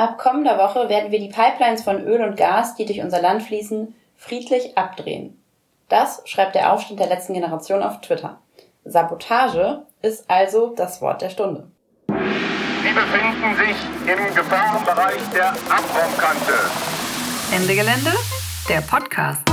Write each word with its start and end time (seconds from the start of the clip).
Ab 0.00 0.16
kommender 0.16 0.56
Woche 0.56 0.88
werden 0.88 1.12
wir 1.12 1.20
die 1.20 1.28
Pipelines 1.28 1.82
von 1.82 2.02
Öl 2.02 2.22
und 2.22 2.38
Gas, 2.38 2.74
die 2.74 2.86
durch 2.86 3.02
unser 3.02 3.20
Land 3.20 3.42
fließen, 3.42 3.94
friedlich 4.16 4.78
abdrehen. 4.78 5.38
Das 5.90 6.22
schreibt 6.24 6.54
der 6.54 6.72
Aufstand 6.72 7.00
der 7.00 7.08
letzten 7.08 7.34
Generation 7.34 7.82
auf 7.82 8.00
Twitter. 8.00 8.40
Sabotage 8.86 9.82
ist 10.00 10.24
also 10.30 10.74
das 10.74 11.02
Wort 11.02 11.20
der 11.20 11.28
Stunde. 11.28 11.70
Sie 12.08 12.94
befinden 12.94 13.54
sich 13.56 13.76
im 14.10 14.34
Gefahrenbereich 14.34 15.20
der 15.34 15.48
Abraumkante. 15.50 16.54
Ende 17.54 17.74
Gelände, 17.74 18.14
der 18.70 18.80
Podcast. 18.80 19.49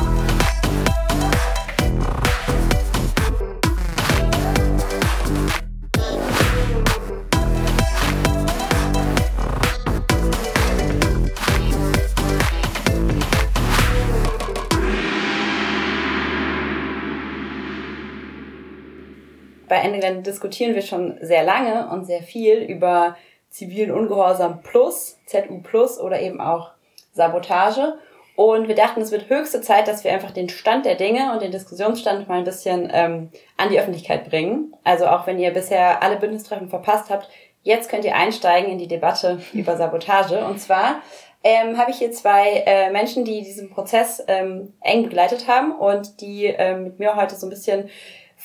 Bei 19.67 19.77
Ende 19.77 19.99
Gelände 19.99 20.23
diskutieren 20.23 20.75
wir 20.75 20.81
schon 20.81 21.17
sehr 21.21 21.43
lange 21.43 21.89
und 21.89 22.05
sehr 22.05 22.21
viel 22.21 22.57
über 22.57 23.15
zivilen 23.49 23.91
Ungehorsam 23.91 24.61
plus, 24.61 25.19
ZU 25.25 25.61
plus 25.61 25.99
oder 25.99 26.21
eben 26.21 26.39
auch 26.39 26.71
Sabotage. 27.13 27.97
Und 28.35 28.67
wir 28.67 28.75
dachten, 28.75 29.01
es 29.01 29.11
wird 29.11 29.29
höchste 29.29 29.61
Zeit, 29.61 29.87
dass 29.87 30.03
wir 30.03 30.13
einfach 30.13 30.29
den 30.29 30.47
Stand 30.47 30.85
der 30.85 30.93
Dinge 30.93 31.33
und 31.33 31.41
den 31.41 31.51
Diskussionsstand 31.51 32.27
mal 32.27 32.37
ein 32.37 32.43
bisschen 32.43 32.87
ähm, 32.93 33.31
an 33.57 33.69
die 33.69 33.79
Öffentlichkeit 33.79 34.29
bringen. 34.29 34.75
Also 34.83 35.07
auch 35.07 35.25
wenn 35.25 35.39
ihr 35.39 35.51
bisher 35.51 36.03
alle 36.03 36.17
Bündnistreffen 36.17 36.69
verpasst 36.69 37.09
habt, 37.09 37.27
jetzt 37.63 37.89
könnt 37.89 38.05
ihr 38.05 38.15
einsteigen 38.15 38.71
in 38.71 38.77
die 38.77 38.87
Debatte 38.87 39.41
über 39.53 39.75
Sabotage. 39.75 40.45
Und 40.45 40.59
zwar 40.59 41.01
ähm, 41.43 41.79
habe 41.79 41.89
ich 41.89 41.97
hier 41.97 42.11
zwei 42.11 42.63
äh, 42.67 42.91
Menschen, 42.91 43.25
die 43.25 43.41
diesen 43.41 43.71
Prozess 43.71 44.23
ähm, 44.27 44.73
eng 44.81 45.03
begleitet 45.03 45.47
haben 45.47 45.71
und 45.71 46.21
die 46.21 46.45
ähm, 46.45 46.83
mit 46.83 46.99
mir 46.99 47.15
heute 47.15 47.35
so 47.35 47.47
ein 47.47 47.49
bisschen 47.49 47.89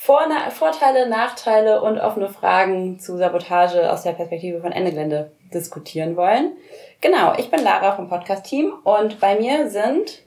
vor 0.03 0.19
Vorteile, 0.49 1.07
Nachteile 1.07 1.81
und 1.81 1.97
offene 1.97 2.27
Fragen 2.27 2.99
zu 2.99 3.15
Sabotage 3.15 3.89
aus 3.89 4.03
der 4.03 4.11
Perspektive 4.11 4.59
von 4.59 4.73
Ende 4.73 4.91
Gelände 4.91 5.31
diskutieren 5.53 6.17
wollen. 6.17 6.57
Genau, 6.99 7.33
ich 7.37 7.49
bin 7.49 7.63
Lara 7.63 7.95
vom 7.95 8.09
Podcast-Team 8.09 8.73
und 8.83 9.21
bei 9.21 9.39
mir 9.39 9.69
sind 9.69 10.23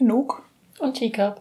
Anouk 0.00 0.44
und 0.78 0.94
Teacup. 0.94 1.40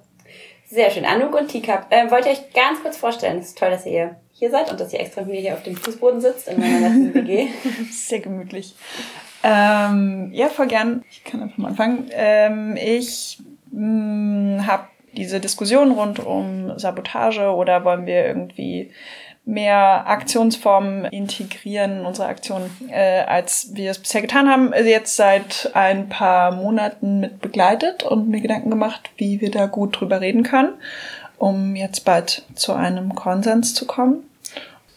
Sehr 0.65 0.89
schön, 0.89 1.05
Anouk 1.05 1.35
und 1.35 1.49
Teacup. 1.49 1.85
Ähm, 1.91 2.09
wollt 2.09 2.25
ihr 2.25 2.31
euch 2.31 2.51
ganz 2.51 2.81
kurz 2.81 2.97
vorstellen? 2.97 3.37
Es 3.37 3.49
ist 3.49 3.59
toll, 3.59 3.69
dass 3.69 3.85
ihr 3.85 4.15
hier 4.31 4.49
seid 4.49 4.71
und 4.71 4.79
dass 4.79 4.91
ihr 4.91 4.99
extra 4.99 5.21
mit 5.21 5.29
mir 5.29 5.41
hier 5.41 5.53
auf 5.53 5.61
dem 5.61 5.75
Fußboden 5.75 6.21
sitzt 6.21 6.47
in 6.47 6.59
meiner 6.59 6.79
letzten 6.79 7.13
WG. 7.13 7.49
Sehr 7.91 8.21
gemütlich. 8.21 8.73
Ähm, 9.43 10.31
ja, 10.33 10.47
voll 10.47 10.65
gern. 10.65 11.05
Ich 11.11 11.23
kann 11.23 11.43
einfach 11.43 11.59
mal 11.59 11.67
anfangen. 11.67 12.09
Ähm, 12.11 12.75
ich 12.75 13.37
mm, 13.69 14.65
habe 14.65 14.87
diese 15.15 15.39
Diskussion 15.39 15.91
rund 15.91 16.19
um 16.19 16.77
Sabotage 16.77 17.49
oder 17.49 17.83
wollen 17.83 18.05
wir 18.05 18.25
irgendwie 18.25 18.91
mehr 19.45 20.07
Aktionsformen 20.07 21.05
integrieren 21.05 21.99
in 21.99 22.05
unsere 22.05 22.27
Aktionen, 22.27 22.71
äh, 22.89 23.21
als 23.21 23.69
wir 23.73 23.91
es 23.91 23.99
bisher 23.99 24.21
getan 24.21 24.49
haben, 24.49 24.73
also 24.73 24.89
jetzt 24.89 25.15
seit 25.15 25.69
ein 25.75 26.09
paar 26.09 26.51
Monaten 26.51 27.19
mit 27.19 27.41
begleitet 27.41 28.03
und 28.03 28.27
mir 28.27 28.41
Gedanken 28.41 28.71
gemacht, 28.71 29.11
wie 29.17 29.41
wir 29.41 29.51
da 29.51 29.67
gut 29.67 29.99
drüber 29.99 30.19
reden 30.19 30.43
können, 30.43 30.73
um 31.37 31.75
jetzt 31.75 32.05
bald 32.05 32.43
zu 32.55 32.73
einem 32.73 33.13
Konsens 33.13 33.75
zu 33.75 33.85
kommen. 33.85 34.23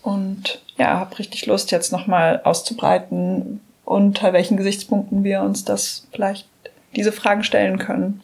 Und 0.02 0.62
ja, 0.78 0.98
habe 0.98 1.18
richtig 1.18 1.44
Lust, 1.44 1.70
jetzt 1.70 1.92
nochmal 1.92 2.40
auszubreiten, 2.44 3.60
unter 3.84 4.32
welchen 4.32 4.56
Gesichtspunkten 4.56 5.24
wir 5.24 5.42
uns 5.42 5.64
das 5.64 6.06
vielleicht 6.12 6.48
diese 6.96 7.12
Fragen 7.12 7.44
stellen 7.44 7.78
können. 7.78 8.22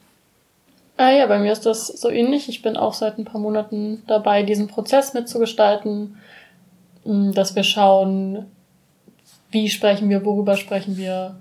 Ah 0.96 1.10
ja, 1.10 1.26
bei 1.26 1.38
mir 1.38 1.52
ist 1.52 1.66
das 1.66 1.88
so 1.88 2.08
ähnlich. 2.08 2.48
Ich 2.48 2.62
bin 2.62 2.76
auch 2.76 2.94
seit 2.94 3.18
ein 3.18 3.24
paar 3.24 3.40
Monaten 3.40 4.04
dabei, 4.06 4.44
diesen 4.44 4.68
Prozess 4.68 5.12
mitzugestalten, 5.12 6.20
mm, 7.04 7.32
dass 7.32 7.56
wir 7.56 7.64
schauen, 7.64 8.50
wie 9.50 9.68
sprechen 9.68 10.08
wir, 10.08 10.24
worüber 10.24 10.56
sprechen 10.56 10.96
wir. 10.96 11.36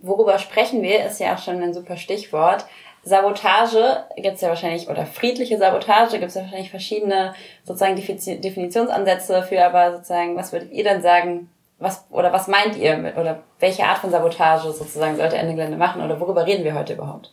Worüber 0.00 0.38
sprechen 0.38 0.82
wir, 0.82 1.04
ist 1.04 1.18
ja 1.18 1.34
auch 1.34 1.38
schon 1.38 1.60
ein 1.60 1.74
super 1.74 1.96
Stichwort. 1.96 2.66
Sabotage 3.02 4.04
gibt's 4.16 4.42
ja 4.42 4.48
wahrscheinlich, 4.48 4.88
oder 4.88 5.06
friedliche 5.06 5.58
Sabotage 5.58 6.18
gibt's 6.18 6.34
ja 6.34 6.42
wahrscheinlich 6.42 6.70
verschiedene 6.70 7.34
sozusagen 7.64 7.96
Definitionsansätze 7.96 9.42
für, 9.42 9.64
aber 9.64 9.92
sozusagen, 9.92 10.36
was 10.36 10.52
würdet 10.52 10.72
ihr 10.72 10.84
denn 10.84 11.02
sagen, 11.02 11.48
was, 11.78 12.04
oder 12.10 12.32
was 12.32 12.48
meint 12.48 12.76
ihr 12.76 12.96
mit, 12.96 13.16
oder 13.16 13.42
welche 13.58 13.84
Art 13.84 13.98
von 13.98 14.10
Sabotage 14.10 14.72
sozusagen 14.72 15.16
sollte 15.16 15.36
Ende 15.36 15.54
Gelände 15.54 15.76
machen, 15.76 16.02
oder 16.02 16.20
worüber 16.20 16.46
reden 16.46 16.64
wir 16.64 16.74
heute 16.74 16.94
überhaupt? 16.94 17.32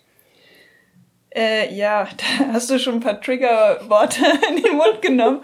Äh, 1.35 1.73
ja, 1.73 2.07
da 2.40 2.53
hast 2.53 2.69
du 2.69 2.79
schon 2.79 2.96
ein 2.96 3.00
paar 3.01 3.19
Triggerworte 3.19 4.23
in 4.50 4.63
den 4.63 4.78
Mund 4.78 5.01
genommen. 5.01 5.41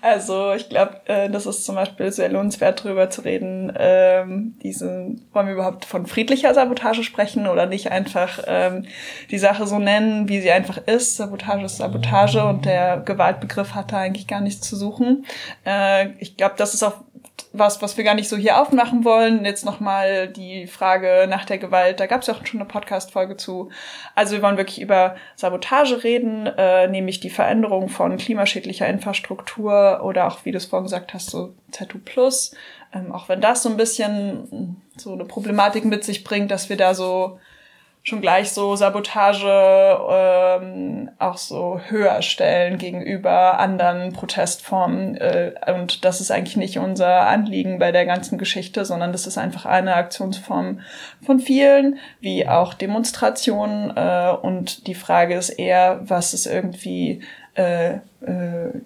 Also 0.00 0.54
ich 0.54 0.68
glaube, 0.68 1.00
äh, 1.04 1.28
das 1.28 1.44
ist 1.46 1.64
zum 1.64 1.74
Beispiel 1.74 2.10
sehr 2.10 2.30
lohnenswert, 2.30 2.84
darüber 2.84 3.10
zu 3.10 3.20
reden. 3.20 3.72
Ähm, 3.78 4.54
diese, 4.62 5.14
wollen 5.32 5.46
wir 5.46 5.54
überhaupt 5.54 5.84
von 5.84 6.06
friedlicher 6.06 6.54
Sabotage 6.54 7.04
sprechen 7.04 7.46
oder 7.46 7.66
nicht 7.66 7.90
einfach 7.90 8.42
ähm, 8.46 8.86
die 9.30 9.38
Sache 9.38 9.66
so 9.66 9.78
nennen, 9.78 10.28
wie 10.28 10.40
sie 10.40 10.50
einfach 10.50 10.78
ist. 10.78 11.16
Sabotage 11.16 11.66
ist 11.66 11.76
Sabotage 11.76 12.42
und 12.44 12.64
der 12.64 13.02
Gewaltbegriff 13.04 13.74
hat 13.74 13.92
da 13.92 13.98
eigentlich 13.98 14.26
gar 14.26 14.40
nichts 14.40 14.66
zu 14.66 14.76
suchen. 14.76 15.26
Äh, 15.66 16.10
ich 16.20 16.38
glaube, 16.38 16.54
das 16.56 16.72
ist 16.72 16.82
auch 16.82 17.04
was, 17.52 17.80
was 17.82 17.96
wir 17.96 18.04
gar 18.04 18.14
nicht 18.14 18.28
so 18.28 18.36
hier 18.36 18.60
aufmachen 18.60 19.04
wollen. 19.04 19.44
Jetzt 19.44 19.64
nochmal 19.64 20.28
die 20.28 20.66
Frage 20.66 21.26
nach 21.28 21.44
der 21.44 21.58
Gewalt. 21.58 22.00
Da 22.00 22.06
gab 22.06 22.20
es 22.20 22.26
ja 22.26 22.34
auch 22.34 22.44
schon 22.44 22.60
eine 22.60 22.68
Podcast-Folge 22.68 23.36
zu. 23.36 23.70
Also 24.14 24.34
wir 24.34 24.42
wollen 24.42 24.56
wirklich 24.56 24.80
über 24.80 25.14
Sabotage 25.36 26.02
reden, 26.02 26.46
äh, 26.46 26.88
nämlich 26.88 27.20
die 27.20 27.30
Veränderung 27.30 27.88
von 27.88 28.16
klimaschädlicher 28.16 28.88
Infrastruktur 28.88 30.00
oder 30.02 30.26
auch, 30.26 30.44
wie 30.44 30.50
du 30.50 30.58
es 30.58 30.66
vorhin 30.66 30.84
gesagt 30.84 31.14
hast, 31.14 31.30
so 31.30 31.54
ZU 31.70 31.98
Plus. 32.04 32.56
Ähm, 32.92 33.12
auch 33.12 33.28
wenn 33.28 33.40
das 33.40 33.62
so 33.62 33.68
ein 33.68 33.76
bisschen 33.76 34.82
so 34.96 35.12
eine 35.12 35.24
Problematik 35.24 35.84
mit 35.84 36.04
sich 36.04 36.24
bringt, 36.24 36.50
dass 36.50 36.68
wir 36.68 36.76
da 36.76 36.94
so 36.94 37.38
schon 38.06 38.20
gleich 38.20 38.52
so 38.52 38.76
Sabotage 38.76 39.48
ähm, 39.48 41.10
auch 41.18 41.38
so 41.38 41.80
höher 41.88 42.20
stellen 42.20 42.76
gegenüber 42.76 43.58
anderen 43.58 44.12
Protestformen. 44.12 45.16
Äh, 45.16 45.54
und 45.74 46.04
das 46.04 46.20
ist 46.20 46.30
eigentlich 46.30 46.58
nicht 46.58 46.78
unser 46.78 47.22
Anliegen 47.26 47.78
bei 47.78 47.92
der 47.92 48.04
ganzen 48.04 48.36
Geschichte, 48.36 48.84
sondern 48.84 49.12
das 49.12 49.26
ist 49.26 49.38
einfach 49.38 49.64
eine 49.64 49.94
Aktionsform 49.94 50.80
von 51.24 51.40
vielen, 51.40 51.98
wie 52.20 52.46
auch 52.46 52.74
Demonstrationen. 52.74 53.96
Äh, 53.96 54.36
und 54.42 54.86
die 54.86 54.94
Frage 54.94 55.34
ist 55.34 55.48
eher, 55.48 56.00
was 56.02 56.34
ist 56.34 56.44
irgendwie 56.44 57.22
äh, 57.54 57.94
äh, 57.94 58.00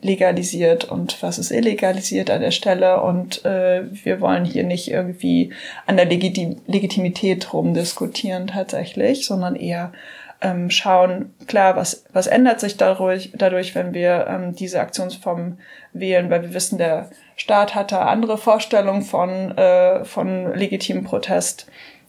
legalisiert 0.02 0.84
und 0.84 1.22
was 1.22 1.38
ist 1.38 1.50
illegalisiert 1.50 2.30
an 2.30 2.40
der 2.40 2.50
Stelle. 2.50 3.00
Und 3.00 3.44
äh, 3.44 3.82
wir 4.04 4.20
wollen 4.20 4.44
hier 4.44 4.64
nicht 4.64 4.90
irgendwie 4.90 5.52
an 5.86 5.96
der 5.96 6.06
Legitim 6.06 6.60
Legitimität 6.66 7.52
rumdiskutieren 7.52 8.48
tatsächlich, 8.48 9.26
sondern 9.26 9.56
eher 9.56 9.92
ähm, 10.40 10.70
schauen, 10.70 11.34
klar, 11.46 11.76
was, 11.76 12.04
was 12.12 12.26
ändert 12.26 12.60
sich 12.60 12.76
dadurch, 12.76 13.32
dadurch 13.34 13.74
wenn 13.74 13.92
wir 13.92 14.26
ähm, 14.28 14.54
diese 14.54 14.80
Aktionsform 14.80 15.58
wählen, 15.92 16.30
weil 16.30 16.42
wir 16.42 16.54
wissen, 16.54 16.78
der 16.78 17.10
Staat 17.36 17.74
hat 17.74 17.92
da 17.92 18.06
andere 18.06 18.38
Vorstellungen 18.38 19.02
von, 19.02 19.56
äh, 19.56 20.04
von 20.04 20.54
legitimem 20.54 21.04
Protest. 21.04 21.66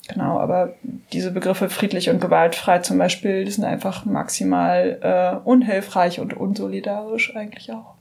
Genau, 0.10 0.40
aber 0.40 0.74
diese 1.14 1.30
Begriffe 1.32 1.70
friedlich 1.70 2.10
und 2.10 2.20
gewaltfrei 2.20 2.80
zum 2.80 2.98
Beispiel, 2.98 3.46
die 3.46 3.52
sind 3.52 3.64
einfach 3.64 4.06
maximal 4.06 5.00
äh, 5.02 5.48
unhilfreich 5.48 6.20
und 6.20 6.34
unsolidarisch 6.36 7.36
eigentlich 7.36 7.72
auch. 7.72 7.94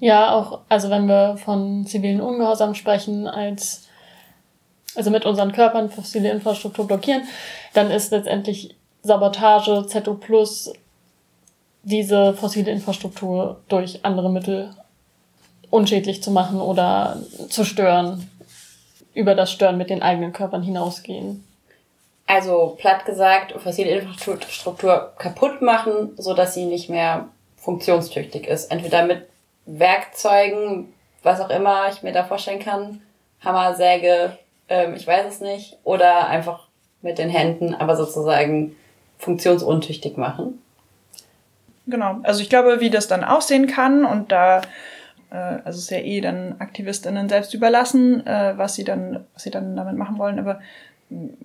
Ja, 0.00 0.32
auch, 0.32 0.60
also 0.70 0.88
wenn 0.88 1.06
wir 1.06 1.36
von 1.36 1.84
zivilen 1.86 2.22
Ungehorsam 2.22 2.74
sprechen, 2.74 3.26
als 3.26 3.88
also 4.96 5.10
mit 5.10 5.26
unseren 5.26 5.52
Körpern 5.52 5.90
fossile 5.90 6.30
Infrastruktur 6.30 6.86
blockieren, 6.86 7.22
dann 7.74 7.90
ist 7.90 8.10
letztendlich 8.10 8.74
Sabotage, 9.02 9.86
ZO 9.86 10.14
Plus, 10.14 10.72
diese 11.82 12.32
fossile 12.32 12.72
Infrastruktur 12.72 13.60
durch 13.68 14.04
andere 14.04 14.30
Mittel 14.30 14.70
unschädlich 15.70 16.22
zu 16.22 16.30
machen 16.30 16.60
oder 16.60 17.18
zu 17.50 17.64
stören 17.64 18.28
über 19.18 19.34
das 19.34 19.50
Stören 19.50 19.76
mit 19.76 19.90
den 19.90 20.00
eigenen 20.00 20.32
Körpern 20.32 20.62
hinausgehen. 20.62 21.44
Also 22.28 22.76
platt 22.78 23.04
gesagt, 23.04 23.52
fossile 23.60 23.90
Infrastruktur 23.90 25.12
kaputt 25.18 25.60
machen, 25.60 26.10
so 26.16 26.34
dass 26.34 26.54
sie 26.54 26.66
nicht 26.66 26.88
mehr 26.88 27.28
funktionstüchtig 27.56 28.46
ist. 28.46 28.70
Entweder 28.70 29.04
mit 29.04 29.26
Werkzeugen, 29.66 30.92
was 31.24 31.40
auch 31.40 31.50
immer 31.50 31.88
ich 31.90 32.02
mir 32.04 32.12
da 32.12 32.22
vorstellen 32.22 32.60
kann, 32.60 33.00
Hammer, 33.44 33.74
Säge, 33.74 34.38
ähm, 34.68 34.94
ich 34.94 35.06
weiß 35.06 35.26
es 35.26 35.40
nicht, 35.40 35.76
oder 35.82 36.28
einfach 36.28 36.68
mit 37.02 37.18
den 37.18 37.28
Händen, 37.28 37.74
aber 37.74 37.96
sozusagen 37.96 38.76
funktionsuntüchtig 39.18 40.16
machen. 40.16 40.62
Genau. 41.88 42.18
Also 42.22 42.42
ich 42.42 42.48
glaube, 42.48 42.78
wie 42.80 42.90
das 42.90 43.08
dann 43.08 43.24
aussehen 43.24 43.66
kann 43.66 44.04
und 44.04 44.30
da 44.30 44.62
äh, 45.30 45.58
also 45.64 45.78
ist 45.78 45.90
ja 45.90 45.98
eh 45.98 46.20
dann 46.20 46.56
AktivistInnen 46.58 47.28
selbst 47.28 47.54
überlassen, 47.54 48.26
äh, 48.26 48.54
was 48.56 48.74
sie 48.74 48.84
dann, 48.84 49.24
was 49.34 49.42
sie 49.42 49.50
dann 49.50 49.76
damit 49.76 49.96
machen 49.96 50.18
wollen. 50.18 50.38
Aber 50.38 50.60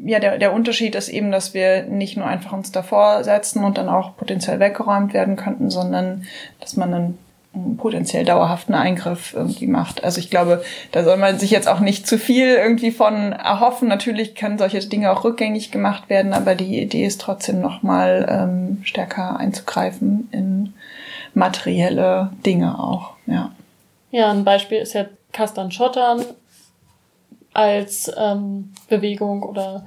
ja, 0.04 0.20
der, 0.20 0.38
der 0.38 0.54
Unterschied 0.54 0.96
ist 0.96 1.10
eben, 1.10 1.32
dass 1.32 1.54
wir 1.54 1.84
nicht 1.84 2.18
nur 2.18 2.28
einfach 2.28 2.52
uns 2.52 2.72
davor 2.72 3.24
setzen 3.24 3.64
und 3.64 3.78
dann 3.78 3.88
auch 3.88 4.18
potenziell 4.18 4.60
weggeräumt 4.60 5.14
werden 5.14 5.38
könnten, 5.38 5.70
sondern 5.70 6.26
dass 6.60 6.76
man 6.76 6.92
dann 6.92 7.18
einen 7.54 7.78
potenziell 7.78 8.26
dauerhaften 8.26 8.74
Eingriff 8.74 9.34
irgendwie 9.34 9.68
macht. 9.68 10.04
Also 10.04 10.20
ich 10.20 10.30
glaube, 10.30 10.64
da 10.92 11.04
soll 11.04 11.18
man 11.18 11.38
sich 11.38 11.52
jetzt 11.52 11.68
auch 11.68 11.80
nicht 11.80 12.08
zu 12.08 12.18
viel 12.18 12.48
irgendwie 12.48 12.92
von 12.92 13.32
erhoffen. 13.32 13.88
Natürlich 13.88 14.36
können 14.36 14.58
solche 14.58 14.80
Dinge 14.80 15.12
auch 15.12 15.24
rückgängig 15.24 15.72
gemacht 15.72 16.10
werden, 16.10 16.34
aber 16.34 16.56
die 16.56 16.82
Idee 16.82 17.06
ist 17.06 17.22
trotzdem 17.22 17.62
nochmal 17.62 18.26
ähm, 18.28 18.80
stärker 18.84 19.38
einzugreifen 19.38 20.30
in 20.32 20.74
materielle 21.36 22.32
Dinge 22.46 22.80
auch. 22.80 23.14
Ja, 23.28 23.52
ja 24.14 24.32
ein 24.32 24.46
Beispiel 24.46 24.78
ist 24.78 24.94
ja 24.94 25.06
Kastan 25.34 25.72
Schottern 25.72 26.24
als 27.54 28.12
ähm, 28.18 28.74
Bewegung 28.88 29.44
oder 29.44 29.86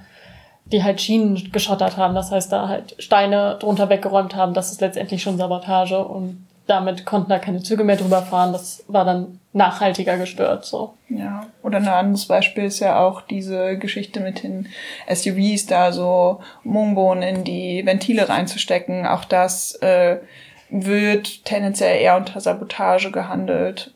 die 0.66 0.82
halt 0.82 1.00
Schienen 1.00 1.52
geschottert 1.52 1.96
haben. 1.96 2.14
Das 2.14 2.32
heißt, 2.32 2.50
da 2.50 2.68
halt 2.68 2.96
Steine 2.98 3.56
drunter 3.60 3.88
weggeräumt 3.88 4.34
haben. 4.34 4.52
Das 4.52 4.72
ist 4.72 4.80
letztendlich 4.80 5.22
schon 5.22 5.38
Sabotage 5.38 6.04
und 6.04 6.44
damit 6.66 7.06
konnten 7.06 7.30
da 7.30 7.38
keine 7.38 7.62
Züge 7.62 7.84
mehr 7.84 7.96
drüber 7.96 8.22
fahren. 8.22 8.52
Das 8.52 8.82
war 8.88 9.04
dann 9.04 9.38
nachhaltiger 9.52 10.16
gestört, 10.18 10.64
so. 10.64 10.94
Ja. 11.08 11.46
Oder 11.62 11.78
ein 11.78 11.86
anderes 11.86 12.26
Beispiel 12.26 12.64
ist 12.64 12.80
ja 12.80 12.98
auch 12.98 13.20
diese 13.20 13.78
Geschichte 13.78 14.18
mit 14.18 14.42
den 14.42 14.66
SUVs, 15.08 15.66
da 15.66 15.92
so 15.92 16.40
Mungbohnen 16.64 17.22
in 17.22 17.44
die 17.44 17.86
Ventile 17.86 18.28
reinzustecken. 18.28 19.06
Auch 19.06 19.24
das 19.24 19.76
äh, 19.76 20.18
wird 20.68 21.44
tendenziell 21.44 22.00
eher 22.00 22.16
unter 22.16 22.40
Sabotage 22.40 23.12
gehandelt. 23.12 23.92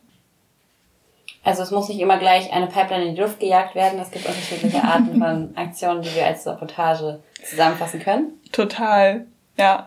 Also 1.42 1.62
es 1.62 1.70
muss 1.70 1.88
nicht 1.88 2.00
immer 2.00 2.18
gleich 2.18 2.52
eine 2.52 2.66
Pipeline 2.66 3.06
in 3.06 3.14
die 3.14 3.20
Luft 3.20 3.40
gejagt 3.40 3.74
werden. 3.74 3.98
Es 3.98 4.10
gibt 4.10 4.26
unterschiedliche 4.26 4.82
Arten 4.84 5.18
von 5.18 5.56
Aktionen, 5.56 6.02
die 6.02 6.14
wir 6.14 6.26
als 6.26 6.44
Sabotage 6.44 7.20
zusammenfassen 7.48 8.00
können. 8.00 8.40
Total, 8.52 9.26
ja. 9.56 9.86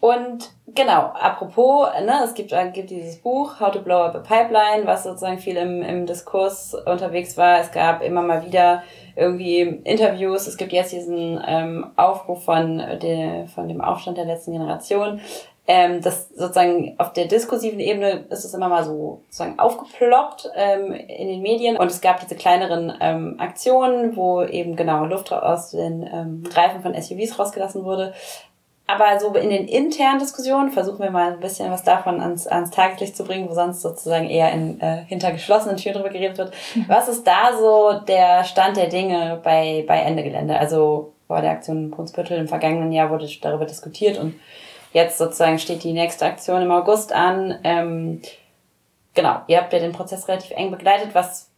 Und 0.00 0.50
genau, 0.74 1.10
apropos, 1.14 1.88
ne, 2.04 2.20
es 2.22 2.34
gibt, 2.34 2.52
äh, 2.52 2.70
gibt 2.70 2.90
dieses 2.90 3.16
Buch 3.16 3.58
How 3.58 3.72
to 3.72 3.80
Blow 3.80 4.04
Up 4.04 4.14
a 4.14 4.20
Pipeline, 4.20 4.86
was 4.86 5.02
sozusagen 5.02 5.38
viel 5.38 5.56
im, 5.56 5.82
im 5.82 6.06
Diskurs 6.06 6.74
unterwegs 6.74 7.36
war. 7.36 7.58
Es 7.60 7.72
gab 7.72 8.00
immer 8.02 8.22
mal 8.22 8.46
wieder 8.46 8.84
irgendwie 9.16 9.60
Interviews. 9.60 10.46
Es 10.46 10.56
gibt 10.56 10.72
jetzt 10.72 10.92
diesen 10.92 11.42
ähm, 11.44 11.90
Aufruf 11.96 12.44
von, 12.44 12.78
der, 12.78 13.48
von 13.52 13.66
dem 13.66 13.80
Aufstand 13.80 14.18
der 14.18 14.26
letzten 14.26 14.52
Generation, 14.52 15.20
ähm, 15.70 16.00
das 16.00 16.30
sozusagen 16.30 16.94
auf 16.96 17.12
der 17.12 17.26
diskursiven 17.26 17.78
Ebene 17.78 18.24
ist 18.30 18.46
es 18.46 18.54
immer 18.54 18.70
mal 18.70 18.84
so 18.84 19.20
sozusagen 19.26 19.58
aufgeploppt 19.58 20.50
ähm, 20.56 20.94
in 20.94 21.28
den 21.28 21.42
Medien 21.42 21.76
und 21.76 21.90
es 21.90 22.00
gab 22.00 22.20
diese 22.20 22.36
kleineren 22.36 22.90
ähm, 23.00 23.36
Aktionen, 23.38 24.16
wo 24.16 24.42
eben 24.42 24.76
genau 24.76 25.04
Luft 25.04 25.30
aus 25.30 25.72
den 25.72 26.08
ähm, 26.10 26.42
Reifen 26.54 26.80
von 26.80 26.94
SUVs 26.94 27.38
rausgelassen 27.38 27.84
wurde. 27.84 28.14
Aber 28.86 29.20
so 29.20 29.34
in 29.34 29.50
den 29.50 29.68
internen 29.68 30.18
Diskussionen 30.18 30.70
versuchen 30.70 31.00
wir 31.00 31.10
mal 31.10 31.34
ein 31.34 31.40
bisschen 31.40 31.70
was 31.70 31.84
davon 31.84 32.22
ans, 32.22 32.46
ans 32.46 32.70
Tageslicht 32.70 33.14
zu 33.14 33.24
bringen, 33.24 33.46
wo 33.50 33.52
sonst 33.52 33.82
sozusagen 33.82 34.30
eher 34.30 34.50
in, 34.50 34.80
äh, 34.80 35.04
hinter 35.06 35.30
geschlossenen 35.32 35.76
Türen 35.76 35.96
drüber 35.96 36.08
geredet 36.08 36.38
wird. 36.38 36.54
Mhm. 36.74 36.86
Was 36.88 37.08
ist 37.08 37.26
da 37.26 37.52
so 37.60 38.00
der 38.06 38.44
Stand 38.44 38.78
der 38.78 38.88
Dinge 38.88 39.38
bei, 39.44 39.84
bei 39.86 39.98
Ende 39.98 40.22
Gelände? 40.22 40.58
Also 40.58 41.12
vor 41.26 41.42
der 41.42 41.50
Aktion 41.50 41.90
Brunsbüttel 41.90 42.38
im 42.38 42.48
vergangenen 42.48 42.90
Jahr 42.90 43.10
wurde 43.10 43.28
darüber 43.42 43.66
diskutiert 43.66 44.18
und 44.18 44.36
Jetzt 44.92 45.18
sozusagen 45.18 45.58
steht 45.58 45.84
die 45.84 45.92
nächste 45.92 46.26
Aktion 46.26 46.62
im 46.62 46.70
August 46.70 47.12
an. 47.12 47.58
Ähm, 47.64 48.22
genau, 49.14 49.42
ihr 49.46 49.58
habt 49.58 49.72
ja 49.72 49.78
den 49.78 49.92
Prozess 49.92 50.28
relativ 50.28 50.52
eng 50.52 50.70
begleitet. 50.70 51.14
Was, 51.14 51.50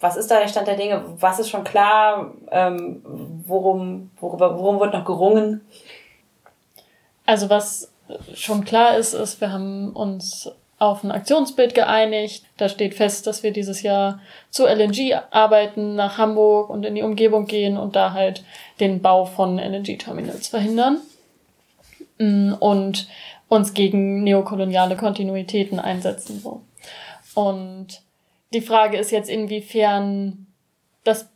was 0.00 0.16
ist 0.16 0.30
da 0.30 0.40
der 0.40 0.48
Stand 0.48 0.66
der 0.66 0.76
Dinge? 0.76 1.04
Was 1.18 1.38
ist 1.38 1.50
schon 1.50 1.64
klar? 1.64 2.32
Ähm, 2.50 3.02
worum, 3.46 4.10
worüber, 4.18 4.58
worum 4.58 4.80
wird 4.80 4.94
noch 4.94 5.04
gerungen? 5.04 5.66
Also 7.26 7.50
was 7.50 7.92
schon 8.34 8.64
klar 8.64 8.96
ist, 8.96 9.14
ist, 9.14 9.40
wir 9.40 9.52
haben 9.52 9.92
uns 9.92 10.50
auf 10.80 11.04
ein 11.04 11.12
Aktionsbild 11.12 11.74
geeinigt. 11.74 12.44
Da 12.56 12.68
steht 12.68 12.94
fest, 12.94 13.26
dass 13.26 13.42
wir 13.42 13.52
dieses 13.52 13.82
Jahr 13.82 14.20
zu 14.48 14.66
LNG 14.66 15.14
arbeiten, 15.30 15.94
nach 15.94 16.16
Hamburg 16.16 16.70
und 16.70 16.84
in 16.84 16.94
die 16.94 17.02
Umgebung 17.02 17.44
gehen 17.44 17.76
und 17.76 17.94
da 17.94 18.14
halt 18.14 18.42
den 18.80 19.02
Bau 19.02 19.26
von 19.26 19.58
LNG-Terminals 19.58 20.48
verhindern. 20.48 21.00
Und 22.20 23.08
uns 23.48 23.74
gegen 23.74 24.22
neokoloniale 24.22 24.96
Kontinuitäten 24.96 25.80
einsetzen. 25.80 26.40
So. 26.40 26.62
Und 27.34 28.02
die 28.52 28.60
Frage 28.60 28.96
ist 28.96 29.10
jetzt, 29.10 29.28
inwiefern 29.28 30.46
das 31.04 31.28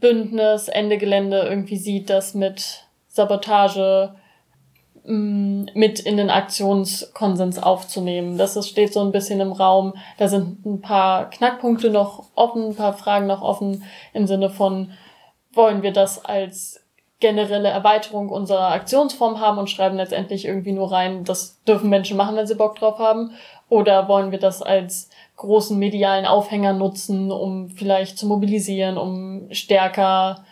Bündnis 0.00 0.68
Ende 0.68 0.98
Gelände 0.98 1.40
irgendwie 1.40 1.76
sieht, 1.76 2.10
dass 2.10 2.34
mit 2.34 2.84
Sabotage 3.08 4.14
mm, 5.04 5.66
mit 5.74 6.00
in 6.00 6.16
den 6.18 6.28
Aktionskonsens 6.28 7.58
aufzunehmen. 7.58 8.36
Das 8.36 8.56
ist, 8.56 8.68
steht 8.68 8.92
so 8.92 9.00
ein 9.00 9.12
bisschen 9.12 9.40
im 9.40 9.52
Raum. 9.52 9.94
Da 10.18 10.28
sind 10.28 10.66
ein 10.66 10.82
paar 10.82 11.30
Knackpunkte 11.30 11.88
noch 11.88 12.26
offen, 12.34 12.70
ein 12.70 12.76
paar 12.76 12.92
Fragen 12.92 13.26
noch 13.26 13.42
offen 13.42 13.84
im 14.12 14.26
Sinne 14.26 14.50
von, 14.50 14.92
wollen 15.52 15.82
wir 15.82 15.92
das 15.92 16.22
als 16.22 16.85
generelle 17.20 17.68
Erweiterung 17.68 18.28
unserer 18.28 18.72
Aktionsform 18.72 19.40
haben 19.40 19.58
und 19.58 19.70
schreiben 19.70 19.96
letztendlich 19.96 20.44
irgendwie 20.44 20.72
nur 20.72 20.92
rein, 20.92 21.24
das 21.24 21.62
dürfen 21.64 21.88
Menschen 21.88 22.16
machen, 22.16 22.36
wenn 22.36 22.46
sie 22.46 22.54
Bock 22.54 22.76
drauf 22.76 22.98
haben? 22.98 23.32
Oder 23.68 24.08
wollen 24.08 24.32
wir 24.32 24.38
das 24.38 24.62
als 24.62 25.08
großen 25.36 25.78
medialen 25.78 26.26
Aufhänger 26.26 26.72
nutzen, 26.72 27.32
um 27.32 27.70
vielleicht 27.70 28.18
zu 28.18 28.26
mobilisieren, 28.26 28.98
um 28.98 29.48
stärker 29.50 30.44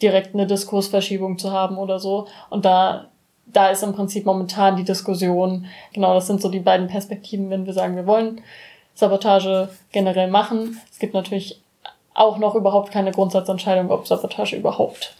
direkt 0.00 0.34
eine 0.34 0.46
Diskursverschiebung 0.46 1.38
zu 1.38 1.50
haben 1.50 1.76
oder 1.76 1.98
so? 1.98 2.26
Und 2.50 2.64
da, 2.64 3.06
da 3.46 3.70
ist 3.70 3.82
im 3.82 3.92
Prinzip 3.92 4.26
momentan 4.26 4.76
die 4.76 4.84
Diskussion, 4.84 5.66
genau, 5.92 6.14
das 6.14 6.28
sind 6.28 6.40
so 6.40 6.48
die 6.48 6.60
beiden 6.60 6.86
Perspektiven, 6.86 7.50
wenn 7.50 7.66
wir 7.66 7.72
sagen, 7.72 7.96
wir 7.96 8.06
wollen 8.06 8.40
Sabotage 8.94 9.68
generell 9.90 10.30
machen. 10.30 10.80
Es 10.90 11.00
gibt 11.00 11.14
natürlich 11.14 11.60
auch 12.14 12.38
noch 12.38 12.54
überhaupt 12.54 12.92
keine 12.92 13.10
Grundsatzentscheidung, 13.10 13.90
ob 13.90 14.06
Sabotage 14.06 14.56
überhaupt 14.56 15.16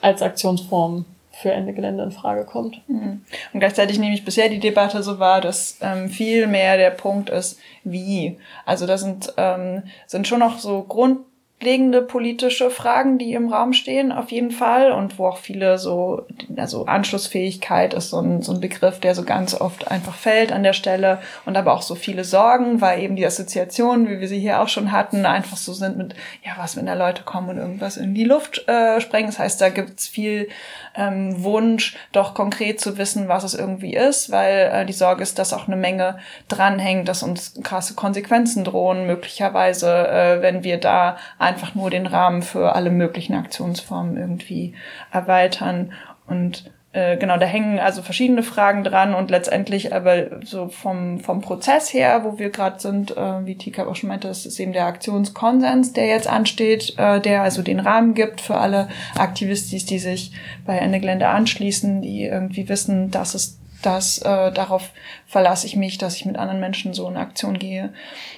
als 0.00 0.22
Aktionsform 0.22 1.04
für 1.40 1.52
Ende 1.52 1.72
Gelände 1.72 2.02
in 2.02 2.10
Frage 2.10 2.44
kommt. 2.44 2.80
Mhm. 2.88 3.22
Und 3.52 3.60
gleichzeitig 3.60 3.98
nehme 3.98 4.14
ich 4.14 4.24
bisher 4.24 4.48
die 4.48 4.58
Debatte 4.58 5.02
so 5.02 5.20
wahr, 5.20 5.40
dass 5.40 5.78
ähm, 5.80 6.08
viel 6.08 6.48
mehr 6.48 6.76
der 6.76 6.90
Punkt 6.90 7.30
ist, 7.30 7.60
wie. 7.84 8.38
Also 8.64 8.86
da 8.86 8.98
sind, 8.98 9.32
ähm, 9.36 9.84
sind 10.06 10.26
schon 10.26 10.40
noch 10.40 10.58
so 10.58 10.82
Grund 10.82 11.20
grundlegende 11.58 12.02
politische 12.02 12.70
Fragen, 12.70 13.18
die 13.18 13.32
im 13.32 13.52
Raum 13.52 13.72
stehen, 13.72 14.12
auf 14.12 14.30
jeden 14.30 14.52
Fall. 14.52 14.92
Und 14.92 15.18
wo 15.18 15.26
auch 15.26 15.38
viele 15.38 15.78
so, 15.78 16.24
also 16.56 16.86
Anschlussfähigkeit 16.86 17.94
ist 17.94 18.10
so 18.10 18.20
ein, 18.20 18.42
so 18.42 18.52
ein 18.52 18.60
Begriff, 18.60 19.00
der 19.00 19.16
so 19.16 19.24
ganz 19.24 19.60
oft 19.60 19.90
einfach 19.90 20.14
fällt 20.14 20.52
an 20.52 20.62
der 20.62 20.72
Stelle. 20.72 21.18
Und 21.46 21.56
aber 21.56 21.72
auch 21.72 21.82
so 21.82 21.96
viele 21.96 22.22
Sorgen, 22.22 22.80
weil 22.80 23.02
eben 23.02 23.16
die 23.16 23.26
Assoziationen, 23.26 24.08
wie 24.08 24.20
wir 24.20 24.28
sie 24.28 24.38
hier 24.38 24.60
auch 24.60 24.68
schon 24.68 24.92
hatten, 24.92 25.26
einfach 25.26 25.56
so 25.56 25.72
sind 25.72 25.96
mit, 25.96 26.14
ja, 26.44 26.52
was, 26.58 26.76
wenn 26.76 26.86
da 26.86 26.94
Leute 26.94 27.24
kommen 27.24 27.50
und 27.50 27.58
irgendwas 27.58 27.96
in 27.96 28.14
die 28.14 28.24
Luft 28.24 28.66
äh, 28.68 29.00
sprengen. 29.00 29.30
Das 29.30 29.40
heißt, 29.40 29.60
da 29.60 29.68
gibt's 29.68 30.06
viel 30.06 30.48
ähm, 30.94 31.42
Wunsch, 31.42 31.96
doch 32.12 32.34
konkret 32.34 32.80
zu 32.80 32.98
wissen, 32.98 33.26
was 33.26 33.42
es 33.42 33.54
irgendwie 33.54 33.94
ist, 33.94 34.30
weil 34.30 34.70
äh, 34.72 34.86
die 34.86 34.92
Sorge 34.92 35.24
ist, 35.24 35.40
dass 35.40 35.52
auch 35.52 35.66
eine 35.66 35.76
Menge 35.76 36.18
dranhängt, 36.46 37.08
dass 37.08 37.24
uns 37.24 37.54
krasse 37.64 37.94
Konsequenzen 37.94 38.62
drohen, 38.62 39.06
möglicherweise, 39.06 40.08
äh, 40.08 40.42
wenn 40.42 40.62
wir 40.62 40.78
da 40.78 41.16
einfach 41.48 41.74
nur 41.74 41.90
den 41.90 42.06
Rahmen 42.06 42.42
für 42.42 42.74
alle 42.74 42.90
möglichen 42.90 43.34
Aktionsformen 43.34 44.16
irgendwie 44.16 44.74
erweitern. 45.10 45.92
Und 46.26 46.70
äh, 46.92 47.16
genau, 47.16 47.36
da 47.36 47.46
hängen 47.46 47.78
also 47.78 48.02
verschiedene 48.02 48.42
Fragen 48.42 48.82
dran 48.82 49.14
und 49.14 49.30
letztendlich 49.30 49.94
aber 49.94 50.42
so 50.44 50.68
vom, 50.68 51.20
vom 51.20 51.40
Prozess 51.40 51.92
her, 51.92 52.24
wo 52.24 52.38
wir 52.38 52.50
gerade 52.50 52.80
sind, 52.80 53.16
äh, 53.16 53.46
wie 53.46 53.56
Tika 53.56 53.86
auch 53.86 53.94
schon 53.94 54.08
meinte, 54.08 54.28
das 54.28 54.46
ist 54.46 54.58
eben 54.58 54.72
der 54.72 54.86
Aktionskonsens, 54.86 55.92
der 55.92 56.06
jetzt 56.06 56.28
ansteht, 56.28 56.94
äh, 56.98 57.20
der 57.20 57.42
also 57.42 57.62
den 57.62 57.80
Rahmen 57.80 58.14
gibt 58.14 58.40
für 58.40 58.56
alle 58.56 58.88
Aktivistis, 59.16 59.84
die 59.84 59.98
sich 59.98 60.32
bei 60.64 60.78
Ende 60.78 61.00
Gelände 61.00 61.28
anschließen, 61.28 62.00
die 62.00 62.24
irgendwie 62.24 62.68
wissen, 62.68 63.10
dass 63.10 63.34
es 63.34 63.58
das, 63.82 64.18
äh, 64.18 64.52
darauf 64.52 64.90
verlasse 65.26 65.66
ich 65.66 65.76
mich, 65.76 65.98
dass 65.98 66.16
ich 66.16 66.26
mit 66.26 66.36
anderen 66.36 66.60
Menschen 66.60 66.94
so 66.94 67.08
in 67.08 67.16
Aktion 67.16 67.58
gehe. 67.58 67.92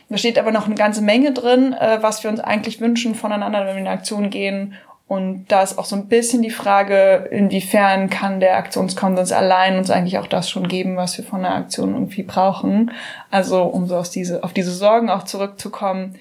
Da 0.09 0.17
steht 0.17 0.39
aber 0.39 0.53
noch 0.53 0.67
eine 0.67 0.75
ganze 0.75 1.03
Menge 1.03 1.33
drin, 1.33 1.73
äh, 1.73 1.99
was 2.01 2.23
wir 2.23 2.31
uns 2.31 2.41
eigentlich 2.41 2.81
wünschen 2.81 3.15
voneinander, 3.15 3.67
wenn 3.67 3.77
wir 3.77 3.83
in 3.83 3.89
Aktion 3.89 4.31
gehen. 4.31 4.75
Und 5.11 5.47
da 5.49 5.63
ist 5.63 5.77
auch 5.77 5.87
so 5.87 5.97
ein 5.97 6.07
bisschen 6.07 6.41
die 6.41 6.51
Frage, 6.51 7.29
inwiefern 7.33 8.11
kann 8.11 8.39
der 8.39 8.57
Aktionskonsens 8.57 9.33
allein 9.33 9.77
uns 9.77 9.91
eigentlich 9.91 10.19
auch 10.19 10.29
das 10.29 10.49
schon 10.49 10.69
geben, 10.69 10.97
was 10.97 11.19
wir 11.19 11.25
von 11.25 11.43
der 11.43 11.55
Aktion 11.55 11.95
irgendwie 11.95 12.23
brauchen. 12.23 12.93
Also 13.31 13.65
um 13.65 13.89
so 13.89 13.97
aus 13.97 14.11
diese, 14.11 14.45
auf 14.45 14.53
diese 14.53 14.71
Sorgen 14.71 15.11
auch 15.11 15.25
zurückzukommen, 15.25 16.15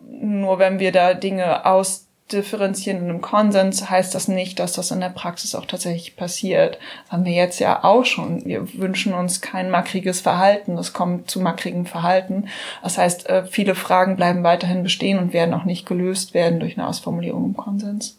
nur 0.00 0.60
wenn 0.60 0.78
wir 0.78 0.92
da 0.92 1.14
Dinge 1.14 1.66
aus 1.66 2.05
differenzieren 2.32 2.98
in 2.98 3.10
einem 3.10 3.20
Konsens, 3.20 3.88
heißt 3.88 4.14
das 4.14 4.28
nicht, 4.28 4.58
dass 4.58 4.72
das 4.72 4.90
in 4.90 5.00
der 5.00 5.10
Praxis 5.10 5.54
auch 5.54 5.66
tatsächlich 5.66 6.16
passiert. 6.16 6.78
Das 7.04 7.12
haben 7.12 7.24
wir 7.24 7.32
jetzt 7.32 7.60
ja 7.60 7.84
auch 7.84 8.04
schon. 8.04 8.44
Wir 8.44 8.66
wünschen 8.74 9.14
uns 9.14 9.40
kein 9.40 9.70
mackriges 9.70 10.20
Verhalten. 10.20 10.76
Es 10.76 10.92
kommt 10.92 11.30
zu 11.30 11.40
mackrigem 11.40 11.86
Verhalten. 11.86 12.48
Das 12.82 12.98
heißt, 12.98 13.28
äh, 13.28 13.44
viele 13.46 13.74
Fragen 13.74 14.16
bleiben 14.16 14.42
weiterhin 14.42 14.82
bestehen 14.82 15.18
und 15.18 15.32
werden 15.32 15.54
auch 15.54 15.64
nicht 15.64 15.86
gelöst 15.86 16.34
werden 16.34 16.58
durch 16.60 16.76
eine 16.76 16.88
Ausformulierung 16.88 17.44
im 17.44 17.56
Konsens. 17.56 18.18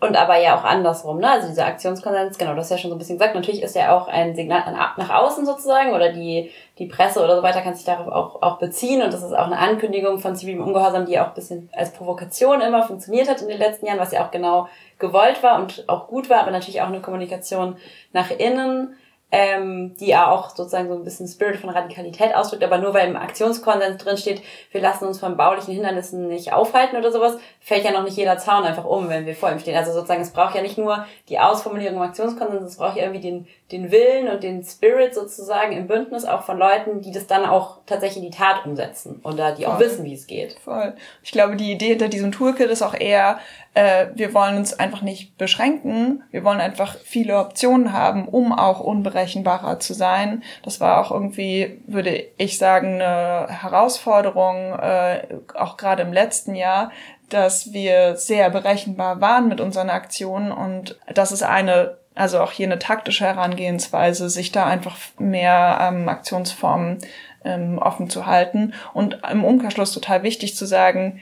Und 0.00 0.16
aber 0.16 0.36
ja 0.38 0.56
auch 0.56 0.62
andersrum, 0.62 1.18
ne? 1.18 1.28
Also 1.28 1.48
dieser 1.48 1.66
Aktionskonsens, 1.66 2.38
genau, 2.38 2.54
das 2.54 2.66
ist 2.66 2.70
ja 2.70 2.78
schon 2.78 2.90
so 2.90 2.94
ein 2.94 3.00
bisschen 3.00 3.18
gesagt. 3.18 3.34
Natürlich 3.34 3.62
ist 3.62 3.74
ja 3.74 3.96
auch 3.96 4.06
ein 4.06 4.36
Signal 4.36 4.72
nach 4.96 5.10
außen 5.10 5.44
sozusagen 5.44 5.92
oder 5.92 6.12
die, 6.12 6.52
die 6.78 6.86
Presse 6.86 7.22
oder 7.22 7.36
so 7.36 7.42
weiter 7.42 7.60
kann 7.60 7.74
sich 7.74 7.84
darauf 7.84 8.08
auch, 8.08 8.42
auch 8.42 8.58
beziehen 8.58 9.02
und 9.02 9.12
das 9.12 9.22
ist 9.22 9.32
auch 9.32 9.46
eine 9.46 9.58
Ankündigung 9.58 10.18
von 10.18 10.36
zivilem 10.36 10.62
Ungehorsam, 10.62 11.06
die 11.06 11.18
auch 11.18 11.28
ein 11.28 11.34
bisschen 11.34 11.68
als 11.72 11.92
Provokation 11.92 12.60
immer 12.60 12.82
funktioniert 12.82 13.28
hat 13.28 13.42
in 13.42 13.48
den 13.48 13.58
letzten 13.58 13.86
Jahren, 13.86 13.98
was 13.98 14.12
ja 14.12 14.24
auch 14.24 14.30
genau 14.30 14.68
gewollt 14.98 15.42
war 15.42 15.60
und 15.60 15.84
auch 15.88 16.06
gut 16.06 16.30
war, 16.30 16.40
aber 16.40 16.50
natürlich 16.50 16.80
auch 16.80 16.88
eine 16.88 17.00
Kommunikation 17.00 17.76
nach 18.12 18.30
innen 18.30 18.96
ähm, 19.30 19.94
die 20.00 20.06
ja 20.06 20.30
auch 20.30 20.50
sozusagen 20.50 20.88
so 20.88 20.94
ein 20.94 21.04
bisschen 21.04 21.28
Spirit 21.28 21.58
von 21.58 21.68
Radikalität 21.68 22.34
ausdrückt, 22.34 22.64
aber 22.64 22.78
nur 22.78 22.94
weil 22.94 23.08
im 23.08 23.16
Aktionskonsens 23.16 24.02
drin 24.02 24.16
steht, 24.16 24.42
wir 24.72 24.80
lassen 24.80 25.06
uns 25.06 25.20
von 25.20 25.36
baulichen 25.36 25.74
Hindernissen 25.74 26.28
nicht 26.28 26.52
aufhalten 26.52 26.96
oder 26.96 27.12
sowas, 27.12 27.36
fällt 27.60 27.84
ja 27.84 27.92
noch 27.92 28.04
nicht 28.04 28.16
jeder 28.16 28.38
Zaun 28.38 28.64
einfach 28.64 28.86
um, 28.86 29.10
wenn 29.10 29.26
wir 29.26 29.34
vor 29.34 29.50
ihm 29.50 29.58
stehen. 29.58 29.76
Also 29.76 29.92
sozusagen, 29.92 30.22
es 30.22 30.32
braucht 30.32 30.54
ja 30.54 30.62
nicht 30.62 30.78
nur 30.78 31.04
die 31.28 31.38
Ausformulierung 31.38 31.96
im 31.96 32.02
Aktionskonsens, 32.02 32.72
es 32.72 32.78
braucht 32.78 32.96
ja 32.96 33.02
irgendwie 33.02 33.20
den, 33.20 33.46
den 33.70 33.90
Willen 33.90 34.28
und 34.28 34.42
den 34.42 34.64
Spirit 34.64 35.14
sozusagen 35.14 35.72
im 35.72 35.86
Bündnis 35.86 36.24
auch 36.24 36.42
von 36.44 36.56
Leuten, 36.56 37.02
die 37.02 37.12
das 37.12 37.26
dann 37.26 37.44
auch 37.44 37.80
tatsächlich 37.84 38.24
in 38.24 38.30
die 38.30 38.36
Tat 38.36 38.64
umsetzen 38.64 39.20
oder 39.24 39.52
die 39.52 39.64
Voll. 39.64 39.74
auch 39.74 39.78
wissen, 39.78 40.04
wie 40.06 40.14
es 40.14 40.26
geht. 40.26 40.54
Voll. 40.64 40.94
Ich 41.22 41.32
glaube, 41.32 41.56
die 41.56 41.72
Idee 41.72 41.88
hinter 41.88 42.08
diesem 42.08 42.32
Toolkit 42.32 42.70
ist 42.70 42.80
auch 42.80 42.94
eher, 42.94 43.38
äh, 43.74 44.06
wir 44.14 44.32
wollen 44.32 44.56
uns 44.56 44.72
einfach 44.78 45.02
nicht 45.02 45.36
beschränken. 45.36 46.22
Wir 46.30 46.44
wollen 46.44 46.60
einfach 46.60 46.96
viele 47.04 47.38
Optionen 47.38 47.92
haben, 47.92 48.26
um 48.26 48.52
auch 48.52 48.80
unberechenbarer 48.80 49.78
zu 49.80 49.92
sein. 49.92 50.42
Das 50.62 50.80
war 50.80 51.04
auch 51.04 51.10
irgendwie, 51.10 51.82
würde 51.86 52.24
ich 52.38 52.56
sagen, 52.56 53.02
eine 53.02 53.48
Herausforderung, 53.50 54.78
äh, 54.78 55.26
auch 55.54 55.76
gerade 55.76 56.02
im 56.02 56.12
letzten 56.14 56.54
Jahr, 56.54 56.90
dass 57.28 57.74
wir 57.74 58.16
sehr 58.16 58.48
berechenbar 58.48 59.20
waren 59.20 59.48
mit 59.48 59.60
unseren 59.60 59.90
Aktionen 59.90 60.50
und 60.50 60.98
das 61.12 61.30
ist 61.30 61.42
eine 61.42 61.98
also 62.18 62.40
auch 62.40 62.52
hier 62.52 62.66
eine 62.66 62.78
taktische 62.78 63.24
Herangehensweise, 63.24 64.28
sich 64.28 64.52
da 64.52 64.66
einfach 64.66 64.98
mehr 65.18 65.78
ähm, 65.80 66.08
Aktionsformen 66.08 66.98
ähm, 67.44 67.78
offen 67.78 68.10
zu 68.10 68.26
halten 68.26 68.74
und 68.92 69.20
im 69.30 69.44
Umkehrschluss 69.44 69.92
total 69.92 70.22
wichtig 70.22 70.56
zu 70.56 70.66
sagen, 70.66 71.20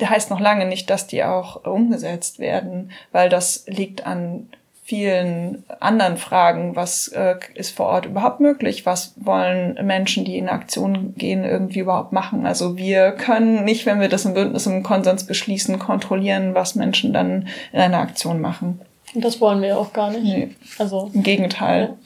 der 0.00 0.10
heißt 0.10 0.30
noch 0.30 0.40
lange 0.40 0.66
nicht, 0.66 0.90
dass 0.90 1.06
die 1.06 1.24
auch 1.24 1.64
umgesetzt 1.64 2.38
werden, 2.38 2.92
weil 3.12 3.28
das 3.28 3.64
liegt 3.66 4.06
an 4.06 4.48
vielen 4.88 5.64
anderen 5.80 6.16
Fragen. 6.16 6.74
Was 6.74 7.08
äh, 7.08 7.34
ist 7.54 7.76
vor 7.76 7.86
Ort 7.86 8.06
überhaupt 8.06 8.40
möglich? 8.40 8.86
Was 8.86 9.12
wollen 9.16 9.74
Menschen, 9.84 10.24
die 10.24 10.38
in 10.38 10.48
Aktion 10.48 11.14
gehen, 11.14 11.44
irgendwie 11.44 11.80
überhaupt 11.80 12.12
machen? 12.12 12.46
Also 12.46 12.78
wir 12.78 13.12
können 13.12 13.64
nicht, 13.64 13.84
wenn 13.84 14.00
wir 14.00 14.08
das 14.08 14.24
im 14.24 14.32
Bündnis 14.32 14.66
im 14.66 14.82
Konsens 14.82 15.24
beschließen, 15.24 15.78
kontrollieren, 15.78 16.54
was 16.54 16.74
Menschen 16.74 17.12
dann 17.12 17.48
in 17.72 17.80
einer 17.80 17.98
Aktion 17.98 18.40
machen. 18.40 18.80
Und 19.14 19.24
das 19.24 19.40
wollen 19.40 19.62
wir 19.62 19.78
auch 19.78 19.92
gar 19.92 20.10
nicht. 20.10 20.22
Nee. 20.22 20.54
Also 20.78 21.10
im 21.12 21.22
Gegenteil. 21.22 21.96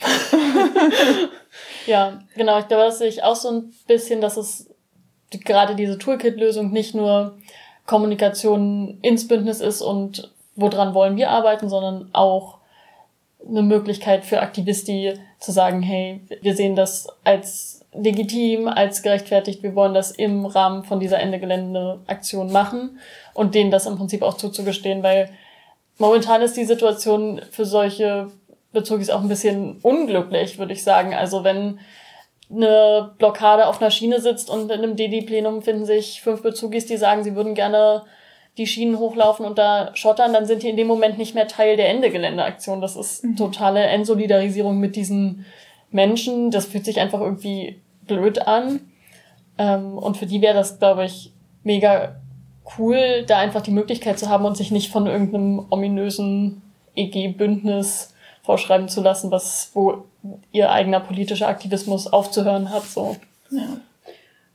Ja, 1.87 1.87
ja 1.87 2.23
genau. 2.37 2.59
Ich 2.59 2.69
glaube, 2.69 2.85
das 2.85 2.99
sehe 2.99 3.09
ich 3.09 3.23
auch 3.23 3.37
so 3.37 3.51
ein 3.51 3.73
bisschen, 3.87 4.21
dass 4.21 4.37
es 4.37 4.69
gerade 5.31 5.75
diese 5.75 5.99
Toolkit-Lösung 5.99 6.71
nicht 6.71 6.95
nur 6.95 7.39
Kommunikation 7.87 8.99
ins 9.03 9.27
Bündnis 9.27 9.61
ist 9.61 9.83
und 9.83 10.31
woran 10.55 10.95
wollen 10.95 11.17
wir 11.17 11.31
arbeiten, 11.31 11.69
sondern 11.69 12.11
auch 12.13 12.59
eine 13.47 13.63
Möglichkeit 13.63 14.25
für 14.25 14.41
Aktivisti 14.41 15.15
zu 15.41 15.51
sagen, 15.51 15.83
hey, 15.83 16.21
wir 16.43 16.55
sehen 16.55 16.77
das 16.77 17.09
als 17.25 17.85
legitim, 17.93 18.69
als 18.69 19.03
gerechtfertigt, 19.03 19.63
wir 19.63 19.75
wollen 19.75 19.95
das 19.95 20.13
im 20.13 20.47
Rahmen 20.47 20.85
von 20.85 21.01
dieser 21.01 21.19
Ende 21.19 21.39
Gelände 21.39 22.01
Aktion 22.07 22.53
machen 22.53 22.99
und 23.35 23.55
denen 23.55 23.71
das 23.71 23.87
im 23.87 23.99
Prinzip 23.99 24.23
auch 24.23 24.35
zuzugestehen, 24.35 25.03
weil 25.03 25.31
momentan 26.03 26.43
ist 26.43 26.57
die 26.57 26.65
Situation 26.65 27.41
für 27.53 27.65
solche 27.65 28.27
Bezugis 28.73 29.09
auch 29.09 29.21
ein 29.21 29.29
bisschen 29.29 29.79
unglücklich, 29.83 30.59
würde 30.59 30.73
ich 30.73 30.83
sagen. 30.83 31.15
Also 31.15 31.45
wenn 31.45 31.79
eine 32.51 33.13
Blockade 33.19 33.69
auf 33.69 33.81
einer 33.81 33.93
Schiene 33.93 34.21
sitzt 34.21 34.51
und 34.51 34.65
in 34.65 34.81
einem 34.81 34.97
DD-Plenum 34.97 35.63
finden 35.63 35.87
sich 35.87 36.21
fünf 36.21 36.43
Bezugis, 36.43 36.87
die 36.87 36.97
sagen, 36.97 37.23
sie 37.23 37.37
würden 37.37 37.55
gerne 37.55 38.03
die 38.59 38.67
Schienen 38.67 38.99
hochlaufen 38.99 39.47
und 39.47 39.59
da 39.59 39.95
schottern, 39.95 40.33
dann 40.33 40.45
sind 40.45 40.65
die 40.65 40.71
in 40.71 40.77
dem 40.77 40.89
Moment 40.89 41.19
nicht 41.19 41.37
mehr 41.37 41.47
Teil 41.47 41.77
der 41.77 41.89
Ende-Gelände-Aktion. 41.91 42.81
Das 42.81 42.97
ist 42.97 43.23
mhm. 43.23 43.37
totale 43.37 43.85
Entsolidarisierung 43.85 44.79
mit 44.79 44.97
diesen 44.97 45.47
Menschen. 45.93 46.51
Das 46.51 46.67
fühlt 46.67 46.85
sich 46.85 46.99
einfach 46.99 47.21
irgendwie 47.21 47.81
blöd 48.09 48.49
an. 48.49 48.81
Ähm, 49.57 49.97
und 49.97 50.17
für 50.17 50.27
die 50.27 50.43
wäre 50.43 50.55
das, 50.55 50.81
glaube 50.81 51.05
ich, 51.05 51.33
mega 51.63 52.17
cool, 52.79 53.25
da 53.27 53.39
einfach 53.39 53.63
die 53.63 53.71
Möglichkeit 53.71 54.19
zu 54.19 54.29
haben 54.29 54.45
und 54.45 54.57
sich 54.57 54.71
nicht 54.71 54.93
von 54.93 55.07
irgendeinem 55.07 55.67
ominösen 55.71 56.63
EG-Bündnis 56.95 58.15
vorschreiben 58.43 58.89
zu 58.89 59.03
lassen, 59.03 59.31
was, 59.31 59.71
wo 59.75 60.05
ihr 60.53 60.71
eigener 60.71 61.01
politischer 61.01 61.49
Aktivismus 61.49 62.13
aufzuhören 62.13 62.71
hat, 62.71 62.85
so. 62.85 63.17
Ja. 63.51 63.79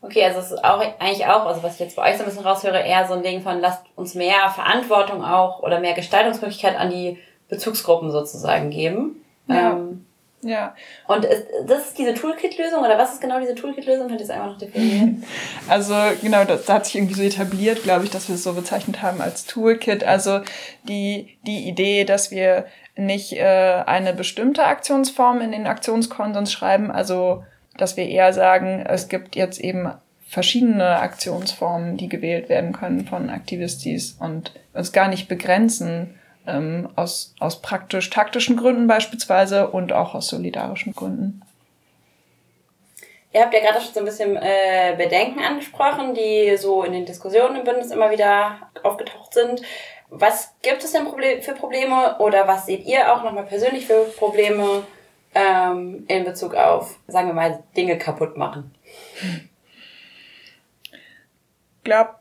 Okay, 0.02 0.24
also 0.24 0.40
es 0.40 0.52
ist 0.52 0.64
auch 0.64 0.80
eigentlich 1.00 1.26
auch, 1.26 1.46
also 1.46 1.64
was 1.64 1.74
ich 1.74 1.80
jetzt 1.80 1.96
bei 1.96 2.10
euch 2.10 2.18
so 2.18 2.24
ein 2.24 2.30
bisschen 2.30 2.46
raushöre, 2.46 2.80
eher 2.80 3.08
so 3.08 3.14
ein 3.14 3.24
Ding 3.24 3.42
von 3.42 3.60
lasst 3.60 3.84
uns 3.96 4.14
mehr 4.14 4.50
Verantwortung 4.54 5.24
auch 5.24 5.64
oder 5.64 5.80
mehr 5.80 5.94
Gestaltungsmöglichkeit 5.94 6.78
an 6.78 6.92
die 6.92 7.18
Bezugsgruppen 7.50 8.12
sozusagen 8.12 8.70
geben. 8.70 9.24
Ja. 9.48 9.72
Ähm, 9.72 10.07
ja. 10.42 10.76
Und 11.08 11.26
ist, 11.26 11.48
das 11.66 11.88
ist 11.88 11.98
diese 11.98 12.14
Toolkit-Lösung 12.14 12.80
oder 12.80 12.98
was 12.98 13.14
ist 13.14 13.22
genau 13.22 13.40
diese 13.40 13.56
Toolkit-Lösung? 13.56 14.08
Könnt 14.08 14.20
ihr 14.20 14.24
es 14.24 14.30
einfach 14.30 14.48
noch 14.48 14.58
definieren? 14.58 15.24
Also 15.70 15.96
genau, 16.22 16.46
das, 16.46 16.66
das 16.66 16.76
hat 16.76 16.86
sich 16.86 16.96
irgendwie 16.96 17.16
so 17.16 17.24
etabliert, 17.24 17.84
glaube 17.84 18.06
ich, 18.06 18.12
dass 18.12 18.30
wir 18.30 18.36
es 18.36 18.44
so 18.44 18.54
bezeichnet 18.54 19.02
haben 19.02 19.20
als 19.20 19.46
Toolkit. 19.46 20.04
Also 20.04 20.42
die, 20.84 21.38
die 21.46 21.68
Idee, 21.68 22.06
dass 22.06 22.32
wir 22.32 22.66
nicht 22.96 23.34
äh, 23.34 23.84
eine 23.86 24.14
bestimmte 24.14 24.64
Aktionsform 24.66 25.42
in 25.42 25.52
den 25.52 25.68
Aktionskonsens 25.68 26.52
schreiben, 26.52 26.92
also 26.92 27.44
dass 27.76 27.98
wir 27.98 28.08
eher 28.08 28.34
sagen, 28.34 28.86
es 28.88 29.08
gibt 29.08 29.36
jetzt 29.36 29.60
eben 29.60 29.92
verschiedene 30.28 31.00
Aktionsformen, 31.00 31.98
die 31.98 32.10
gewählt 32.10 32.50
werden 32.50 32.74
können 32.74 33.06
von 33.06 33.30
Aktivistis 33.30 34.18
und 34.20 34.52
uns 34.74 34.92
gar 34.92 35.08
nicht 35.08 35.28
begrenzen 35.28 36.16
ähm, 36.48 36.90
aus, 36.96 37.36
aus 37.40 37.62
praktisch-taktischen 37.62 38.58
Gründen 38.58 38.88
beispielsweise 38.88 39.68
und 39.70 39.94
auch 39.94 40.16
aus 40.16 40.28
solidarischen 40.28 40.94
Gründen. 40.94 41.42
Ihr 43.34 43.42
habt 43.42 43.54
ja 43.54 43.60
gerade 43.60 43.82
schon 43.82 43.94
so 43.94 44.00
ein 44.00 44.06
bisschen 44.06 44.36
äh, 44.38 44.96
Bedenken 44.98 45.42
angesprochen, 45.42 46.16
die 46.16 46.58
so 46.58 46.84
in 46.84 46.94
den 46.94 47.06
Diskussionen 47.06 47.58
im 47.58 47.64
Bündnis 47.66 47.92
immer 47.92 48.10
wieder 48.10 48.70
aufgetaucht 48.84 49.34
sind. 49.34 49.62
Was 50.10 50.56
gibt 50.62 50.84
es 50.84 50.94
denn 50.94 51.06
für 51.42 51.54
Probleme 51.54 52.18
oder 52.20 52.48
was 52.48 52.66
seht 52.66 52.86
ihr 52.86 53.14
auch 53.14 53.24
nochmal 53.24 53.46
persönlich 53.46 53.86
für 53.86 54.06
Probleme 54.18 54.84
ähm, 55.36 56.06
in 56.08 56.24
Bezug 56.24 56.56
auf, 56.56 56.98
sagen 57.08 57.28
wir 57.28 57.34
mal, 57.34 57.64
Dinge 57.76 57.98
kaputt 57.98 58.38
machen? 58.38 58.74
Ich 61.78 61.84
glaube, 61.84 62.16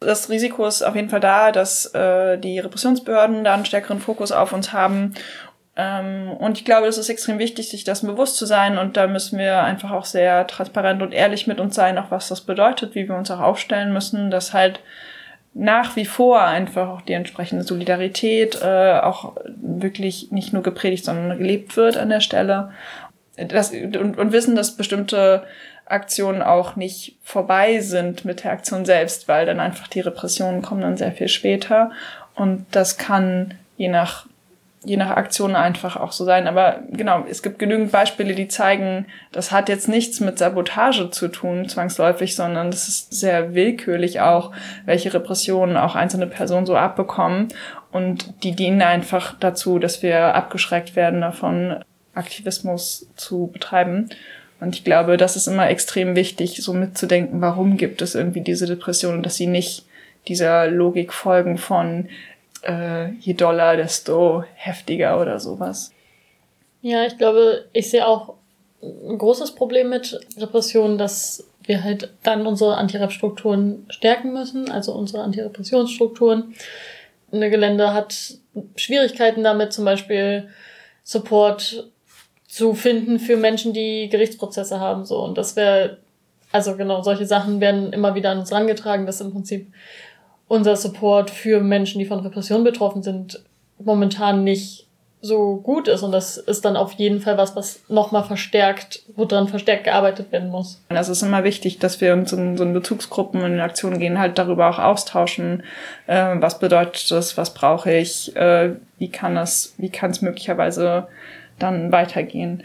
das 0.00 0.30
Risiko 0.30 0.66
ist 0.66 0.82
auf 0.82 0.96
jeden 0.96 1.10
Fall 1.10 1.20
da, 1.20 1.52
dass 1.52 1.86
äh, 1.94 2.38
die 2.38 2.58
Repressionsbehörden 2.58 3.44
da 3.44 3.54
einen 3.54 3.66
stärkeren 3.66 4.00
Fokus 4.00 4.32
auf 4.32 4.52
uns 4.52 4.72
haben. 4.72 5.14
Ähm, 5.76 6.30
und 6.38 6.58
ich 6.58 6.64
glaube, 6.64 6.86
es 6.86 6.98
ist 6.98 7.10
extrem 7.10 7.38
wichtig, 7.38 7.68
sich 7.68 7.84
das 7.84 8.00
bewusst 8.02 8.36
zu 8.36 8.46
sein. 8.46 8.78
Und 8.78 8.96
da 8.96 9.06
müssen 9.06 9.38
wir 9.38 9.62
einfach 9.62 9.90
auch 9.90 10.06
sehr 10.06 10.46
transparent 10.46 11.02
und 11.02 11.12
ehrlich 11.12 11.46
mit 11.46 11.60
uns 11.60 11.74
sein, 11.74 11.98
auch 11.98 12.10
was 12.10 12.28
das 12.28 12.40
bedeutet, 12.40 12.94
wie 12.94 13.08
wir 13.08 13.16
uns 13.16 13.30
auch 13.30 13.40
aufstellen 13.40 13.92
müssen, 13.92 14.30
dass 14.30 14.54
halt 14.54 14.80
nach 15.52 15.96
wie 15.96 16.04
vor 16.04 16.42
einfach 16.42 16.88
auch 16.88 17.00
die 17.02 17.12
entsprechende 17.12 17.64
Solidarität 17.64 18.60
äh, 18.62 19.00
auch 19.00 19.36
wirklich 19.44 20.30
nicht 20.30 20.52
nur 20.52 20.62
gepredigt, 20.62 21.04
sondern 21.04 21.38
gelebt 21.38 21.76
wird 21.76 21.96
an 21.96 22.08
der 22.08 22.20
Stelle. 22.20 22.70
Das, 23.36 23.70
und, 23.72 24.18
und 24.18 24.32
wissen, 24.32 24.54
dass 24.54 24.76
bestimmte 24.76 25.44
Aktionen 25.90 26.42
auch 26.42 26.76
nicht 26.76 27.18
vorbei 27.22 27.80
sind 27.80 28.24
mit 28.24 28.44
der 28.44 28.52
Aktion 28.52 28.84
selbst, 28.84 29.28
weil 29.28 29.46
dann 29.46 29.60
einfach 29.60 29.88
die 29.88 30.00
Repressionen 30.00 30.62
kommen 30.62 30.82
dann 30.82 30.96
sehr 30.96 31.12
viel 31.12 31.28
später. 31.28 31.90
Und 32.34 32.66
das 32.70 32.96
kann 32.96 33.54
je 33.76 33.88
nach 33.88 34.26
je 34.84 34.96
nach 34.96 35.10
Aktion 35.10 35.56
einfach 35.56 35.96
auch 35.96 36.12
so 36.12 36.24
sein. 36.24 36.48
Aber 36.48 36.80
genau, 36.90 37.24
es 37.28 37.42
gibt 37.42 37.58
genügend 37.58 37.92
Beispiele, 37.92 38.34
die 38.34 38.48
zeigen, 38.48 39.06
das 39.30 39.52
hat 39.52 39.68
jetzt 39.68 39.88
nichts 39.88 40.20
mit 40.20 40.38
Sabotage 40.38 41.10
zu 41.10 41.28
tun, 41.28 41.68
zwangsläufig, 41.68 42.34
sondern 42.34 42.70
das 42.70 42.88
ist 42.88 43.12
sehr 43.12 43.54
willkürlich 43.54 44.20
auch, 44.20 44.52
welche 44.86 45.12
Repressionen 45.12 45.76
auch 45.76 45.96
einzelne 45.96 46.26
Personen 46.26 46.66
so 46.66 46.76
abbekommen. 46.76 47.48
Und 47.92 48.42
die 48.42 48.52
dienen 48.52 48.82
einfach 48.82 49.34
dazu, 49.38 49.78
dass 49.78 50.02
wir 50.02 50.34
abgeschreckt 50.34 50.96
werden 50.96 51.20
davon, 51.20 51.76
Aktivismus 52.14 53.06
zu 53.16 53.48
betreiben. 53.52 54.08
Und 54.60 54.74
ich 54.74 54.84
glaube, 54.84 55.16
das 55.16 55.36
ist 55.36 55.46
immer 55.46 55.68
extrem 55.70 56.14
wichtig, 56.16 56.62
so 56.62 56.72
mitzudenken, 56.74 57.40
warum 57.40 57.76
gibt 57.76 58.02
es 58.02 58.14
irgendwie 58.14 58.42
diese 58.42 58.66
Depression 58.66 59.14
und 59.14 59.22
dass 59.24 59.36
sie 59.36 59.46
nicht 59.46 59.84
dieser 60.28 60.66
Logik 60.66 61.12
folgen 61.12 61.56
von 61.56 62.08
äh, 62.62 63.10
je 63.12 63.32
doller, 63.32 63.76
desto 63.76 64.44
heftiger 64.54 65.20
oder 65.20 65.40
sowas. 65.40 65.92
Ja, 66.82 67.06
ich 67.06 67.16
glaube, 67.16 67.64
ich 67.72 67.90
sehe 67.90 68.06
auch 68.06 68.34
ein 68.82 69.18
großes 69.18 69.54
Problem 69.54 69.90
mit 69.90 70.18
Repression, 70.38 70.98
dass 70.98 71.46
wir 71.64 71.84
halt 71.84 72.10
dann 72.22 72.46
unsere 72.46 72.76
Antirep-Strukturen 72.76 73.86
stärken 73.90 74.32
müssen, 74.32 74.70
also 74.70 74.92
unsere 74.92 75.22
Antirepressionsstrukturen. 75.22 76.54
Eine 77.32 77.50
Gelände 77.50 77.92
hat 77.94 78.34
Schwierigkeiten 78.76 79.44
damit, 79.44 79.72
zum 79.72 79.84
Beispiel 79.84 80.48
Support 81.04 81.90
zu 82.50 82.74
finden 82.74 83.20
für 83.20 83.36
Menschen, 83.36 83.72
die 83.72 84.08
Gerichtsprozesse 84.10 84.80
haben, 84.80 85.04
so. 85.04 85.22
Und 85.22 85.38
das 85.38 85.54
wäre, 85.54 85.98
also 86.50 86.76
genau, 86.76 87.00
solche 87.00 87.24
Sachen 87.24 87.60
werden 87.60 87.92
immer 87.92 88.16
wieder 88.16 88.30
an 88.30 88.40
uns 88.40 88.50
rangetragen, 88.50 89.06
dass 89.06 89.20
im 89.20 89.30
Prinzip 89.30 89.72
unser 90.48 90.74
Support 90.74 91.30
für 91.30 91.60
Menschen, 91.60 92.00
die 92.00 92.06
von 92.06 92.18
Repression 92.18 92.64
betroffen 92.64 93.04
sind, 93.04 93.44
momentan 93.78 94.42
nicht 94.42 94.88
so 95.20 95.58
gut 95.58 95.86
ist. 95.86 96.02
Und 96.02 96.10
das 96.10 96.38
ist 96.38 96.64
dann 96.64 96.76
auf 96.76 96.92
jeden 96.94 97.20
Fall 97.20 97.38
was, 97.38 97.54
was 97.54 97.82
nochmal 97.88 98.24
verstärkt, 98.24 99.04
woran 99.14 99.46
verstärkt 99.46 99.84
gearbeitet 99.84 100.32
werden 100.32 100.50
muss. 100.50 100.82
Es 100.88 101.08
ist 101.08 101.22
immer 101.22 101.44
wichtig, 101.44 101.78
dass 101.78 102.00
wir 102.00 102.12
uns 102.14 102.32
in 102.32 102.56
so 102.56 102.64
in 102.64 102.72
Bezugsgruppen 102.72 103.42
und 103.42 103.52
in 103.52 103.60
Aktionen 103.60 104.00
gehen, 104.00 104.18
halt 104.18 104.38
darüber 104.38 104.70
auch 104.70 104.80
austauschen, 104.80 105.62
äh, 106.08 106.34
was 106.40 106.58
bedeutet 106.58 107.08
das, 107.12 107.36
was 107.36 107.54
brauche 107.54 107.92
ich, 107.94 108.34
äh, 108.34 108.70
wie 108.98 109.08
kann 109.08 109.36
das, 109.36 109.74
wie 109.78 109.90
kann 109.90 110.10
es 110.10 110.20
möglicherweise 110.20 111.06
dann 111.62 111.92
weitergehen. 111.92 112.64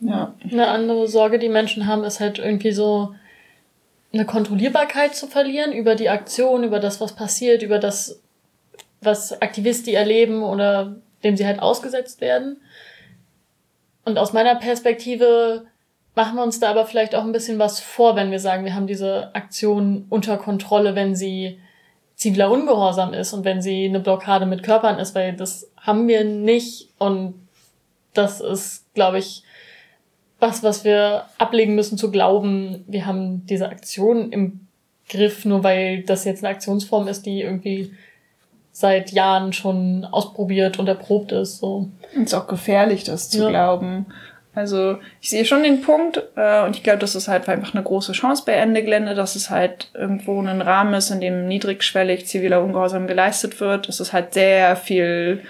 Ja. 0.00 0.34
Eine 0.50 0.68
andere 0.68 1.06
Sorge, 1.06 1.38
die 1.38 1.48
Menschen 1.48 1.86
haben, 1.86 2.04
ist 2.04 2.20
halt 2.20 2.38
irgendwie 2.38 2.72
so 2.72 3.14
eine 4.12 4.24
Kontrollierbarkeit 4.24 5.14
zu 5.14 5.26
verlieren 5.26 5.72
über 5.72 5.94
die 5.94 6.08
Aktion, 6.08 6.64
über 6.64 6.80
das, 6.80 7.00
was 7.00 7.14
passiert, 7.14 7.62
über 7.62 7.78
das, 7.78 8.20
was 9.00 9.40
Aktivisten 9.40 9.94
erleben 9.94 10.42
oder 10.42 10.96
dem 11.24 11.36
sie 11.36 11.46
halt 11.46 11.60
ausgesetzt 11.60 12.20
werden. 12.20 12.60
Und 14.04 14.18
aus 14.18 14.32
meiner 14.32 14.56
Perspektive 14.56 15.66
machen 16.14 16.36
wir 16.36 16.42
uns 16.42 16.60
da 16.60 16.70
aber 16.70 16.84
vielleicht 16.84 17.14
auch 17.14 17.24
ein 17.24 17.32
bisschen 17.32 17.58
was 17.58 17.80
vor, 17.80 18.16
wenn 18.16 18.30
wir 18.30 18.40
sagen, 18.40 18.64
wir 18.64 18.74
haben 18.74 18.86
diese 18.86 19.34
Aktion 19.34 20.06
unter 20.10 20.36
Kontrolle, 20.36 20.94
wenn 20.94 21.14
sie 21.14 21.58
ziviler 22.16 22.50
Ungehorsam 22.50 23.14
ist 23.14 23.32
und 23.32 23.44
wenn 23.44 23.62
sie 23.62 23.86
eine 23.86 24.00
Blockade 24.00 24.46
mit 24.46 24.62
Körpern 24.62 24.98
ist, 24.98 25.14
weil 25.14 25.34
das 25.34 25.70
haben 25.76 26.06
wir 26.08 26.24
nicht 26.24 26.90
und 26.98 27.41
das 28.14 28.40
ist, 28.40 28.92
glaube 28.94 29.18
ich, 29.18 29.42
was, 30.38 30.62
was 30.62 30.84
wir 30.84 31.26
ablegen 31.38 31.74
müssen 31.74 31.96
zu 31.96 32.10
glauben, 32.10 32.84
wir 32.88 33.06
haben 33.06 33.46
diese 33.46 33.68
Aktion 33.68 34.32
im 34.32 34.66
Griff, 35.08 35.44
nur 35.44 35.62
weil 35.62 36.02
das 36.02 36.24
jetzt 36.24 36.44
eine 36.44 36.54
Aktionsform 36.54 37.06
ist, 37.06 37.26
die 37.26 37.42
irgendwie 37.42 37.92
seit 38.72 39.12
Jahren 39.12 39.52
schon 39.52 40.04
ausprobiert 40.04 40.78
und 40.78 40.88
erprobt 40.88 41.32
ist. 41.32 41.58
So. 41.58 41.90
Ist 42.14 42.34
auch 42.34 42.48
gefährlich, 42.48 43.04
das 43.04 43.28
zu 43.28 43.42
ja. 43.42 43.50
glauben. 43.50 44.06
Also 44.54 44.98
ich 45.20 45.30
sehe 45.30 45.44
schon 45.44 45.62
den 45.62 45.80
Punkt 45.80 46.22
äh, 46.36 46.64
und 46.64 46.76
ich 46.76 46.82
glaube, 46.82 46.98
das 46.98 47.14
ist 47.14 47.28
halt 47.28 47.48
einfach 47.48 47.74
eine 47.74 47.82
große 47.82 48.12
Chance 48.12 48.42
bei 48.44 48.52
Ende 48.52 48.82
Gelände, 48.82 49.14
dass 49.14 49.34
es 49.34 49.48
halt 49.48 49.90
irgendwo 49.94 50.40
ein 50.40 50.60
Rahmen 50.60 50.92
ist, 50.92 51.10
in 51.10 51.20
dem 51.20 51.46
niedrigschwellig 51.46 52.26
ziviler 52.26 52.62
Ungehorsam 52.62 53.06
geleistet 53.06 53.60
wird. 53.60 53.88
Es 53.88 54.00
ist 54.00 54.12
halt 54.12 54.34
sehr 54.34 54.76
viel 54.76 55.42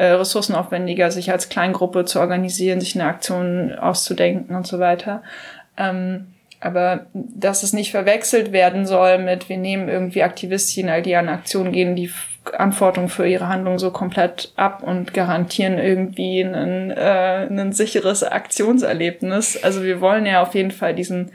äh, 0.00 0.12
ressourcenaufwendiger, 0.12 1.10
sich 1.10 1.30
als 1.30 1.50
Kleingruppe 1.50 2.06
zu 2.06 2.20
organisieren, 2.20 2.80
sich 2.80 2.94
eine 2.94 3.06
Aktion 3.06 3.74
auszudenken 3.74 4.56
und 4.56 4.66
so 4.66 4.78
weiter. 4.78 5.22
Ähm, 5.76 6.28
aber 6.58 7.06
dass 7.12 7.62
es 7.62 7.74
nicht 7.74 7.90
verwechselt 7.90 8.50
werden 8.50 8.86
soll 8.86 9.18
mit, 9.18 9.50
wir 9.50 9.58
nehmen 9.58 9.90
irgendwie 9.90 10.22
Aktivistinnen, 10.22 11.02
die 11.02 11.16
an 11.16 11.28
Aktionen 11.28 11.72
gehen, 11.72 11.96
die 11.96 12.10
Verantwortung 12.44 13.10
für 13.10 13.28
ihre 13.28 13.48
Handlung 13.48 13.78
so 13.78 13.90
komplett 13.90 14.54
ab 14.56 14.82
und 14.82 15.12
garantieren 15.12 15.76
irgendwie 15.76 16.40
ein, 16.40 16.90
äh, 16.90 17.72
sicheres 17.72 18.22
Aktionserlebnis. 18.22 19.62
Also 19.62 19.82
wir 19.82 20.00
wollen 20.00 20.24
ja 20.24 20.40
auf 20.40 20.54
jeden 20.54 20.70
Fall 20.70 20.94
diesen 20.94 21.30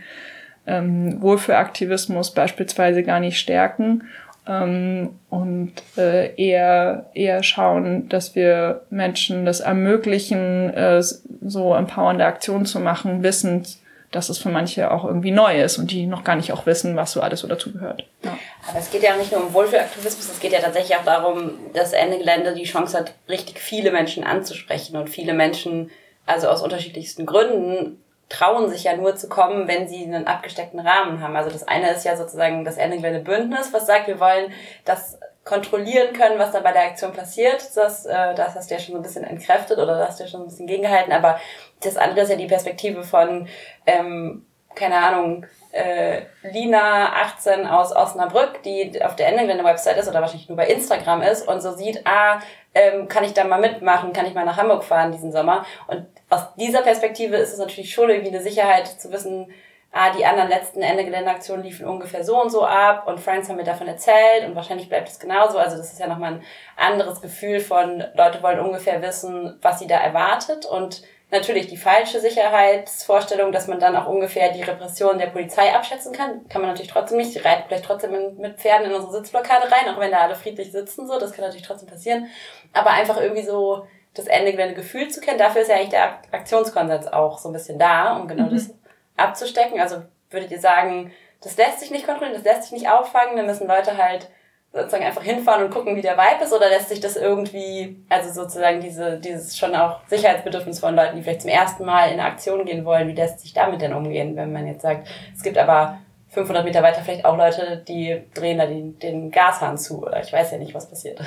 ähm, 0.66 1.22
Wohlfühlaktivismus 1.22 2.34
beispielsweise 2.34 3.04
gar 3.04 3.20
nicht 3.20 3.38
stärken 3.38 4.06
ähm, 4.48 5.20
und 5.30 5.74
äh, 5.98 6.34
eher 6.36 7.10
eher 7.14 7.44
schauen, 7.44 8.10
dass 8.10 8.36
wir 8.36 8.82
Menschen 8.90 9.46
das 9.46 9.60
ermöglichen, 9.60 10.74
äh, 10.74 11.02
so 11.02 11.74
empowernde 11.74 12.26
Aktionen 12.26 12.66
zu 12.66 12.80
machen, 12.80 13.24
wissend, 13.24 13.78
dass 14.12 14.30
es 14.30 14.38
für 14.38 14.50
manche 14.50 14.92
auch 14.92 15.04
irgendwie 15.04 15.32
neu 15.32 15.62
ist 15.62 15.78
und 15.78 15.92
die 15.92 16.06
noch 16.06 16.24
gar 16.24 16.36
nicht 16.36 16.54
auch 16.54 16.66
wissen, 16.66 16.96
was 16.96 17.12
so 17.12 17.22
alles 17.22 17.42
so 17.42 17.48
dazugehört. 17.48 18.06
Ja. 18.24 18.38
Aber 18.70 18.80
es 18.80 18.90
geht 18.90 19.04
ja 19.04 19.16
nicht 19.18 19.32
nur 19.32 19.46
um 19.46 19.54
Wohlfühlaktivismus, 19.54 20.30
es 20.30 20.40
geht 20.40 20.54
ja 20.54 20.60
tatsächlich 20.60 20.98
auch 20.98 21.04
darum, 21.04 21.52
dass 21.74 21.92
Ende 21.92 22.18
Gelände 22.18 22.54
die 22.54 22.64
Chance 22.64 22.98
hat, 22.98 23.14
richtig 23.28 23.60
viele 23.60 23.92
Menschen 23.92 24.24
anzusprechen 24.24 24.96
und 24.96 25.10
viele 25.10 25.34
Menschen, 25.34 25.92
also 26.26 26.48
aus 26.48 26.62
unterschiedlichsten 26.62 27.26
Gründen, 27.26 28.02
trauen 28.30 28.70
sich 28.70 28.84
ja 28.84 28.96
nur 28.96 29.16
zu 29.16 29.30
kommen, 29.30 29.68
wenn 29.68 29.88
sie 29.88 30.04
einen 30.04 30.28
abgesteckten 30.28 30.80
Rahmen 30.80 31.22
haben. 31.22 31.36
Also 31.36 31.52
das 31.52 31.68
eine 31.68 31.92
ist 31.92 32.06
ja 32.06 32.18
sozusagen 32.18 32.66
das 32.66 32.78
Ende 32.78 32.98
Bündnis, 33.20 33.72
was 33.72 33.86
sagt, 33.86 34.08
wir 34.08 34.20
wollen 34.20 34.52
das 34.84 35.20
kontrollieren 35.44 36.14
können, 36.14 36.40
was 36.40 36.52
da 36.52 36.60
bei 36.60 36.72
der 36.72 36.86
Aktion 36.86 37.14
passiert. 37.14 37.64
Das, 37.76 38.06
äh, 38.06 38.34
das 38.34 38.56
hast 38.56 38.70
du 38.70 38.76
ja 38.76 38.80
schon 38.80 38.94
so 38.94 39.00
ein 39.00 39.04
bisschen 39.04 39.24
entkräftet 39.24 39.78
oder 39.78 39.98
das 39.98 40.10
hast 40.10 40.20
du 40.20 40.24
ja 40.24 40.30
schon 40.30 40.42
ein 40.42 40.48
bisschen 40.48 40.68
gegengehalten. 40.68 41.14
Aber 41.14 41.40
das 41.82 41.98
andere 41.98 42.22
ist 42.22 42.30
ja 42.32 42.36
die 42.36 42.48
Perspektive 42.48 43.04
von, 43.04 43.48
ähm, 43.86 44.46
keine 44.74 44.98
Ahnung, 44.98 45.46
äh, 45.76 46.22
Lina 46.42 47.14
18 47.22 47.68
aus 47.68 47.94
Osnabrück, 47.94 48.64
die 48.64 49.04
auf 49.04 49.16
der 49.18 49.28
Ende 49.28 49.64
Website 49.64 49.98
ist 49.98 50.08
oder 50.08 50.22
wahrscheinlich 50.22 50.48
nur 50.48 50.56
bei 50.58 50.68
Instagram 50.68 51.22
ist 51.22 51.48
und 51.48 51.62
so 51.62 51.74
sieht, 51.74 52.08
ah, 52.08 52.40
ähm, 52.74 53.10
kann 53.10 53.26
ich 53.26 53.34
da 53.34 53.44
mal 53.44 53.60
mitmachen, 53.60 54.14
kann 54.14 54.26
ich 54.26 54.34
mal 54.34 54.46
nach 54.46 54.58
Hamburg 54.58 54.84
fahren 54.84 55.12
diesen 55.12 55.34
Sommer. 55.34 55.66
Und 55.88 56.06
aus 56.30 56.56
dieser 56.56 56.82
Perspektive 56.82 57.36
ist 57.36 57.52
es 57.52 57.60
natürlich 57.60 57.94
schon 57.94 58.10
irgendwie 58.10 58.30
eine 58.30 58.42
Sicherheit 58.42 58.88
zu 58.88 59.12
wissen, 59.12 59.52
ah, 59.92 60.12
die 60.18 60.26
anderen 60.26 60.50
letzten 60.50 60.82
Ende 60.82 61.04
Geländeaktionen 61.04 61.66
liefen 61.66 61.88
ungefähr 61.88 62.24
so 62.24 62.42
und 62.42 62.52
so 62.52 62.66
ab 62.66 63.06
und 63.08 63.20
Friends 63.20 63.50
haben 63.50 63.58
mir 63.58 63.64
davon 63.64 63.88
erzählt 63.88 64.46
und 64.46 64.56
wahrscheinlich 64.56 64.88
bleibt 64.88 65.10
es 65.10 65.20
genauso. 65.20 65.58
Also 65.58 65.76
das 65.76 65.92
ist 65.92 66.00
ja 66.00 66.08
nochmal 66.08 66.36
ein 66.36 66.44
anderes 66.78 67.22
Gefühl 67.22 67.60
von, 67.60 68.02
Leute 68.14 68.42
wollen 68.42 68.62
ungefähr 68.62 69.02
wissen, 69.02 69.58
was 69.62 69.80
sie 69.80 69.88
da 69.88 69.98
erwartet 69.98 70.66
und 70.66 71.02
natürlich 71.32 71.68
die 71.68 71.78
falsche 71.78 72.20
Sicherheitsvorstellung, 72.20 73.52
dass 73.52 73.68
man 73.68 73.80
dann 73.80 73.96
auch 73.96 74.08
ungefähr 74.08 74.52
die 74.52 74.62
Repression 74.62 75.18
der 75.18 75.28
Polizei 75.28 75.74
abschätzen 75.74 76.14
kann. 76.14 76.48
Kann 76.50 76.62
man 76.62 76.70
natürlich 76.70 76.92
trotzdem 76.92 77.18
nicht. 77.18 77.34
Die 77.34 77.40
reiten 77.40 77.64
vielleicht 77.68 77.86
trotzdem 77.86 78.38
mit 78.38 78.60
Pferden 78.60 78.88
in 78.88 78.94
unsere 78.94 79.14
Sitzblockade 79.14 79.72
rein, 79.72 79.94
auch 79.94 80.00
wenn 80.00 80.12
da 80.12 80.20
alle 80.20 80.36
friedlich 80.36 80.72
sitzen, 80.72 81.08
so. 81.08 81.20
Das 81.20 81.34
kann 81.34 81.46
natürlich 81.46 81.66
trotzdem 81.66 81.90
passieren. 81.90 82.28
Aber 82.74 82.92
einfach 82.92 83.20
irgendwie 83.20 83.44
so 83.44 83.88
das 84.14 84.28
Ende 84.28 84.52
Gelände 84.52 84.76
Gefühl 84.76 85.10
zu 85.10 85.20
kennen, 85.20 85.38
dafür 85.38 85.62
ist 85.62 85.68
ja 85.70 85.76
eigentlich 85.76 85.90
der 85.90 86.20
Aktionskonsens 86.32 87.08
auch 87.08 87.38
so 87.38 87.50
ein 87.50 87.54
bisschen 87.54 87.78
da, 87.78 88.16
um 88.18 88.28
genau 88.28 88.46
mhm. 88.46 88.56
das 88.56 88.74
abzustecken? 89.18 89.80
Also 89.80 90.04
würdet 90.30 90.52
ihr 90.52 90.60
sagen, 90.60 91.12
das 91.42 91.58
lässt 91.58 91.80
sich 91.80 91.92
nicht 91.92 92.06
kontrollieren, 92.06 92.36
das 92.36 92.46
lässt 92.46 92.64
sich 92.64 92.72
nicht 92.72 92.90
auffangen, 92.90 93.36
dann 93.36 93.46
müssen 93.46 93.68
Leute 93.68 93.98
halt 93.98 94.30
sozusagen 94.76 95.06
einfach 95.06 95.24
hinfahren 95.24 95.64
und 95.64 95.72
gucken, 95.72 95.96
wie 95.96 96.02
der 96.02 96.18
Vibe 96.18 96.44
ist, 96.44 96.52
oder 96.52 96.68
lässt 96.68 96.90
sich 96.90 97.00
das 97.00 97.16
irgendwie, 97.16 97.98
also 98.10 98.32
sozusagen 98.32 98.82
diese, 98.82 99.18
dieses 99.18 99.58
schon 99.58 99.74
auch 99.74 100.02
Sicherheitsbedürfnis 100.08 100.80
von 100.80 100.96
Leuten, 100.96 101.16
die 101.16 101.24
vielleicht 101.24 101.44
zum 101.44 101.50
ersten 101.50 101.86
Mal 101.86 102.12
in 102.12 102.20
Aktion 102.20 102.66
gehen 102.66 102.84
wollen, 102.84 103.08
wie 103.08 103.14
lässt 103.14 103.40
sich 103.40 103.54
damit 103.54 103.82
denn 103.82 103.94
umgehen, 103.94 104.36
wenn 104.36 104.52
man 104.52 104.68
jetzt 104.68 104.82
sagt, 104.82 105.08
es 105.34 105.44
gibt 105.44 105.58
aber 105.58 106.00
500 106.30 106.66
Meter 106.66 106.84
weiter 106.84 107.02
vielleicht 107.02 107.24
auch 107.24 107.38
Leute, 107.38 107.82
die 107.88 108.22
drehen 108.34 108.58
da 108.58 108.66
den, 108.66 109.00
den 109.00 109.32
Gashahn 109.32 109.78
zu, 109.78 110.02
oder 110.02 110.22
ich 110.22 110.34
weiß 110.34 110.52
ja 110.52 110.58
nicht, 110.58 110.74
was 110.74 110.90
passiert. 110.90 111.22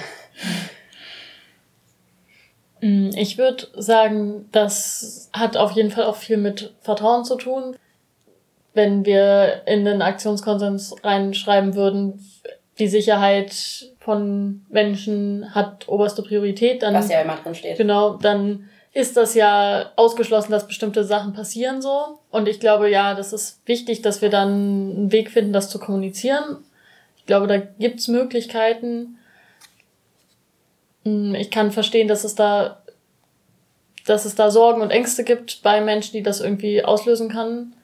Mm, 2.81 3.11
ich 3.17 3.39
würde 3.39 3.67
sagen, 3.75 4.49
das 4.53 5.31
hat 5.33 5.57
auf 5.57 5.73
jeden 5.73 5.91
Fall 5.91 6.05
auch 6.05 6.15
viel 6.15 6.37
mit 6.37 6.77
Vertrauen 6.81 7.25
zu 7.25 7.35
tun. 7.35 7.77
Wenn 8.73 9.05
wir 9.05 9.63
in 9.67 9.85
den 9.85 10.01
Aktionskonsens 10.01 10.95
reinschreiben 11.03 11.75
würden, 11.75 12.25
die 12.79 12.89
Sicherheit 12.89 13.53
von 13.99 14.65
Menschen 14.69 15.55
hat 15.55 15.89
oberste 15.89 16.23
Priorität, 16.23 16.83
dann. 16.83 16.95
Was 16.95 17.11
ja 17.11 17.21
immer 17.21 17.37
drin 17.37 17.55
steht. 17.55 17.77
Genau, 17.77 18.15
dann 18.17 18.69
ist 18.93 19.17
das 19.17 19.35
ja 19.35 19.93
ausgeschlossen, 19.97 20.51
dass 20.51 20.67
bestimmte 20.67 21.05
Sachen 21.05 21.33
passieren 21.33 21.83
so. 21.83 22.19
Und 22.31 22.49
ich 22.49 22.61
glaube, 22.61 22.91
ja, 22.91 23.15
das 23.15 23.33
ist 23.33 23.61
wichtig, 23.67 24.03
dass 24.03 24.23
wir 24.23 24.31
dann 24.31 24.49
einen 24.49 25.13
Weg 25.13 25.31
finden, 25.31 25.53
das 25.53 25.71
zu 25.71 25.79
kommunizieren. 25.79 26.65
Ich 27.17 27.27
glaube, 27.27 27.47
da 27.47 27.59
gibt's 27.59 28.09
Möglichkeiten. 28.09 29.19
Hm, 31.05 31.35
ich 31.35 31.51
kann 31.51 31.71
verstehen, 31.71 32.09
dass 32.09 32.25
es 32.25 32.35
da, 32.35 32.83
dass 34.07 34.25
es 34.25 34.35
da 34.35 34.51
Sorgen 34.51 34.81
und 34.81 34.91
Ängste 34.91 35.23
gibt 35.23 35.63
bei 35.63 35.81
Menschen, 35.81 36.13
die 36.13 36.23
das 36.23 36.41
irgendwie 36.41 36.83
auslösen 36.83 37.29
kann. 37.29 37.75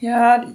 Ja, 0.00 0.52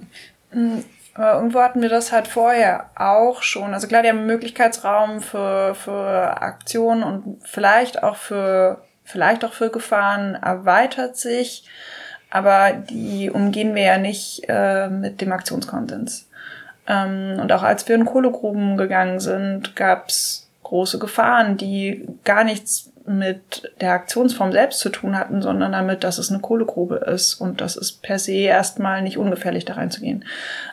hm, 0.50 0.84
aber 1.14 1.34
irgendwo 1.34 1.60
hatten 1.60 1.82
wir 1.82 1.90
das 1.90 2.10
halt 2.10 2.26
vorher 2.26 2.90
auch 2.94 3.42
schon. 3.42 3.74
Also 3.74 3.86
klar, 3.86 4.02
die 4.02 4.08
haben 4.08 4.18
einen 4.18 4.26
Möglichkeitsraum 4.26 5.20
für, 5.20 5.74
für 5.74 6.40
Aktionen 6.40 7.02
und 7.02 7.38
vielleicht 7.44 8.02
auch 8.02 8.16
für, 8.16 8.82
vielleicht 9.04 9.44
auch 9.44 9.52
für 9.52 9.70
Gefahren 9.70 10.34
erweitert 10.34 11.16
sich. 11.16 11.68
Aber 12.30 12.72
die 12.72 13.30
umgehen 13.30 13.74
wir 13.74 13.82
ja 13.82 13.98
nicht 13.98 14.44
äh, 14.48 14.88
mit 14.88 15.20
dem 15.20 15.32
Aktionskonsens. 15.32 16.30
Ähm, 16.88 17.38
und 17.38 17.52
auch 17.52 17.62
als 17.62 17.86
wir 17.88 17.94
in 17.94 18.06
Kohlegruben 18.06 18.78
gegangen 18.78 19.20
sind, 19.20 19.76
gab 19.76 20.08
es 20.08 20.48
große 20.62 20.98
Gefahren, 20.98 21.58
die 21.58 22.08
gar 22.24 22.44
nichts 22.44 22.91
mit 23.06 23.72
der 23.80 23.92
Aktionsform 23.92 24.52
selbst 24.52 24.80
zu 24.80 24.88
tun 24.88 25.18
hatten, 25.18 25.42
sondern 25.42 25.72
damit, 25.72 26.04
dass 26.04 26.18
es 26.18 26.30
eine 26.30 26.40
Kohlegrube 26.40 26.96
ist 26.96 27.34
und 27.34 27.60
das 27.60 27.76
ist 27.76 28.02
per 28.02 28.18
se 28.18 28.32
erstmal 28.32 29.02
nicht 29.02 29.18
ungefährlich 29.18 29.64
da 29.64 29.74
reinzugehen. 29.74 30.24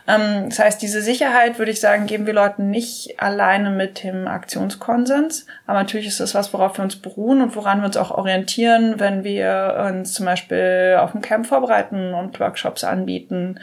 Ähm, 0.07 0.49
das 0.49 0.59
heißt, 0.59 0.81
diese 0.81 1.01
Sicherheit, 1.01 1.59
würde 1.59 1.71
ich 1.71 1.79
sagen, 1.79 2.05
geben 2.05 2.25
wir 2.25 2.33
Leuten 2.33 2.69
nicht 2.69 3.19
alleine 3.21 3.71
mit 3.71 4.03
dem 4.03 4.27
Aktionskonsens, 4.27 5.45
aber 5.65 5.79
natürlich 5.79 6.07
ist 6.07 6.19
das 6.19 6.35
was, 6.35 6.53
worauf 6.53 6.77
wir 6.77 6.83
uns 6.83 6.95
beruhen 6.95 7.41
und 7.41 7.55
woran 7.55 7.79
wir 7.79 7.85
uns 7.85 7.97
auch 7.97 8.11
orientieren, 8.11 8.95
wenn 8.99 9.23
wir 9.23 9.85
uns 9.89 10.13
zum 10.13 10.25
Beispiel 10.25 10.97
auf 10.99 11.15
ein 11.15 11.21
Camp 11.21 11.47
vorbereiten 11.47 12.13
und 12.13 12.39
Workshops 12.39 12.83
anbieten 12.83 13.59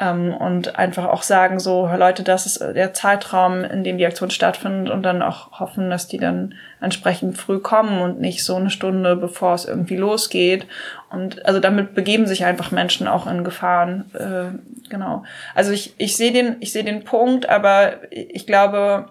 ähm, 0.00 0.34
und 0.34 0.76
einfach 0.76 1.04
auch 1.04 1.22
sagen, 1.22 1.60
so, 1.60 1.88
Leute, 1.96 2.24
das 2.24 2.46
ist 2.46 2.60
der 2.60 2.92
Zeitraum, 2.94 3.62
in 3.62 3.84
dem 3.84 3.96
die 3.96 4.06
Aktion 4.06 4.30
stattfindet 4.30 4.92
und 4.92 5.02
dann 5.04 5.22
auch 5.22 5.60
hoffen, 5.60 5.88
dass 5.88 6.08
die 6.08 6.18
dann 6.18 6.54
entsprechend 6.80 7.38
früh 7.38 7.60
kommen 7.60 8.02
und 8.02 8.20
nicht 8.20 8.44
so 8.44 8.56
eine 8.56 8.70
Stunde, 8.70 9.14
bevor 9.14 9.54
es 9.54 9.64
irgendwie 9.64 9.96
losgeht. 9.96 10.66
Und 11.10 11.46
also 11.46 11.60
damit 11.60 11.94
begeben 11.94 12.26
sich 12.26 12.44
einfach 12.44 12.72
Menschen 12.72 13.06
auch 13.06 13.28
in 13.28 13.44
Gefahren. 13.44 14.10
Äh, 14.14 14.88
genau. 14.90 15.22
Also 15.54 15.70
ich, 15.70 15.94
ich 15.98 16.16
sehe 16.16 16.32
den, 16.32 16.56
ich 16.58 16.72
sehe 16.72 16.84
den 16.84 17.04
Punkt, 17.04 17.48
aber 17.48 17.94
ich 18.10 18.46
glaube, 18.46 19.06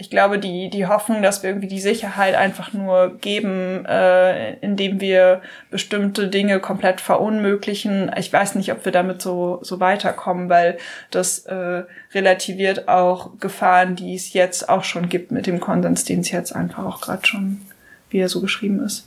ich 0.00 0.08
glaube, 0.08 0.38
die, 0.38 0.70
die 0.70 0.86
Hoffnung, 0.86 1.20
dass 1.20 1.42
wir 1.42 1.50
irgendwie 1.50 1.68
die 1.68 1.78
Sicherheit 1.78 2.34
einfach 2.34 2.72
nur 2.72 3.18
geben, 3.18 3.84
äh, 3.84 4.54
indem 4.54 4.98
wir 4.98 5.42
bestimmte 5.70 6.28
Dinge 6.28 6.58
komplett 6.58 7.02
verunmöglichen. 7.02 8.10
Ich 8.16 8.32
weiß 8.32 8.54
nicht, 8.54 8.72
ob 8.72 8.86
wir 8.86 8.92
damit 8.92 9.20
so, 9.20 9.58
so 9.60 9.78
weiterkommen, 9.78 10.48
weil 10.48 10.78
das 11.10 11.40
äh, 11.40 11.82
relativiert 12.14 12.88
auch 12.88 13.38
Gefahren, 13.40 13.94
die 13.94 14.14
es 14.14 14.32
jetzt 14.32 14.70
auch 14.70 14.84
schon 14.84 15.10
gibt 15.10 15.32
mit 15.32 15.46
dem 15.46 15.60
Konsens, 15.60 16.04
den 16.04 16.20
es 16.20 16.30
jetzt 16.30 16.56
einfach 16.56 16.86
auch 16.86 17.02
gerade 17.02 17.26
schon, 17.26 17.60
wie 18.08 18.20
er 18.20 18.30
so 18.30 18.40
geschrieben 18.40 18.82
ist. 18.82 19.06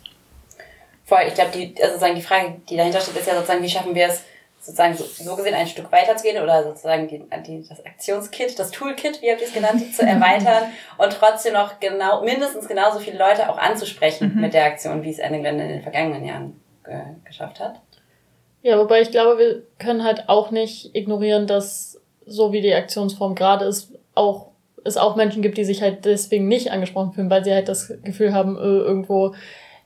Voll, 1.06 1.21
ich 1.27 1.34
glaube, 1.34 1.49
die, 1.56 1.73
also 1.77 1.93
sozusagen 1.95 2.15
die 2.15 2.21
Frage, 2.21 2.62
die 2.69 2.77
dahinter 2.77 3.01
steht, 3.01 3.17
ist 3.17 3.27
ja 3.27 3.34
sozusagen, 3.34 3.63
wie 3.63 3.69
schaffen 3.69 3.95
wir 3.95 4.10
es, 4.10 4.21
sozusagen 4.63 4.95
so, 4.95 5.04
so 5.04 5.36
gesehen 5.36 5.54
ein 5.54 5.67
Stück 5.67 5.91
weiterzugehen 5.91 6.41
oder 6.41 6.63
sozusagen 6.63 7.08
die, 7.10 7.21
die, 7.45 7.67
das 7.67 7.86
Aktionskit, 7.86 8.58
das 8.58 8.71
Toolkit, 8.71 9.21
wie 9.21 9.30
habt 9.30 9.41
ihr 9.41 9.47
es 9.47 9.54
genannt, 9.54 9.93
zu 9.93 10.04
erweitern 10.04 10.71
und 10.97 11.12
trotzdem 11.12 11.54
noch 11.54 11.82
genau, 11.82 12.23
mindestens 12.23 12.67
genauso 12.67 12.99
viele 12.99 13.17
Leute 13.17 13.49
auch 13.49 13.58
anzusprechen 13.58 14.34
mhm. 14.34 14.41
mit 14.41 14.54
der 14.54 14.65
Aktion, 14.65 15.04
wie 15.04 15.10
es 15.10 15.19
England 15.19 15.60
in 15.60 15.67
den 15.67 15.82
vergangenen 15.82 16.26
Jahren 16.26 16.62
ge 16.86 16.95
geschafft 17.26 17.60
hat. 17.60 17.82
Ja, 18.62 18.80
wobei 18.80 19.02
ich 19.02 19.12
glaube, 19.12 19.38
wir 19.38 19.63
können 19.78 20.06
halt 20.06 20.30
auch 20.30 20.49
nicht 20.49 20.95
ignorieren, 20.95 21.45
dass 21.45 21.99
so 22.26 22.54
wie 22.54 22.62
die 22.62 22.73
Aktionsform 22.73 23.36
gerade 23.36 23.65
ist, 23.65 23.91
auch 24.15 24.54
es 24.86 24.97
auch 24.97 25.17
Menschen 25.17 25.41
gibt, 25.41 25.58
die 25.58 25.65
sich 25.65 25.82
halt 25.82 26.06
deswegen 26.06 26.47
nicht 26.47 26.71
angesprochen 26.71 27.12
fühlen, 27.12 27.30
weil 27.30 27.43
sie 27.43 27.54
halt 27.54 27.67
das 27.67 27.93
Gefühl 28.04 28.34
haben, 28.34 28.58
äh, 28.58 28.62
irgendwo 28.62 29.34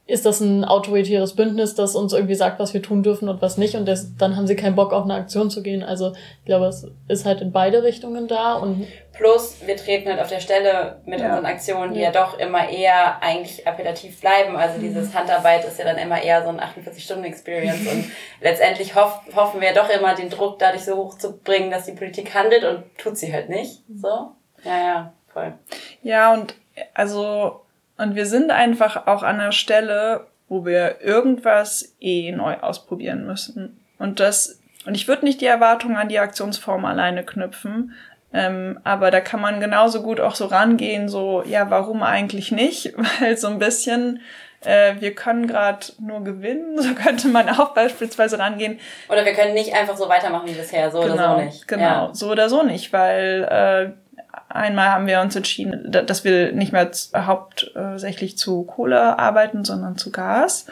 ist 0.07 0.25
das 0.25 0.39
ein 0.39 0.63
autoritäres 0.63 1.35
Bündnis, 1.35 1.75
das 1.75 1.93
uns 1.93 2.13
irgendwie 2.13 2.35
sagt, 2.35 2.59
was 2.59 2.73
wir 2.73 2.81
tun 2.81 3.03
dürfen 3.03 3.27
und 3.27 3.41
was 3.41 3.57
nicht. 3.57 3.75
Und 3.75 3.85
das, 3.85 4.15
dann 4.15 4.37
haben 4.37 4.47
sie 4.47 4.55
keinen 4.55 4.75
Bock, 4.75 4.93
auf 4.93 5.03
eine 5.03 5.15
Aktion 5.15 5.49
zu 5.49 5.61
gehen. 5.61 5.83
Also 5.83 6.13
ich 6.13 6.45
glaube, 6.45 6.67
es 6.67 6.87
ist 7.09 7.25
halt 7.25 7.41
in 7.41 7.51
beide 7.51 7.83
Richtungen 7.83 8.29
da. 8.29 8.53
Und 8.53 8.87
Plus, 9.11 9.57
wir 9.65 9.75
treten 9.75 10.09
halt 10.09 10.21
auf 10.21 10.29
der 10.29 10.39
Stelle 10.39 11.01
mit 11.05 11.19
ja. 11.19 11.27
unseren 11.27 11.45
Aktionen, 11.45 11.93
die 11.93 11.99
ja. 11.99 12.05
ja. 12.05 12.11
doch 12.11 12.39
immer 12.39 12.69
eher 12.69 13.21
eigentlich 13.21 13.67
appellativ 13.67 14.21
bleiben. 14.21 14.55
Also 14.55 14.77
mhm. 14.77 14.83
dieses 14.83 15.13
Handarbeit 15.13 15.65
ist 15.65 15.77
ja 15.77 15.83
dann 15.83 15.97
immer 15.97 16.23
eher 16.23 16.41
so 16.41 16.49
ein 16.49 16.61
48-Stunden-Experience. 16.61 17.85
und 17.91 18.05
letztendlich 18.41 18.95
hoff, 18.95 19.19
hoffen 19.35 19.59
wir 19.59 19.73
doch 19.73 19.89
immer, 19.89 20.15
den 20.15 20.29
Druck 20.29 20.57
dadurch 20.59 20.85
so 20.85 20.95
hoch 20.95 21.17
zu 21.17 21.37
bringen, 21.37 21.69
dass 21.69 21.85
die 21.85 21.91
Politik 21.91 22.33
handelt 22.33 22.63
und 22.63 22.83
tut 22.97 23.17
sie 23.17 23.33
halt 23.33 23.49
nicht. 23.49 23.83
So. 23.93 24.31
Ja, 24.63 24.77
ja, 24.77 25.13
voll. 25.33 25.53
Ja, 26.01 26.33
und 26.33 26.55
also 26.93 27.61
und 27.97 28.15
wir 28.15 28.25
sind 28.25 28.51
einfach 28.51 29.07
auch 29.07 29.23
an 29.23 29.39
der 29.39 29.51
Stelle, 29.51 30.27
wo 30.47 30.65
wir 30.65 31.01
irgendwas 31.01 31.95
eh 31.99 32.31
neu 32.31 32.55
ausprobieren 32.59 33.25
müssen. 33.25 33.79
Und 33.99 34.19
das, 34.19 34.59
und 34.85 34.95
ich 34.95 35.07
würde 35.07 35.25
nicht 35.25 35.41
die 35.41 35.45
Erwartungen 35.45 35.97
an 35.97 36.09
die 36.09 36.19
Aktionsform 36.19 36.85
alleine 36.85 37.23
knüpfen, 37.23 37.93
ähm, 38.33 38.79
aber 38.83 39.09
da 39.09 39.21
kann 39.21 39.41
man 39.41 39.59
genauso 39.59 40.03
gut 40.03 40.19
auch 40.19 40.35
so 40.35 40.45
rangehen, 40.45 41.07
so, 41.07 41.43
ja, 41.45 41.69
warum 41.69 42.03
eigentlich 42.03 42.51
nicht? 42.51 42.93
Weil 43.19 43.37
so 43.37 43.47
ein 43.47 43.57
bisschen, 43.57 44.21
äh, 44.65 44.95
wir 44.99 45.15
können 45.15 45.47
gerade 45.47 45.87
nur 45.99 46.23
gewinnen, 46.23 46.79
so 46.81 46.93
könnte 46.93 47.29
man 47.29 47.49
auch 47.49 47.73
beispielsweise 47.73 48.37
rangehen. 48.37 48.79
Oder 49.09 49.25
wir 49.25 49.33
können 49.33 49.53
nicht 49.53 49.73
einfach 49.73 49.97
so 49.97 50.09
weitermachen 50.09 50.47
wie 50.47 50.53
bisher, 50.53 50.91
so 50.91 51.01
genau, 51.01 51.13
oder 51.13 51.35
so 51.35 51.41
nicht. 51.45 51.67
Genau, 51.67 51.81
ja. 51.81 52.09
so 52.13 52.29
oder 52.29 52.49
so 52.49 52.63
nicht, 52.63 52.91
weil 52.91 53.47
äh, 53.49 54.06
Einmal 54.49 54.89
haben 54.89 55.07
wir 55.07 55.21
uns 55.21 55.35
entschieden, 55.35 55.91
dass 55.91 56.23
wir 56.23 56.51
nicht 56.51 56.71
mehr 56.71 56.89
hauptsächlich 57.15 58.37
zu 58.37 58.63
Kohle 58.63 59.19
arbeiten, 59.19 59.65
sondern 59.65 59.97
zu 59.97 60.11
Gas. 60.11 60.67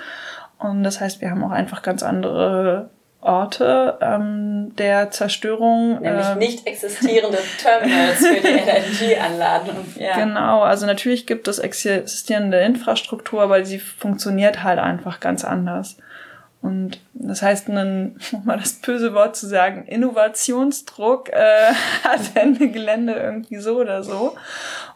Und 0.58 0.84
das 0.84 1.02
heißt, 1.02 1.22
wir 1.22 1.30
haben 1.30 1.44
auch 1.44 1.52
einfach 1.52 1.82
ganz 1.82 2.04
andere 2.04 2.90
Orte 3.26 3.98
ähm, 4.02 4.74
der 4.78 5.10
Zerstörung. 5.10 6.00
Nämlich 6.02 6.28
äh, 6.28 6.36
nicht 6.36 6.68
existierende 6.68 7.40
Terminals 7.62 8.20
für 8.20 8.40
die 8.40 8.48
Energieanlagen. 8.48 9.76
Ja. 9.98 10.16
Genau, 10.16 10.62
also 10.62 10.86
natürlich 10.86 11.26
gibt 11.26 11.48
es 11.48 11.60
existierende 11.60 12.60
Infrastruktur, 12.60 13.42
aber 13.42 13.66
sie 13.66 13.80
funktioniert 13.80 14.64
halt 14.64 14.80
einfach 14.80 15.20
ganz 15.20 15.44
anders. 15.44 15.98
Und 16.66 17.00
das 17.14 17.44
heißt, 17.44 17.70
einen, 17.70 18.20
um 18.32 18.46
mal 18.46 18.58
das 18.58 18.74
böse 18.74 19.14
Wort 19.14 19.36
zu 19.36 19.48
sagen, 19.48 19.86
Innovationsdruck 19.86 21.30
äh, 21.30 21.74
hat 22.04 22.22
Ende 22.34 22.70
Gelände 22.70 23.14
irgendwie 23.14 23.58
so 23.58 23.78
oder 23.78 24.04
so. 24.04 24.36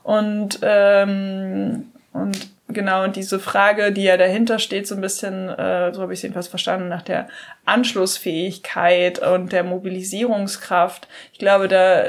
Und, 0.01 0.59
ähm, 0.63 1.91
und 2.11 2.49
genau, 2.69 3.03
und 3.03 3.15
diese 3.15 3.39
Frage, 3.39 3.91
die 3.91 4.01
ja 4.03 4.17
dahinter 4.17 4.57
steht, 4.57 4.87
so 4.87 4.95
ein 4.95 5.01
bisschen, 5.01 5.47
äh, 5.47 5.93
so 5.93 6.01
habe 6.01 6.11
ich 6.11 6.17
es 6.17 6.23
jedenfalls 6.23 6.47
verstanden, 6.47 6.87
nach 6.87 7.03
der 7.03 7.27
Anschlussfähigkeit 7.65 9.19
und 9.19 9.51
der 9.51 9.63
Mobilisierungskraft. 9.63 11.07
Ich 11.33 11.37
glaube, 11.37 11.67
da, 11.67 12.05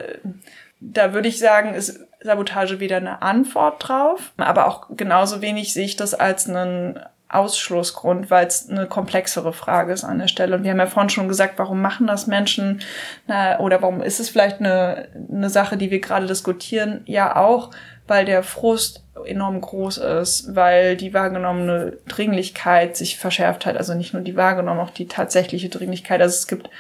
da 0.81 1.13
würde 1.13 1.29
ich 1.29 1.39
sagen, 1.39 1.75
ist 1.75 2.01
Sabotage 2.23 2.81
wieder 2.81 2.97
eine 2.97 3.21
Antwort 3.21 3.87
drauf. 3.87 4.33
Aber 4.39 4.67
auch 4.67 4.87
genauso 4.97 5.43
wenig 5.43 5.75
sehe 5.75 5.85
ich 5.85 5.97
das 5.97 6.15
als 6.15 6.49
einen 6.49 6.99
Ausschlussgrund, 7.31 8.31
weil 8.31 8.47
es 8.47 8.69
eine 8.69 8.87
komplexere 8.87 9.53
Frage 9.53 9.93
ist 9.93 10.05
an 10.05 10.19
der 10.19 10.29
Stelle. 10.29 10.57
Und 10.57 10.65
wir 10.65 10.71
haben 10.71 10.79
ja 10.79 10.87
vorhin 10.87 11.11
schon 11.11 11.29
gesagt, 11.29 11.59
warum 11.59 11.81
machen 11.81 12.07
das 12.07 12.27
Menschen 12.27 12.81
na, 13.27 13.59
oder 13.61 13.81
warum 13.83 14.03
ist 14.03 14.21
es 14.21 14.29
vielleicht 14.29 14.61
eine, 14.61 15.09
eine 15.31 15.49
Sache, 15.49 15.77
die 15.77 15.91
wir 15.91 16.01
gerade 16.01 16.27
diskutieren? 16.27 17.03
Ja, 17.07 17.37
auch, 17.37 17.71
weil 18.09 18.25
der 18.25 18.43
Frust 18.43 19.05
enorm 19.25 19.61
groß 19.61 19.99
ist, 19.99 20.57
weil 20.57 20.97
die 20.97 21.15
wahrgenommene 21.15 21.99
Dringlichkeit 22.09 22.97
sich 22.97 23.19
verschärft 23.19 23.67
hat. 23.67 23.77
Also 23.77 23.95
nicht 23.95 24.13
nur 24.13 24.23
die 24.23 24.37
wahrgenommen, 24.37 24.81
auch 24.81 24.91
die 24.91 25.07
tatsächliche 25.07 25.69
Dringlichkeit. 25.69 26.21
Also 26.21 26.35
es 26.35 26.47
gibt 26.49 26.71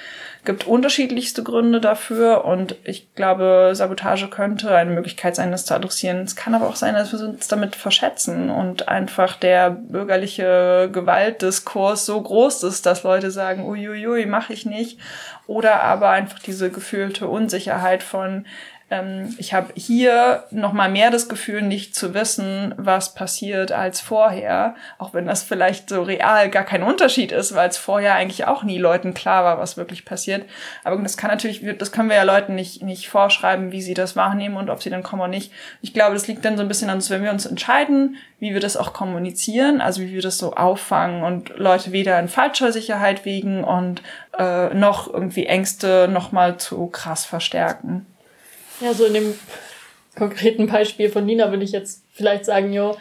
gibt 0.45 0.67
unterschiedlichste 0.67 1.43
Gründe 1.43 1.81
dafür 1.81 2.45
und 2.45 2.77
ich 2.85 3.15
glaube, 3.15 3.73
Sabotage 3.75 4.29
könnte 4.29 4.75
eine 4.75 4.91
Möglichkeit 4.91 5.37
sein, 5.37 5.51
das 5.51 5.67
zu 5.67 5.75
adressieren. 5.75 6.21
Es 6.21 6.37
kann 6.37 6.55
aber 6.55 6.69
auch 6.69 6.77
sein, 6.77 6.95
dass 6.95 7.13
wir 7.13 7.21
uns 7.21 7.49
damit 7.49 7.77
verschätzen 7.77 8.51
und 8.51 8.89
einfach 8.89 9.37
der 9.37 9.71
bürgerliche 9.71 10.89
Gewaltdiskurs 10.93 12.07
so 12.07 12.21
groß 12.21 12.63
ist, 12.65 12.87
dass 12.87 13.03
Leute 13.03 13.31
sagen, 13.31 13.65
uiuiui, 13.67 14.27
mache 14.27 14.53
ich 14.53 14.65
nicht. 14.65 14.99
Oder 15.47 15.83
aber 15.83 16.11
einfach 16.11 16.39
diese 16.39 16.71
gefühlte 16.71 17.27
Unsicherheit 17.29 18.03
von, 18.03 18.47
ich 19.39 19.55
habe 19.55 19.69
hier 19.77 20.45
noch 20.51 20.73
mal 20.73 20.91
mehr 20.91 21.13
das 21.13 21.29
Gefühl, 21.29 21.63
nicht 21.63 21.95
zu 21.95 22.13
wissen, 22.13 22.75
was 22.77 23.15
passiert 23.15 23.71
als 23.71 24.01
vorher, 24.01 24.75
auch 24.99 25.15
wenn 25.15 25.27
das 25.27 25.45
vielleicht 25.45 25.89
so 25.89 26.03
real 26.03 26.51
gar 26.51 26.65
kein 26.65 26.83
Unterschied 26.83 27.31
ist, 27.31 27.55
weil 27.55 27.69
es 27.69 27.79
vorher 27.79 28.17
eigentlich 28.17 28.49
auch 28.49 28.65
nie 28.65 28.79
Leuten 28.79 29.15
klar 29.15 29.45
war, 29.45 29.59
was 29.59 29.77
wirklich 29.77 30.05
passiert. 30.05 30.45
Aber 30.83 30.97
das 30.97 31.17
kann 31.17 31.31
natürlich, 31.31 31.65
das 31.79 31.93
können 31.93 32.09
wir 32.09 32.17
ja 32.17 32.25
Leuten 32.25 32.57
nicht 32.57 32.83
nicht 32.83 33.09
vorschreiben, 33.09 33.71
wie 33.71 33.81
sie 33.81 33.95
das 33.95 34.17
wahrnehmen 34.17 34.57
und 34.57 34.71
ob 34.71 34.83
sie 34.83 34.91
dann 34.91 35.05
kommen 35.05 35.23
oder 35.23 35.31
nicht. 35.31 35.53
Ich 35.83 35.95
glaube, 35.95 36.15
das 36.15 36.27
liegt 36.27 36.45
dann 36.45 36.57
so 36.57 36.63
ein 36.63 36.69
bisschen 36.69 36.91
an 36.91 36.97
uns, 36.97 37.11
wenn 37.11 37.23
wir 37.23 37.31
uns 37.31 37.47
entscheiden, 37.47 38.17
wie 38.41 38.55
wir 38.55 38.61
das 38.61 38.77
auch 38.77 38.93
kommunizieren, 38.93 39.81
also 39.81 40.01
wie 40.01 40.15
wir 40.15 40.23
das 40.23 40.39
so 40.39 40.55
auffangen 40.55 41.23
und 41.23 41.57
Leute 41.57 41.93
weder 41.93 42.19
in 42.19 42.27
falscher 42.27 42.73
Sicherheit 42.73 43.25
wiegen 43.25 43.63
und 43.63 44.03
äh, 44.37 44.75
noch 44.75 45.13
irgendwie 45.13 45.47
Ängste 45.47 46.09
noch 46.11 46.33
mal 46.33 46.57
zu 46.57 46.89
krass 46.89 47.25
verstärken. 47.25 48.07
Ja, 48.81 48.95
so 48.95 49.05
in 49.05 49.15
dem 49.15 49.39
konkreten 50.17 50.67
Beispiel 50.67 51.09
von 51.11 51.25
Nina 51.25 51.51
würde 51.51 51.65
ich 51.65 51.73
jetzt 51.73 52.05
vielleicht 52.13 52.45
sagen, 52.45 52.73
jo. 52.73 52.97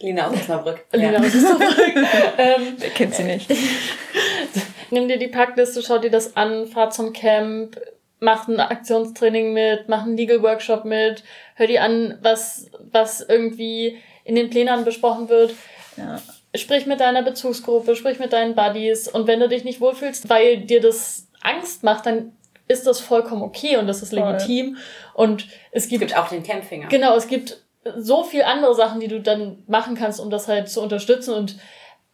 Lina 0.00 0.28
aus 0.28 0.34
Osnabrück. 0.34 0.84
Lina 0.92 1.12
ja. 1.12 1.18
aus 1.20 1.34
Osnabrück. 1.34 1.96
ähm, 2.38 2.76
Wer 2.78 2.90
kennt 2.90 3.14
sie 3.14 3.24
nicht? 3.24 3.50
Nimm 4.90 5.08
dir 5.08 5.18
die 5.18 5.28
Packliste, 5.28 5.82
schau 5.82 5.98
dir 5.98 6.10
das 6.10 6.36
an, 6.36 6.66
fahr 6.66 6.90
zum 6.90 7.12
Camp, 7.12 7.80
mach 8.20 8.48
ein 8.48 8.60
Aktionstraining 8.60 9.52
mit, 9.52 9.88
mach 9.88 10.04
einen 10.04 10.16
Legal 10.16 10.42
Workshop 10.42 10.84
mit, 10.84 11.24
hör 11.54 11.66
dir 11.66 11.82
an, 11.82 12.18
was, 12.22 12.70
was 12.92 13.20
irgendwie 13.20 13.98
in 14.24 14.36
den 14.36 14.50
Plänen 14.50 14.84
besprochen 14.84 15.28
wird. 15.28 15.54
Ja. 15.96 16.20
Sprich 16.54 16.86
mit 16.86 17.00
deiner 17.00 17.22
Bezugsgruppe, 17.22 17.96
sprich 17.96 18.18
mit 18.18 18.32
deinen 18.32 18.54
Buddies 18.54 19.08
und 19.08 19.26
wenn 19.26 19.40
du 19.40 19.48
dich 19.48 19.64
nicht 19.64 19.80
wohlfühlst, 19.80 20.28
weil 20.28 20.58
dir 20.58 20.80
das 20.80 21.28
Angst 21.42 21.82
macht, 21.82 22.06
dann 22.06 22.32
ist 22.68 22.86
das 22.86 23.00
vollkommen 23.00 23.42
okay 23.42 23.76
und 23.76 23.86
das 23.86 24.02
ist 24.02 24.12
legitim. 24.12 24.76
Und 25.14 25.46
es 25.70 25.88
gibt, 25.88 26.02
es 26.02 26.08
gibt 26.08 26.18
auch 26.18 26.28
den 26.28 26.42
Campfinger. 26.42 26.88
Genau, 26.88 27.16
es 27.16 27.28
gibt 27.28 27.58
so 27.96 28.24
viel 28.24 28.42
andere 28.42 28.74
Sachen, 28.74 29.00
die 29.00 29.08
du 29.08 29.20
dann 29.20 29.62
machen 29.66 29.94
kannst, 29.94 30.20
um 30.20 30.30
das 30.30 30.48
halt 30.48 30.68
zu 30.68 30.82
unterstützen. 30.82 31.34
Und 31.34 31.56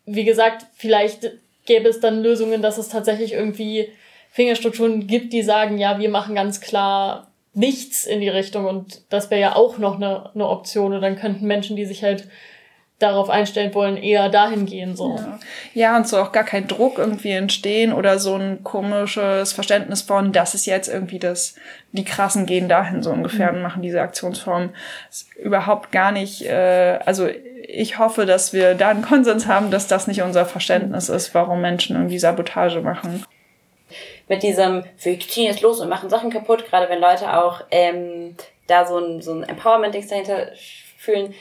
wie 0.04 0.24
gesagt, 0.24 0.66
vielleicht 0.74 1.30
gäbe 1.64 1.88
es 1.88 2.00
dann 2.00 2.22
Lösungen, 2.22 2.62
dass 2.62 2.78
es 2.78 2.88
tatsächlich 2.88 3.32
irgendwie 3.32 3.90
Fingerstrukturen 4.30 5.06
gibt, 5.06 5.32
die 5.32 5.42
sagen, 5.42 5.78
ja, 5.78 5.98
wir 5.98 6.08
machen 6.08 6.34
ganz 6.34 6.60
klar 6.60 7.32
nichts 7.54 8.06
in 8.06 8.20
die 8.20 8.30
Richtung 8.30 8.64
und 8.64 9.02
das 9.10 9.30
wäre 9.30 9.40
ja 9.40 9.56
auch 9.56 9.76
noch 9.76 9.96
eine, 9.96 10.30
eine 10.34 10.48
Option 10.48 10.94
und 10.94 11.02
dann 11.02 11.16
könnten 11.16 11.46
Menschen, 11.46 11.76
die 11.76 11.84
sich 11.84 12.02
halt 12.02 12.28
darauf 13.02 13.30
einstellen 13.30 13.74
wollen, 13.74 13.96
eher 13.96 14.28
dahin 14.28 14.66
gehen. 14.66 14.96
So. 14.96 15.16
Ja. 15.16 15.38
ja, 15.74 15.96
und 15.96 16.08
so 16.08 16.18
auch 16.18 16.32
gar 16.32 16.44
kein 16.44 16.68
Druck 16.68 16.98
irgendwie 16.98 17.30
entstehen 17.30 17.92
oder 17.92 18.18
so 18.18 18.36
ein 18.36 18.62
komisches 18.62 19.52
Verständnis 19.52 20.02
von, 20.02 20.32
das 20.32 20.54
ist 20.54 20.66
jetzt 20.66 20.88
irgendwie 20.88 21.18
das, 21.18 21.54
die 21.92 22.04
krassen 22.04 22.46
gehen 22.46 22.68
dahin 22.68 23.02
so 23.02 23.10
ungefähr 23.10 23.50
mhm. 23.50 23.56
und 23.56 23.62
machen 23.62 23.82
diese 23.82 24.00
Aktionsform. 24.00 24.70
Ist 25.10 25.34
überhaupt 25.36 25.92
gar 25.92 26.12
nicht, 26.12 26.42
äh, 26.42 26.98
also 27.04 27.28
ich 27.66 27.98
hoffe, 27.98 28.26
dass 28.26 28.52
wir 28.52 28.74
da 28.74 28.90
einen 28.90 29.02
Konsens 29.02 29.46
haben, 29.46 29.70
dass 29.70 29.86
das 29.88 30.06
nicht 30.06 30.22
unser 30.22 30.46
Verständnis 30.46 31.08
ist, 31.08 31.34
warum 31.34 31.60
Menschen 31.60 31.96
irgendwie 31.96 32.18
Sabotage 32.18 32.80
machen 32.80 33.24
mit 34.28 34.42
diesem, 34.42 34.84
wir 35.02 35.20
ziehen 35.20 35.44
jetzt 35.44 35.60
los 35.60 35.80
und 35.80 35.90
machen 35.90 36.08
Sachen 36.08 36.30
kaputt, 36.30 36.64
gerade 36.66 36.88
wenn 36.88 37.00
Leute 37.00 37.36
auch 37.36 37.60
ähm, 37.70 38.34
da 38.66 38.86
so 38.86 38.98
ein, 38.98 39.20
so 39.20 39.32
ein 39.32 39.42
Empowerment-Dings 39.42 40.08
dahinter 40.08 40.48
fühlen, 40.96 41.34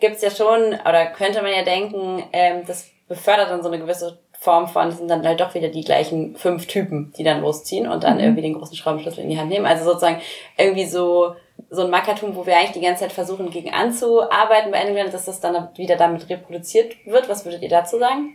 gibt's 0.00 0.22
ja 0.22 0.30
schon, 0.30 0.78
oder 0.80 1.06
könnte 1.06 1.42
man 1.42 1.52
ja 1.52 1.62
denken, 1.62 2.24
ähm, 2.32 2.62
das 2.66 2.90
befördert 3.08 3.50
dann 3.50 3.62
so 3.62 3.68
eine 3.68 3.78
gewisse 3.78 4.18
Form 4.38 4.68
von, 4.68 4.86
das 4.86 4.98
sind 4.98 5.08
dann 5.08 5.26
halt 5.26 5.40
doch 5.40 5.54
wieder 5.54 5.68
die 5.68 5.82
gleichen 5.82 6.36
fünf 6.36 6.66
Typen, 6.66 7.12
die 7.18 7.24
dann 7.24 7.40
losziehen 7.40 7.88
und 7.88 8.04
dann 8.04 8.14
mhm. 8.14 8.20
irgendwie 8.20 8.42
den 8.42 8.54
großen 8.54 8.76
Schraubenschlüssel 8.76 9.24
in 9.24 9.30
die 9.30 9.38
Hand 9.38 9.50
nehmen. 9.50 9.66
Also 9.66 9.84
sozusagen 9.84 10.20
irgendwie 10.56 10.86
so, 10.86 11.34
so 11.70 11.82
ein 11.82 11.90
Mackertum, 11.90 12.36
wo 12.36 12.46
wir 12.46 12.56
eigentlich 12.56 12.72
die 12.72 12.80
ganze 12.80 13.02
Zeit 13.02 13.12
versuchen, 13.12 13.50
gegen 13.50 13.72
anzuarbeiten 13.72 14.70
bei 14.70 14.78
England, 14.78 15.12
dass 15.12 15.24
das 15.24 15.40
dann 15.40 15.70
wieder 15.76 15.96
damit 15.96 16.28
reproduziert 16.28 16.94
wird. 17.04 17.28
Was 17.28 17.44
würdet 17.44 17.62
ihr 17.62 17.68
dazu 17.68 17.98
sagen? 17.98 18.34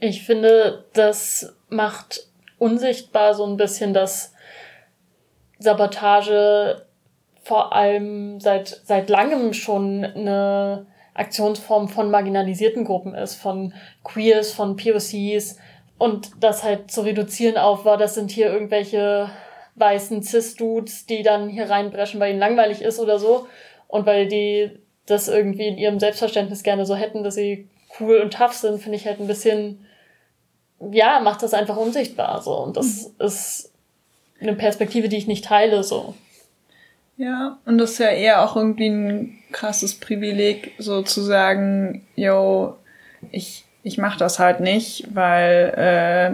Ich 0.00 0.24
finde, 0.24 0.86
das 0.94 1.54
macht 1.68 2.26
unsichtbar 2.58 3.34
so 3.34 3.44
ein 3.44 3.58
bisschen, 3.58 3.92
dass 3.92 4.32
Sabotage 5.58 6.83
vor 7.44 7.74
allem 7.74 8.40
seit, 8.40 8.80
seit 8.84 9.08
langem 9.08 9.52
schon 9.52 10.04
eine 10.04 10.86
Aktionsform 11.12 11.88
von 11.88 12.10
marginalisierten 12.10 12.84
Gruppen 12.84 13.14
ist, 13.14 13.36
von 13.36 13.72
Queers, 14.02 14.52
von 14.52 14.76
POCs 14.76 15.58
und 15.98 16.30
das 16.40 16.64
halt 16.64 16.90
zu 16.90 17.02
reduzieren 17.02 17.56
auf, 17.56 17.84
war 17.84 17.98
das 17.98 18.14
sind 18.14 18.30
hier 18.30 18.52
irgendwelche 18.52 19.30
weißen 19.76 20.22
Cis-Dudes, 20.22 21.06
die 21.06 21.22
dann 21.22 21.48
hier 21.48 21.70
reinbrechen, 21.70 22.18
weil 22.18 22.30
ihnen 22.30 22.40
langweilig 22.40 22.82
ist 22.82 22.98
oder 22.98 23.18
so 23.18 23.46
und 23.88 24.06
weil 24.06 24.26
die 24.26 24.70
das 25.06 25.28
irgendwie 25.28 25.66
in 25.66 25.78
ihrem 25.78 26.00
Selbstverständnis 26.00 26.62
gerne 26.62 26.86
so 26.86 26.94
hätten, 26.94 27.22
dass 27.22 27.34
sie 27.34 27.68
cool 28.00 28.18
und 28.20 28.32
tough 28.32 28.54
sind, 28.54 28.80
finde 28.80 28.96
ich 28.96 29.06
halt 29.06 29.20
ein 29.20 29.26
bisschen, 29.26 29.86
ja, 30.92 31.20
macht 31.20 31.42
das 31.42 31.54
einfach 31.54 31.76
unsichtbar, 31.76 32.42
so. 32.42 32.56
Und 32.56 32.76
das 32.76 33.12
mhm. 33.18 33.26
ist 33.26 33.72
eine 34.40 34.54
Perspektive, 34.54 35.08
die 35.08 35.16
ich 35.16 35.26
nicht 35.26 35.44
teile, 35.44 35.84
so. 35.84 36.14
Ja, 37.16 37.58
und 37.64 37.78
das 37.78 37.92
ist 37.92 37.98
ja 37.98 38.08
eher 38.08 38.42
auch 38.42 38.56
irgendwie 38.56 38.88
ein 38.88 39.38
krasses 39.52 39.94
Privileg, 39.94 40.72
so 40.78 41.02
zu 41.02 41.20
sagen, 41.20 42.04
yo, 42.16 42.76
ich, 43.30 43.64
ich 43.82 43.98
mach 43.98 44.16
das 44.16 44.38
halt 44.38 44.60
nicht, 44.60 45.14
weil, 45.14 45.72
äh, 45.76 46.32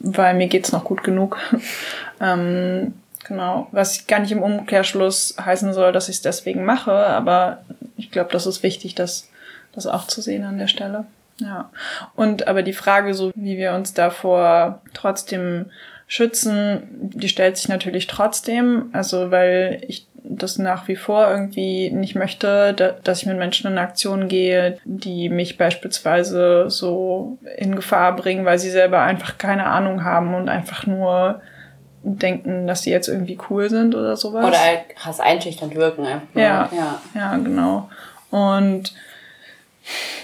weil 0.00 0.34
mir 0.34 0.48
geht's 0.48 0.72
noch 0.72 0.84
gut 0.84 1.04
genug. 1.04 1.38
ähm, 2.20 2.94
genau, 3.26 3.68
was 3.70 4.08
gar 4.08 4.18
nicht 4.18 4.32
im 4.32 4.42
Umkehrschluss 4.42 5.36
heißen 5.40 5.72
soll, 5.72 5.92
dass 5.92 6.08
ich 6.08 6.16
es 6.16 6.22
deswegen 6.22 6.64
mache, 6.64 6.92
aber 6.92 7.62
ich 7.96 8.10
glaube, 8.10 8.32
das 8.32 8.46
ist 8.46 8.64
wichtig, 8.64 8.96
das, 8.96 9.28
das 9.72 9.86
auch 9.86 10.08
zu 10.08 10.20
sehen 10.20 10.44
an 10.44 10.58
der 10.58 10.68
Stelle. 10.68 11.04
Ja. 11.38 11.70
Und 12.14 12.48
aber 12.48 12.62
die 12.62 12.72
Frage, 12.72 13.14
so 13.14 13.32
wie 13.34 13.56
wir 13.56 13.72
uns 13.74 13.94
davor 13.94 14.80
trotzdem 14.94 15.66
schützen, 16.06 16.82
die 16.90 17.28
stellt 17.28 17.56
sich 17.56 17.68
natürlich 17.68 18.06
trotzdem. 18.06 18.90
Also 18.92 19.30
weil 19.30 19.82
ich 19.88 20.06
das 20.26 20.58
nach 20.58 20.88
wie 20.88 20.96
vor 20.96 21.28
irgendwie 21.30 21.90
nicht 21.90 22.14
möchte, 22.14 22.96
dass 23.04 23.20
ich 23.20 23.26
mit 23.26 23.36
Menschen 23.36 23.70
in 23.70 23.78
Aktion 23.78 24.26
gehe, 24.28 24.78
die 24.84 25.28
mich 25.28 25.58
beispielsweise 25.58 26.70
so 26.70 27.38
in 27.58 27.76
Gefahr 27.76 28.16
bringen, 28.16 28.46
weil 28.46 28.58
sie 28.58 28.70
selber 28.70 29.02
einfach 29.02 29.36
keine 29.36 29.66
Ahnung 29.66 30.02
haben 30.02 30.34
und 30.34 30.48
einfach 30.48 30.86
nur 30.86 31.42
denken, 32.02 32.66
dass 32.66 32.82
sie 32.82 32.90
jetzt 32.90 33.08
irgendwie 33.08 33.38
cool 33.50 33.68
sind 33.68 33.94
oder 33.94 34.16
sowas. 34.16 34.46
Oder 34.46 34.58
halt 34.58 34.96
krass 34.96 35.20
einschüchternd 35.20 35.74
wirken 35.74 36.06
einfach. 36.06 36.34
Ja, 36.34 36.70
ja, 36.74 37.00
ja, 37.14 37.36
genau. 37.36 37.90
Und 38.30 38.94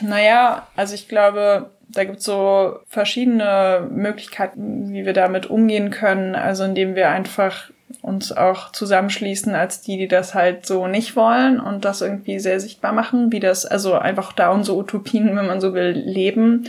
naja, 0.00 0.66
also 0.76 0.94
ich 0.94 1.08
glaube, 1.08 1.70
da 1.88 2.04
gibt 2.04 2.18
es 2.18 2.24
so 2.24 2.78
verschiedene 2.86 3.88
Möglichkeiten, 3.90 4.92
wie 4.92 5.04
wir 5.04 5.12
damit 5.12 5.46
umgehen 5.46 5.90
können. 5.90 6.34
Also 6.34 6.64
indem 6.64 6.94
wir 6.94 7.10
einfach 7.10 7.70
uns 8.02 8.32
auch 8.32 8.72
zusammenschließen 8.72 9.54
als 9.54 9.82
die, 9.82 9.98
die 9.98 10.08
das 10.08 10.34
halt 10.34 10.64
so 10.64 10.86
nicht 10.86 11.16
wollen 11.16 11.60
und 11.60 11.84
das 11.84 12.00
irgendwie 12.00 12.38
sehr 12.38 12.60
sichtbar 12.60 12.92
machen, 12.92 13.32
wie 13.32 13.40
das, 13.40 13.66
also 13.66 13.94
einfach 13.94 14.32
da 14.32 14.50
unsere 14.50 14.78
Utopien, 14.78 15.36
wenn 15.36 15.46
man 15.46 15.60
so 15.60 15.74
will, 15.74 15.90
leben. 15.90 16.68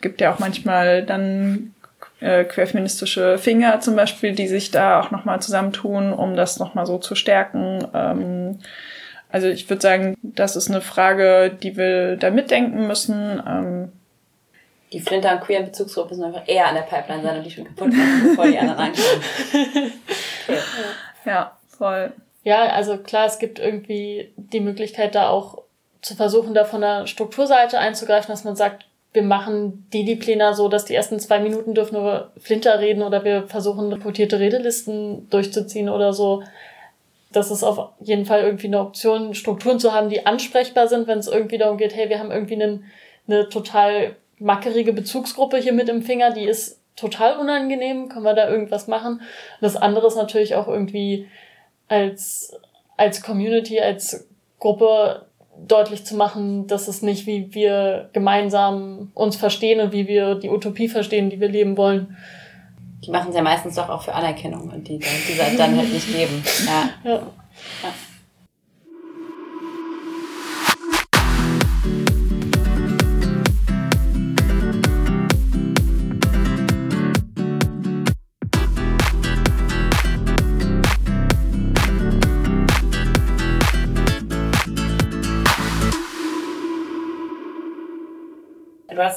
Gibt 0.00 0.20
ja 0.20 0.32
auch 0.32 0.38
manchmal 0.38 1.04
dann 1.04 1.74
äh, 2.20 2.44
querfeministische 2.44 3.38
Finger 3.38 3.80
zum 3.80 3.96
Beispiel, 3.96 4.32
die 4.32 4.46
sich 4.46 4.70
da 4.70 5.00
auch 5.00 5.10
nochmal 5.10 5.40
zusammentun, 5.42 6.12
um 6.12 6.36
das 6.36 6.58
nochmal 6.58 6.86
so 6.86 6.98
zu 6.98 7.14
stärken. 7.14 7.86
Ähm, 7.92 8.58
also 9.32 9.48
ich 9.48 9.68
würde 9.68 9.82
sagen, 9.82 10.16
das 10.22 10.56
ist 10.56 10.70
eine 10.70 10.80
Frage, 10.80 11.56
die 11.62 11.76
wir 11.76 12.16
da 12.16 12.30
mitdenken 12.30 12.86
müssen. 12.86 13.42
Ähm, 13.46 13.92
die 14.92 15.00
Flinter 15.00 15.32
und 15.32 15.40
queeren 15.42 15.66
Bezugsgruppen 15.66 16.16
müssen 16.16 16.34
einfach 16.34 16.48
eher 16.48 16.66
an 16.66 16.74
der 16.74 16.82
Pipeline 16.82 17.22
sein 17.22 17.38
und 17.38 17.44
die 17.44 17.50
schon 17.50 17.64
kaputt 17.64 17.92
machen, 17.92 18.30
bevor 18.30 18.46
die 18.46 18.58
anderen 18.58 18.78
reinkommen. 18.78 19.92
Okay. 20.48 20.58
Ja, 21.26 21.56
voll. 21.68 22.12
Ja, 22.42 22.66
also 22.70 22.96
klar, 22.96 23.26
es 23.26 23.38
gibt 23.38 23.60
irgendwie 23.60 24.32
die 24.36 24.58
Möglichkeit, 24.58 25.14
da 25.14 25.28
auch 25.28 25.62
zu 26.02 26.16
versuchen, 26.16 26.54
da 26.54 26.64
von 26.64 26.80
der 26.80 27.06
Strukturseite 27.06 27.78
einzugreifen, 27.78 28.32
dass 28.32 28.42
man 28.42 28.56
sagt, 28.56 28.86
wir 29.12 29.22
machen 29.22 29.86
die 29.92 30.04
die 30.04 30.16
Pläne 30.16 30.54
so, 30.54 30.68
dass 30.68 30.84
die 30.84 30.94
ersten 30.94 31.18
zwei 31.20 31.40
Minuten 31.40 31.74
dürfen 31.74 31.94
nur 31.94 32.30
Flinter 32.38 32.80
reden 32.80 33.02
oder 33.02 33.24
wir 33.24 33.48
versuchen, 33.48 33.92
reportierte 33.92 34.38
Redelisten 34.38 35.28
durchzuziehen 35.30 35.88
oder 35.88 36.12
so 36.12 36.42
das 37.32 37.50
ist 37.50 37.62
auf 37.62 37.92
jeden 38.00 38.24
Fall 38.24 38.42
irgendwie 38.42 38.66
eine 38.66 38.80
Option, 38.80 39.34
Strukturen 39.34 39.78
zu 39.78 39.92
haben, 39.92 40.08
die 40.08 40.26
ansprechbar 40.26 40.88
sind, 40.88 41.06
wenn 41.06 41.18
es 41.18 41.28
irgendwie 41.28 41.58
darum 41.58 41.76
geht, 41.76 41.94
hey, 41.94 42.08
wir 42.08 42.18
haben 42.18 42.30
irgendwie 42.30 42.54
einen, 42.54 42.84
eine 43.28 43.48
total 43.48 44.16
mackerige 44.38 44.92
Bezugsgruppe 44.92 45.58
hier 45.58 45.72
mit 45.72 45.88
im 45.88 46.02
Finger, 46.02 46.32
die 46.32 46.44
ist 46.44 46.80
total 46.96 47.38
unangenehm, 47.38 48.08
können 48.08 48.24
wir 48.24 48.34
da 48.34 48.48
irgendwas 48.48 48.88
machen? 48.88 49.22
Das 49.60 49.76
andere 49.76 50.06
ist 50.08 50.16
natürlich 50.16 50.54
auch 50.54 50.66
irgendwie 50.66 51.28
als, 51.88 52.58
als 52.96 53.22
Community, 53.22 53.80
als 53.80 54.28
Gruppe 54.58 55.26
deutlich 55.66 56.04
zu 56.04 56.16
machen, 56.16 56.66
dass 56.66 56.88
es 56.88 57.02
nicht, 57.02 57.26
wie 57.26 57.54
wir 57.54 58.10
gemeinsam 58.12 59.12
uns 59.14 59.36
verstehen 59.36 59.80
und 59.80 59.92
wie 59.92 60.08
wir 60.08 60.34
die 60.34 60.48
Utopie 60.48 60.88
verstehen, 60.88 61.30
die 61.30 61.40
wir 61.40 61.48
leben 61.48 61.76
wollen, 61.76 62.16
die 63.04 63.10
machen 63.10 63.30
es 63.30 63.36
ja 63.36 63.42
meistens 63.42 63.76
doch 63.76 63.88
auch 63.88 64.02
für 64.02 64.14
Anerkennung 64.14 64.70
und 64.70 64.86
die, 64.88 64.98
die 64.98 65.56
dann 65.56 65.76
halt 65.76 65.92
nicht 65.92 66.12
geben. 66.12 66.42
Ja. 66.66 67.10
ja. 67.10 67.16
ja. 67.16 67.94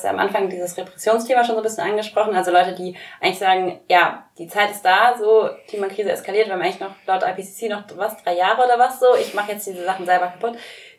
Hast 0.03 0.09
ja 0.09 0.11
am 0.11 0.19
Anfang 0.19 0.49
dieses 0.49 0.77
Repressionsthema 0.77 1.43
schon 1.43 1.55
so 1.55 1.61
ein 1.61 1.63
bisschen 1.63 1.89
angesprochen. 1.89 2.35
Also 2.35 2.51
Leute, 2.51 2.73
die 2.73 2.95
eigentlich 3.21 3.39
sagen, 3.39 3.79
ja, 3.89 4.25
die 4.37 4.47
Zeit 4.47 4.71
ist 4.71 4.83
da, 4.83 5.15
so 5.17 5.49
Klimakrise 5.67 6.11
eskaliert, 6.11 6.47
wir 6.47 6.53
haben 6.53 6.61
eigentlich 6.61 6.79
noch 6.79 6.95
laut 7.05 7.23
IPCC 7.23 7.69
noch 7.69 7.83
was, 7.95 8.21
drei 8.23 8.35
Jahre 8.35 8.65
oder 8.65 8.77
was 8.77 8.99
so, 8.99 9.07
ich 9.19 9.33
mache 9.33 9.53
jetzt 9.53 9.65
diese 9.65 9.85
Sachen 9.85 10.05
selber 10.05 10.27
kaputt. 10.27 10.57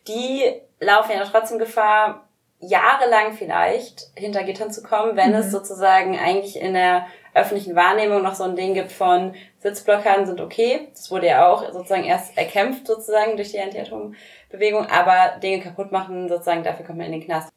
Die 0.09 0.61
laufen 0.81 1.13
ja 1.13 1.25
trotzdem 1.25 1.59
Gefahr, 1.59 2.29
jahrelang 2.61 3.35
vielleicht 3.35 4.07
hinter 4.17 4.43
Gittern 4.43 4.71
zu 4.71 4.83
kommen, 4.83 5.17
wenn 5.17 5.31
mhm. 5.31 5.37
es 5.37 5.51
sozusagen 5.51 6.19
eigentlich 6.19 6.59
in 6.59 6.75
der 6.75 7.07
öffentlichen 7.35 7.75
Wahrnehmung 7.75 8.23
noch 8.23 8.35
so 8.35 8.45
ein 8.45 8.57
Ding 8.57 8.75
gibt 8.75 8.93
von 8.93 9.35
Sitzblockaden 9.59 10.25
sind 10.25 10.41
okay. 10.41 10.89
Das 10.93 11.11
wurde 11.11 11.27
ja 11.27 11.49
auch 11.49 11.71
sozusagen 11.73 12.05
erst 12.05 12.39
erkämpft 12.39 12.87
sozusagen 12.87 13.37
durch 13.37 13.51
die 13.51 13.61
Anti-Atom-Bewegung, 13.61 14.87
aber 14.87 15.39
Dinge 15.41 15.61
kaputt 15.61 15.91
machen 15.91 16.29
sozusagen, 16.29 16.63
dafür 16.63 16.87
kommt 16.87 16.99
man 16.99 17.07
in 17.09 17.13
den 17.13 17.25
Knast 17.25 17.51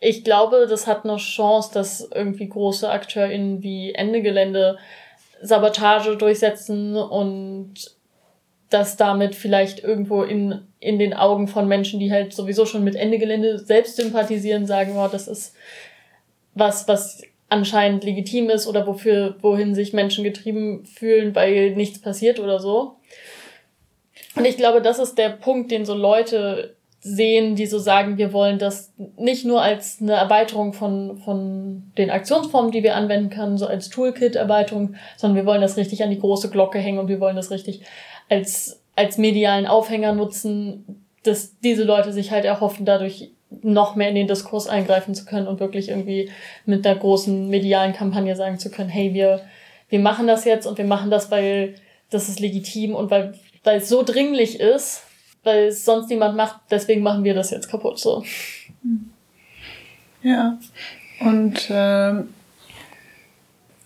ich 0.00 0.24
glaube, 0.24 0.66
das 0.68 0.86
hat 0.86 1.04
noch 1.04 1.18
Chance, 1.18 1.70
dass 1.74 2.08
irgendwie 2.12 2.48
große 2.48 2.90
AkteurInnen 2.90 3.62
wie 3.62 3.92
Ende 3.92 4.22
Gelände 4.22 4.78
Sabotage 5.42 6.16
durchsetzen 6.16 6.96
und 6.96 7.74
das 8.70 8.96
damit 8.96 9.34
vielleicht 9.34 9.82
irgendwo 9.82 10.22
in, 10.22 10.62
in 10.78 10.98
den 10.98 11.12
Augen 11.12 11.48
von 11.48 11.68
Menschen, 11.68 12.00
die 12.00 12.12
halt 12.12 12.32
sowieso 12.32 12.66
schon 12.66 12.84
mit 12.84 12.94
Ende 12.94 13.18
Gelände 13.18 13.58
selbst 13.58 13.96
sympathisieren, 13.96 14.66
sagen, 14.66 14.92
wow, 14.94 15.10
das 15.10 15.28
ist 15.28 15.54
was, 16.54 16.88
was 16.88 17.22
anscheinend 17.48 18.04
legitim 18.04 18.48
ist 18.48 18.66
oder 18.66 18.86
wofür, 18.86 19.36
wohin 19.40 19.74
sich 19.74 19.92
Menschen 19.92 20.24
getrieben 20.24 20.86
fühlen, 20.86 21.34
weil 21.34 21.74
nichts 21.74 22.00
passiert 22.00 22.38
oder 22.38 22.60
so. 22.60 22.96
Und 24.36 24.44
ich 24.44 24.56
glaube, 24.56 24.80
das 24.80 24.98
ist 24.98 25.18
der 25.18 25.30
Punkt, 25.30 25.70
den 25.70 25.84
so 25.84 25.94
Leute 25.94 26.76
sehen, 27.00 27.56
die 27.56 27.66
so 27.66 27.78
sagen, 27.78 28.18
wir 28.18 28.32
wollen 28.32 28.58
das 28.58 28.92
nicht 29.16 29.46
nur 29.46 29.62
als 29.62 29.98
eine 30.00 30.12
Erweiterung 30.12 30.74
von, 30.74 31.18
von 31.18 31.90
den 31.96 32.10
Aktionsformen, 32.10 32.72
die 32.72 32.82
wir 32.82 32.94
anwenden 32.94 33.30
können, 33.30 33.56
so 33.56 33.66
als 33.66 33.88
Toolkit-Erweiterung, 33.88 34.94
sondern 35.16 35.36
wir 35.36 35.46
wollen 35.46 35.62
das 35.62 35.78
richtig 35.78 36.02
an 36.02 36.10
die 36.10 36.18
große 36.18 36.50
Glocke 36.50 36.78
hängen 36.78 36.98
und 36.98 37.08
wir 37.08 37.20
wollen 37.20 37.36
das 37.36 37.50
richtig 37.50 37.82
als, 38.28 38.82
als 38.96 39.16
medialen 39.16 39.66
Aufhänger 39.66 40.12
nutzen, 40.12 41.04
dass 41.22 41.58
diese 41.60 41.84
Leute 41.84 42.12
sich 42.12 42.30
halt 42.30 42.44
erhoffen, 42.44 42.84
dadurch 42.84 43.30
noch 43.62 43.96
mehr 43.96 44.10
in 44.10 44.14
den 44.14 44.28
Diskurs 44.28 44.68
eingreifen 44.68 45.14
zu 45.14 45.24
können 45.24 45.48
und 45.48 45.58
wirklich 45.58 45.88
irgendwie 45.88 46.30
mit 46.66 46.86
einer 46.86 46.98
großen 46.98 47.48
medialen 47.48 47.94
Kampagne 47.94 48.36
sagen 48.36 48.58
zu 48.58 48.70
können, 48.70 48.90
hey, 48.90 49.14
wir, 49.14 49.40
wir 49.88 50.00
machen 50.00 50.26
das 50.26 50.44
jetzt 50.44 50.66
und 50.66 50.76
wir 50.76 50.84
machen 50.84 51.10
das, 51.10 51.30
weil 51.30 51.74
das 52.10 52.28
ist 52.28 52.40
legitim 52.40 52.94
und 52.94 53.10
weil, 53.10 53.34
weil 53.64 53.78
es 53.78 53.88
so 53.88 54.02
dringlich 54.02 54.60
ist, 54.60 55.02
weil 55.44 55.68
es 55.68 55.84
sonst 55.84 56.08
niemand 56.10 56.36
macht, 56.36 56.60
deswegen 56.70 57.02
machen 57.02 57.24
wir 57.24 57.34
das 57.34 57.50
jetzt 57.50 57.70
kaputt, 57.70 57.98
so. 57.98 58.24
Ja. 60.22 60.58
Und, 61.20 61.68
ähm, 61.70 62.34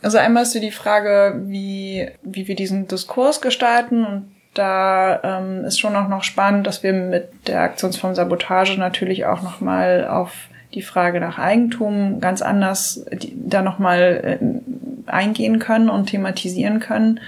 also 0.03 0.19
einmal 0.19 0.43
ist 0.43 0.55
die 0.55 0.71
Frage, 0.71 1.41
wie, 1.47 2.09
wie 2.23 2.47
wir 2.49 2.57
diesen 2.57 2.89
Diskurs 2.89 3.41
gestalten 3.41 4.05
und 4.05 4.35
da 4.55 5.21
ähm, 5.23 5.65
ist 5.65 5.81
schon 5.81 5.97
auch 5.97 6.09
noch 6.09 6.23
spannend, 6.23 6.67
dass 6.67 6.83
wir 6.83 6.93
mit 6.93 7.29
der 7.49 7.61
Aktionsform 7.63 8.15
Sabotage 8.15 8.79
natürlich 8.79 9.27
auch 9.27 9.43
nochmal 9.43 10.07
auf 10.07 10.49
die 10.75 10.83
Frage 10.83 11.21
nach 11.21 11.39
Eigentum 11.39 12.21
ganz 12.21 12.43
anders 12.43 13.05
die, 13.13 13.33
da 13.37 13.63
nochmal 13.63 14.39
äh, 14.41 15.11
eingehen 15.11 15.59
können 15.59 15.89
und 15.89 16.07
thematisieren 16.07 16.81
können. 16.81 17.21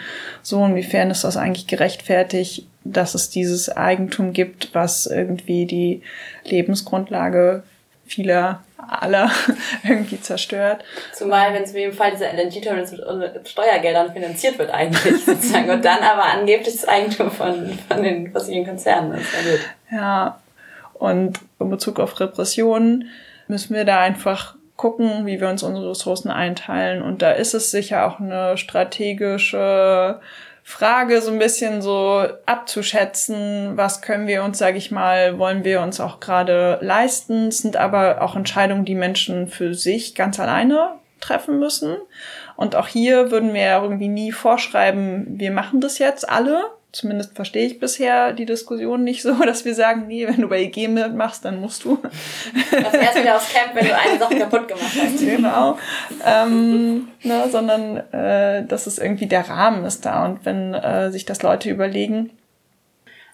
So, 0.42 0.64
inwiefern 0.64 1.10
ist 1.10 1.24
das 1.24 1.36
eigentlich 1.36 1.66
gerechtfertigt, 1.66 2.66
dass 2.92 3.14
es 3.14 3.31
dieses 3.31 3.68
Eigentum 3.68 4.33
gibt, 4.33 4.75
was 4.75 5.07
irgendwie 5.07 5.66
die 5.66 6.03
Lebensgrundlage 6.44 7.62
vieler 8.07 8.62
aller 8.88 9.31
irgendwie 9.85 10.20
zerstört. 10.20 10.85
Zumal, 11.12 11.53
wenn 11.53 11.62
es 11.62 11.75
wie 11.75 11.85
im 11.85 11.92
Fall 11.92 12.12
dieser 12.12 12.33
LNG-Terminals 12.33 12.92
mit 12.92 13.49
Steuergeldern 13.49 14.12
finanziert 14.12 14.59
wird 14.59 14.70
eigentlich 14.70 15.25
sozusagen 15.27 15.70
und 15.70 15.85
dann 15.85 15.99
aber 15.99 16.25
angeblich 16.25 16.75
das 16.75 16.87
Eigentum 16.87 17.31
von, 17.31 17.79
von 17.88 18.03
den 18.03 18.33
fossilen 18.33 18.64
Konzernen 18.64 19.14
ist. 19.14 19.29
Ja, 19.90 20.40
und 20.94 21.40
in 21.59 21.70
Bezug 21.70 22.01
auf 22.01 22.18
Repressionen 22.20 23.11
müssen 23.49 23.75
wir 23.75 23.85
da 23.85 24.01
einfach 24.01 24.55
gucken, 24.77 25.27
wie 25.27 25.40
wir 25.40 25.49
uns 25.49 25.62
unsere 25.62 25.90
Ressourcen 25.90 26.31
einteilen. 26.31 27.03
Und 27.03 27.22
da 27.22 27.33
ist 27.33 27.55
es 27.55 27.70
sicher 27.70 28.07
auch 28.07 28.20
eine 28.20 28.57
strategische 28.59 30.20
Frage, 30.68 31.22
so 31.22 31.31
ein 31.31 31.38
bisschen 31.38 31.81
so 31.81 32.26
abzuschätzen, 32.44 33.76
was 33.76 34.02
können 34.02 34.26
wir 34.26 34.42
uns, 34.42 34.59
sage 34.59 34.79
ich 34.79 34.90
mal, 34.90 35.38
wollen 35.38 35.62
wir 35.62 35.81
uns 35.81 36.00
auch 36.00 36.18
gerade 36.18 36.81
leisten. 36.83 37.46
Es 37.46 37.59
sind 37.59 37.76
aber 37.76 38.20
auch 38.20 38.35
Entscheidungen, 38.35 38.85
die 38.85 38.96
Menschen 38.96 39.46
für 39.46 39.74
sich 39.74 40.16
ganz 40.16 40.40
alleine 40.40 40.96
treffen 41.20 41.61
müssen. 41.61 41.96
Und 42.57 42.74
auch 42.74 42.88
hier 42.88 43.31
würden 43.31 43.55
wir 43.55 43.81
irgendwie 43.81 44.09
nie 44.09 44.33
vorschreiben, 44.33 45.38
wir 45.38 45.52
machen 45.52 45.81
das 45.81 46.00
jetzt 46.00 46.29
alle, 46.29 46.64
zumindest 46.96 47.37
verstehe 47.37 47.66
ich 47.66 47.78
bisher 47.78 48.32
die 48.32 48.46
Diskussion 48.46 49.04
nicht 49.04 49.22
so, 49.22 49.35
dass 49.44 49.64
wir 49.64 49.74
sagen, 49.74 50.06
nee, 50.06 50.26
wenn 50.26 50.40
du 50.40 50.48
bei 50.48 50.62
EG 50.62 50.88
mitmachst, 50.88 51.44
dann 51.44 51.61
musst 51.61 51.85
du. 51.85 51.98
Das 52.70 52.94
erst 52.94 53.20
wieder 53.20 53.37
aufs 53.37 53.52
Camp, 53.52 53.74
wenn 53.74 53.87
du 53.87 53.96
eine 53.96 54.18
Sache 54.18 54.37
kaputt 54.37 54.68
gemacht 54.68 54.96
hast. 55.00 55.16
Genau. 55.37 55.76
Ähm, 56.24 57.09
ne, 57.22 57.48
sondern 57.50 57.96
äh, 58.12 58.64
dass 58.64 58.87
es 58.87 58.98
irgendwie 58.98 59.26
der 59.26 59.48
Rahmen 59.48 59.85
ist 59.85 60.06
da 60.06 60.24
und 60.24 60.44
wenn 60.44 60.72
äh, 60.72 61.11
sich 61.11 61.24
das 61.24 61.42
Leute 61.42 61.68
überlegen. 61.68 62.30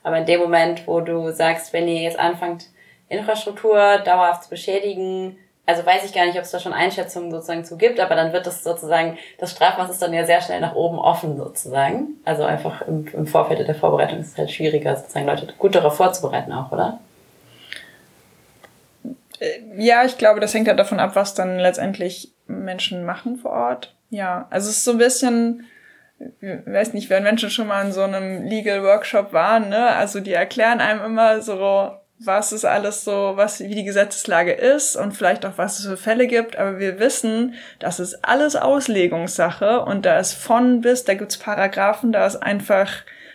Aber 0.03 0.19
in 0.19 0.27
dem 0.27 0.41
Moment, 0.41 0.87
wo 0.87 1.01
du 1.01 1.31
sagst, 1.33 1.73
wenn 1.73 1.87
ihr 1.87 2.03
jetzt 2.03 2.19
anfangt, 2.19 2.67
Infrastruktur 3.09 3.99
dauerhaft 3.99 4.45
zu 4.45 4.51
beschädigen, 4.51 5.37
also 5.65 5.87
weiß 5.87 6.05
ich 6.05 6.13
gar 6.13 6.27
nicht, 6.27 6.37
ob 6.37 6.43
es 6.43 6.51
da 6.51 6.59
schon 6.59 6.73
Einschätzungen 6.73 7.31
sozusagen 7.31 7.65
zu 7.65 7.77
gibt, 7.77 8.01
aber 8.01 8.17
dann 8.17 8.33
wird 8.33 8.47
das 8.47 8.65
sozusagen, 8.65 9.17
das 9.39 9.53
Strafmaß 9.53 9.91
ist 9.91 10.03
dann 10.03 10.13
ja 10.13 10.25
sehr 10.25 10.41
schnell 10.41 10.61
nach 10.61 10.75
oben 10.75 10.99
offen 10.99 11.37
sozusagen. 11.37 12.21
Also 12.25 12.45
einfach 12.45 12.83
im, 12.83 13.07
im 13.13 13.27
Vorfeld 13.27 13.67
der 13.67 13.75
Vorbereitung 13.75 14.19
ist 14.19 14.33
es 14.33 14.39
halt 14.39 14.51
schwieriger, 14.51 14.97
sozusagen 14.97 15.27
Leute 15.27 15.47
gut 15.59 15.75
darauf 15.75 15.97
vorzubereiten 15.97 16.53
auch, 16.53 16.73
oder? 16.73 16.99
Äh, 19.39 19.61
ja, 19.77 20.05
ich 20.05 20.19
glaube, 20.19 20.41
das 20.41 20.53
hängt 20.53 20.67
halt 20.67 20.81
davon 20.81 20.99
ab, 20.99 21.15
was 21.15 21.35
dann 21.35 21.59
letztendlich 21.59 22.33
Menschen 22.49 23.05
machen 23.05 23.37
vor 23.37 23.53
Ort. 23.53 23.95
Ja, 24.11 24.47
also 24.51 24.69
es 24.69 24.79
ist 24.79 24.85
so 24.85 24.91
ein 24.91 24.99
bisschen, 24.99 25.65
ich 26.19 26.67
weiß 26.67 26.93
nicht, 26.93 27.09
wenn 27.09 27.23
Menschen 27.23 27.51
schon 27.51 27.69
mal 27.69 27.87
in 27.87 27.93
so 27.93 28.03
einem 28.03 28.45
Legal 28.45 28.83
Workshop 28.83 29.33
waren, 29.33 29.69
ne? 29.69 29.87
Also 29.87 30.19
die 30.19 30.33
erklären 30.33 30.81
einem 30.81 31.05
immer 31.05 31.41
so, 31.41 31.93
was 32.25 32.53
es 32.53 32.65
alles 32.65 33.05
so, 33.05 33.33
was, 33.35 33.61
wie 33.61 33.75
die 33.75 33.85
Gesetzeslage 33.85 34.53
ist 34.53 34.97
und 34.97 35.13
vielleicht 35.13 35.45
auch 35.47 35.57
was 35.57 35.79
es 35.79 35.87
für 35.87 35.97
Fälle 35.97 36.27
gibt, 36.27 36.57
aber 36.57 36.79
wir 36.79 36.99
wissen, 36.99 37.55
das 37.79 38.01
ist 38.01 38.25
alles 38.25 38.57
Auslegungssache 38.57 39.81
und 39.81 40.07
da 40.07 40.19
ist 40.19 40.35
von 40.35 40.81
bis, 40.81 41.05
da 41.05 41.15
gibt's 41.15 41.39
Paragraphen, 41.39 42.13
da 42.13 42.27
ist 42.27 42.37
einfach, 42.37 42.91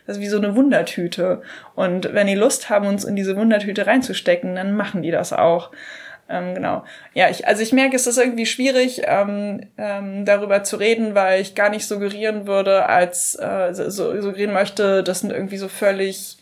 das 0.06 0.18
ist 0.18 0.24
wie 0.24 0.28
so 0.28 0.38
eine 0.38 0.56
Wundertüte. 0.56 1.42
Und 1.76 2.14
wenn 2.14 2.28
die 2.28 2.36
Lust 2.36 2.70
haben, 2.70 2.88
uns 2.88 3.04
in 3.04 3.16
diese 3.16 3.36
Wundertüte 3.36 3.88
reinzustecken, 3.88 4.56
dann 4.56 4.76
machen 4.76 5.02
die 5.02 5.12
das 5.12 5.34
auch. 5.34 5.72
Ähm, 6.30 6.56
genau. 6.56 6.84
Ja, 7.14 7.30
ich, 7.30 7.48
also 7.48 7.62
ich 7.62 7.72
merke, 7.72 7.96
es 7.96 8.08
ist 8.08 8.18
irgendwie 8.18 8.46
schwierig, 8.46 9.02
ähm, 9.06 9.68
ähm, 9.78 10.26
darüber 10.26 10.64
zu 10.64 10.76
reden, 10.76 11.16
weil 11.16 11.42
ich 11.42 11.56
gar 11.56 11.70
nicht 11.70 11.88
suggerieren 11.88 12.48
würde, 12.48 12.86
als 12.86 13.36
äh, 13.36 13.74
so, 13.74 14.20
suggerieren 14.22 14.54
möchte, 14.54 15.04
das 15.04 15.22
sind 15.22 15.32
irgendwie 15.32 15.58
so 15.58 15.70
völlig 15.70 16.38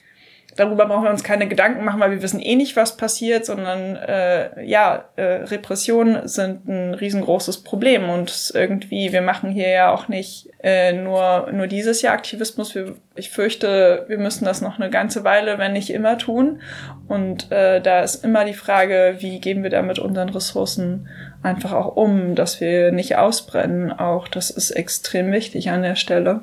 darüber 0.56 0.86
brauchen 0.86 1.04
wir 1.04 1.10
uns 1.10 1.24
keine 1.24 1.48
Gedanken 1.48 1.84
machen, 1.84 2.00
weil 2.00 2.12
wir 2.12 2.22
wissen 2.22 2.40
eh 2.40 2.56
nicht, 2.56 2.76
was 2.76 2.98
passiert, 2.98 3.46
sondern 3.46 3.96
äh, 3.96 4.64
ja, 4.64 5.06
äh, 5.16 5.24
Repressionen 5.24 6.28
sind 6.28 6.68
ein 6.68 6.94
riesengroßes 6.94 7.64
Problem 7.64 8.10
und 8.10 8.52
irgendwie, 8.54 9.12
wir 9.12 9.22
machen 9.22 9.52
hier 9.52 9.70
ja 9.70 9.94
auch 9.94 10.08
nicht 10.08 10.50
äh, 10.64 10.94
nur, 10.94 11.50
nur 11.52 11.68
dieses 11.68 12.02
Jahr 12.02 12.14
Aktivismus. 12.14 12.74
Wir, 12.74 12.96
ich 13.16 13.30
fürchte, 13.30 14.06
wir 14.08 14.18
müssen 14.18 14.46
das 14.46 14.62
noch 14.62 14.80
eine 14.80 14.90
ganze 14.90 15.24
Weile, 15.24 15.58
wenn 15.58 15.74
nicht 15.74 15.90
immer 15.90 16.18
tun. 16.18 16.62
Und 17.08 17.52
äh, 17.52 17.82
da 17.82 18.02
ist 18.02 18.24
immer 18.24 18.46
die 18.46 18.54
Frage, 18.54 19.18
wie 19.20 19.40
gehen 19.40 19.62
wir 19.62 19.70
da 19.70 19.82
mit 19.82 20.00
unseren 20.00 20.30
Ressourcen 20.30 21.08
einfach 21.44 21.74
auch 21.74 21.96
um, 21.96 22.34
dass 22.36 22.62
wir 22.62 22.92
nicht 22.92 23.18
ausbrennen. 23.18 23.92
Auch 23.92 24.28
das 24.28 24.50
ist 24.50 24.72
extrem 24.72 25.32
wichtig 25.32 25.70
an 25.70 25.82
der 25.82 25.96
Stelle. 25.96 26.42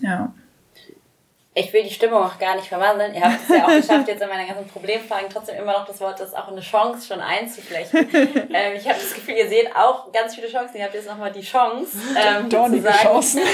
Ja 0.00 0.32
ich 1.56 1.72
will 1.72 1.84
die 1.84 1.90
Stimmung 1.90 2.22
auch 2.22 2.38
gar 2.38 2.56
nicht 2.56 2.66
verwandeln. 2.66 3.14
Ihr 3.14 3.22
habt 3.22 3.48
es 3.48 3.56
ja 3.56 3.64
auch 3.64 3.68
geschafft, 3.80 4.08
jetzt 4.08 4.20
in 4.22 4.28
meiner 4.28 4.44
ganzen 4.46 4.66
Problemfragen 4.66 5.28
trotzdem 5.32 5.56
immer 5.56 5.72
noch 5.72 5.86
das 5.86 6.00
Wort, 6.00 6.18
das 6.18 6.30
ist 6.30 6.36
auch 6.36 6.48
eine 6.48 6.60
Chance 6.60 7.06
schon 7.06 7.20
einzuflechten. 7.20 8.08
ähm, 8.52 8.74
ich 8.76 8.88
habe 8.88 8.98
das 8.98 9.14
Gefühl, 9.14 9.34
ihr 9.36 9.48
seht 9.48 9.74
auch 9.74 10.10
ganz 10.12 10.34
viele 10.34 10.48
Chancen. 10.48 10.78
Ihr 10.78 10.84
habt 10.84 10.94
jetzt 10.94 11.08
nochmal 11.08 11.30
die 11.30 11.42
Chance, 11.42 11.96
ähm, 12.16 12.50
Dornige 12.50 12.90
Chancen. 12.90 13.42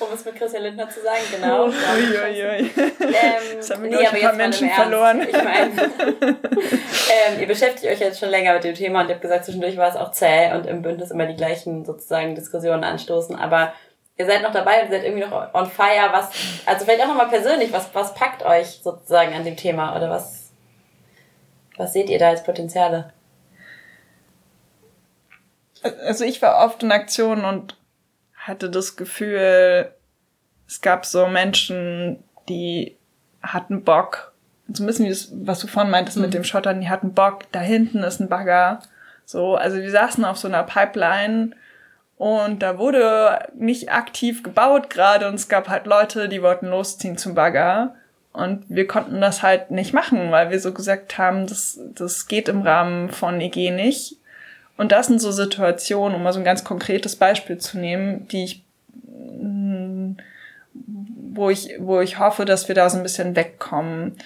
um 0.00 0.08
es 0.14 0.24
mit 0.24 0.36
Christian 0.36 0.62
Lindner 0.62 0.88
zu 0.88 1.00
sagen, 1.02 1.22
genau. 1.32 1.64
Uiuiui. 1.66 2.70
Ähm, 2.78 3.56
das 3.56 3.70
haben 3.70 3.82
wir, 3.82 3.90
nee, 3.90 4.06
ein 4.06 4.20
paar 4.20 4.32
Menschen 4.34 4.70
verloren. 4.70 5.26
Ich 5.26 5.32
meine, 5.32 5.72
ähm, 6.20 7.40
ihr 7.40 7.46
beschäftigt 7.46 7.90
euch 7.90 8.00
jetzt 8.00 8.20
schon 8.20 8.28
länger 8.28 8.54
mit 8.54 8.64
dem 8.64 8.74
Thema 8.74 9.00
und 9.00 9.08
ihr 9.08 9.14
habt 9.14 9.22
gesagt, 9.22 9.46
zwischendurch 9.46 9.76
war 9.76 9.88
es 9.88 9.96
auch 9.96 10.12
zäh 10.12 10.52
und 10.52 10.66
im 10.66 10.82
Bündnis 10.82 11.10
immer 11.10 11.26
die 11.26 11.36
gleichen 11.36 11.84
sozusagen 11.84 12.34
Diskussionen 12.34 12.84
anstoßen, 12.84 13.34
aber 13.36 13.72
ihr 14.18 14.26
seid 14.26 14.42
noch 14.42 14.52
dabei 14.52 14.82
und 14.82 14.90
seid 14.90 15.04
irgendwie 15.04 15.24
noch 15.24 15.54
on 15.54 15.70
fire. 15.70 16.10
Was, 16.12 16.30
also 16.66 16.84
vielleicht 16.84 17.02
auch 17.02 17.08
nochmal 17.08 17.28
persönlich, 17.28 17.72
was, 17.72 17.94
was 17.94 18.14
packt 18.14 18.44
euch 18.44 18.80
sozusagen 18.82 19.32
an 19.32 19.44
dem 19.44 19.56
Thema 19.56 19.96
oder 19.96 20.10
was, 20.10 20.52
was 21.76 21.92
seht 21.92 22.10
ihr 22.10 22.18
da 22.18 22.28
als 22.30 22.42
Potenziale? 22.42 23.12
Also 26.04 26.24
ich 26.24 26.42
war 26.42 26.66
oft 26.66 26.82
in 26.82 26.90
Aktionen 26.90 27.44
und 27.44 27.76
hatte 28.34 28.68
das 28.68 28.96
Gefühl, 28.96 29.92
es 30.66 30.80
gab 30.80 31.06
so 31.06 31.28
Menschen, 31.28 32.24
die 32.48 32.96
hatten 33.40 33.84
Bock, 33.84 34.32
so 34.72 34.82
ein 34.82 34.86
bisschen 34.86 35.06
wie 35.06 35.10
das, 35.10 35.30
was 35.32 35.60
du 35.60 35.68
vorhin 35.68 35.92
meintest 35.92 36.16
mhm. 36.16 36.24
mit 36.24 36.34
dem 36.34 36.44
Schottern, 36.44 36.80
die 36.80 36.90
hatten 36.90 37.14
Bock, 37.14 37.44
da 37.52 37.60
hinten 37.60 38.02
ist 38.02 38.20
ein 38.20 38.28
Bagger. 38.28 38.80
So, 39.24 39.54
also 39.54 39.76
wir 39.76 39.90
saßen 39.90 40.24
auf 40.24 40.38
so 40.38 40.48
einer 40.48 40.64
Pipeline 40.64 41.54
und 42.18 42.62
da 42.62 42.78
wurde 42.78 43.48
nicht 43.54 43.92
aktiv 43.92 44.42
gebaut 44.42 44.90
gerade 44.90 45.28
und 45.28 45.34
es 45.34 45.48
gab 45.48 45.68
halt 45.68 45.86
Leute, 45.86 46.28
die 46.28 46.42
wollten 46.42 46.66
losziehen 46.66 47.16
zum 47.16 47.34
Bagger. 47.34 47.94
Und 48.32 48.64
wir 48.68 48.86
konnten 48.86 49.20
das 49.20 49.42
halt 49.42 49.70
nicht 49.70 49.94
machen, 49.94 50.30
weil 50.30 50.50
wir 50.50 50.60
so 50.60 50.72
gesagt 50.72 51.16
haben, 51.16 51.46
das, 51.46 51.80
das 51.94 52.26
geht 52.26 52.48
im 52.48 52.62
Rahmen 52.62 53.10
von 53.10 53.40
EG 53.40 53.70
nicht. 53.70 54.16
und 54.76 54.92
das 54.92 55.06
sind 55.06 55.20
so 55.20 55.32
Situationen, 55.32 56.16
um 56.16 56.22
mal 56.22 56.32
so 56.32 56.38
ein 56.40 56.44
ganz 56.44 56.62
konkretes 56.64 57.16
Beispiel 57.16 57.58
zu 57.58 57.78
nehmen, 57.78 58.28
die 58.28 58.44
ich, 58.44 58.64
mm, 59.04 60.12
wo 61.32 61.50
ich, 61.50 61.70
wo 61.78 62.00
ich 62.00 62.18
hoffe, 62.18 62.44
dass 62.44 62.68
wir 62.68 62.74
da 62.74 62.90
so 62.90 62.98
ein 62.98 63.02
bisschen 63.02 63.36
wegkommen. 63.36 64.16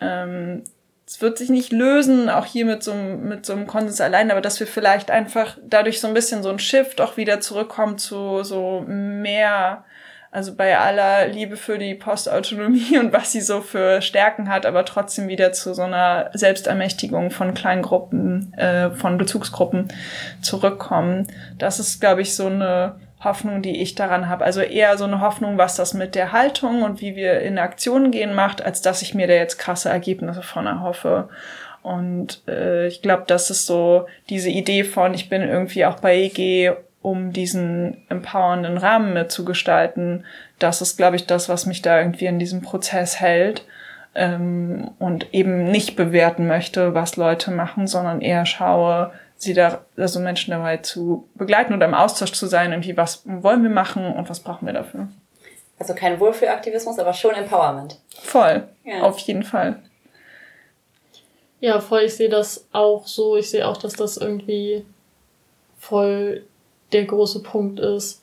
Ähm, 0.00 0.64
es 1.12 1.20
wird 1.20 1.36
sich 1.36 1.50
nicht 1.50 1.72
lösen, 1.72 2.30
auch 2.30 2.46
hier 2.46 2.64
mit 2.64 2.82
so, 2.82 2.94
mit 2.94 3.44
so 3.44 3.52
einem 3.52 3.66
Konsens 3.66 4.00
allein, 4.00 4.30
aber 4.30 4.40
dass 4.40 4.58
wir 4.60 4.66
vielleicht 4.66 5.10
einfach 5.10 5.58
dadurch 5.62 6.00
so 6.00 6.08
ein 6.08 6.14
bisschen 6.14 6.42
so 6.42 6.48
ein 6.48 6.58
Shift 6.58 7.02
auch 7.02 7.18
wieder 7.18 7.40
zurückkommen 7.40 7.98
zu 7.98 8.42
so 8.44 8.82
mehr 8.86 9.84
also 10.30 10.54
bei 10.54 10.78
aller 10.78 11.28
Liebe 11.28 11.58
für 11.58 11.76
die 11.76 11.94
Postautonomie 11.94 12.98
und 12.98 13.12
was 13.12 13.30
sie 13.30 13.42
so 13.42 13.60
für 13.60 14.00
Stärken 14.00 14.48
hat, 14.48 14.64
aber 14.64 14.86
trotzdem 14.86 15.28
wieder 15.28 15.52
zu 15.52 15.74
so 15.74 15.82
einer 15.82 16.30
Selbstermächtigung 16.32 17.30
von 17.30 17.52
Kleingruppen, 17.52 18.54
äh, 18.54 18.90
von 18.92 19.18
Bezugsgruppen 19.18 19.88
zurückkommen. 20.40 21.26
Das 21.58 21.78
ist, 21.78 22.00
glaube 22.00 22.22
ich, 22.22 22.34
so 22.34 22.46
eine 22.46 22.96
Hoffnung, 23.24 23.62
die 23.62 23.80
ich 23.82 23.94
daran 23.94 24.28
habe. 24.28 24.44
Also 24.44 24.60
eher 24.60 24.96
so 24.98 25.04
eine 25.04 25.20
Hoffnung, 25.20 25.58
was 25.58 25.76
das 25.76 25.94
mit 25.94 26.14
der 26.14 26.32
Haltung 26.32 26.82
und 26.82 27.00
wie 27.00 27.16
wir 27.16 27.40
in 27.40 27.58
Aktionen 27.58 28.10
gehen 28.10 28.34
macht, 28.34 28.62
als 28.62 28.82
dass 28.82 29.02
ich 29.02 29.14
mir 29.14 29.26
da 29.26 29.34
jetzt 29.34 29.58
krasse 29.58 29.88
Ergebnisse 29.88 30.42
von 30.42 30.66
erhoffe. 30.66 31.28
Und 31.82 32.42
äh, 32.48 32.86
ich 32.86 33.02
glaube, 33.02 33.24
das 33.26 33.50
ist 33.50 33.66
so 33.66 34.06
diese 34.28 34.50
Idee 34.50 34.84
von, 34.84 35.14
ich 35.14 35.28
bin 35.28 35.42
irgendwie 35.42 35.84
auch 35.84 36.00
bei 36.00 36.16
EG 36.16 36.72
um 37.02 37.32
diesen 37.32 37.96
empowernden 38.08 38.78
Rahmen 38.78 39.12
mitzugestalten, 39.12 40.24
das 40.60 40.80
ist, 40.80 40.96
glaube 40.96 41.16
ich, 41.16 41.26
das, 41.26 41.48
was 41.48 41.66
mich 41.66 41.82
da 41.82 41.98
irgendwie 41.98 42.26
in 42.26 42.38
diesem 42.38 42.62
Prozess 42.62 43.18
hält 43.20 43.66
ähm, 44.14 44.92
und 45.00 45.34
eben 45.34 45.64
nicht 45.64 45.96
bewerten 45.96 46.46
möchte, 46.46 46.94
was 46.94 47.16
Leute 47.16 47.50
machen, 47.50 47.88
sondern 47.88 48.20
eher 48.20 48.46
schaue, 48.46 49.12
sie 49.42 49.54
da, 49.54 49.84
also 49.96 50.20
Menschen 50.20 50.52
dabei 50.52 50.78
zu 50.78 51.28
begleiten 51.34 51.74
oder 51.74 51.86
im 51.86 51.94
Austausch 51.94 52.32
zu 52.32 52.46
sein, 52.46 52.70
irgendwie, 52.70 52.96
was 52.96 53.22
wollen 53.24 53.62
wir 53.62 53.70
machen 53.70 54.06
und 54.14 54.30
was 54.30 54.40
brauchen 54.40 54.66
wir 54.66 54.72
dafür. 54.72 55.08
Also 55.78 55.94
kein 55.94 56.20
Wohlfühlaktivismus, 56.20 56.98
aber 56.98 57.12
schon 57.12 57.34
Empowerment. 57.34 57.98
Voll, 58.22 58.68
ja. 58.84 59.02
auf 59.02 59.18
jeden 59.18 59.42
Fall. 59.42 59.82
Ja, 61.58 61.80
voll, 61.80 62.02
ich 62.02 62.14
sehe 62.14 62.28
das 62.28 62.66
auch 62.72 63.06
so. 63.06 63.36
Ich 63.36 63.50
sehe 63.50 63.66
auch, 63.66 63.76
dass 63.76 63.94
das 63.94 64.16
irgendwie 64.16 64.84
voll 65.78 66.44
der 66.92 67.04
große 67.04 67.42
Punkt 67.42 67.80
ist. 67.80 68.22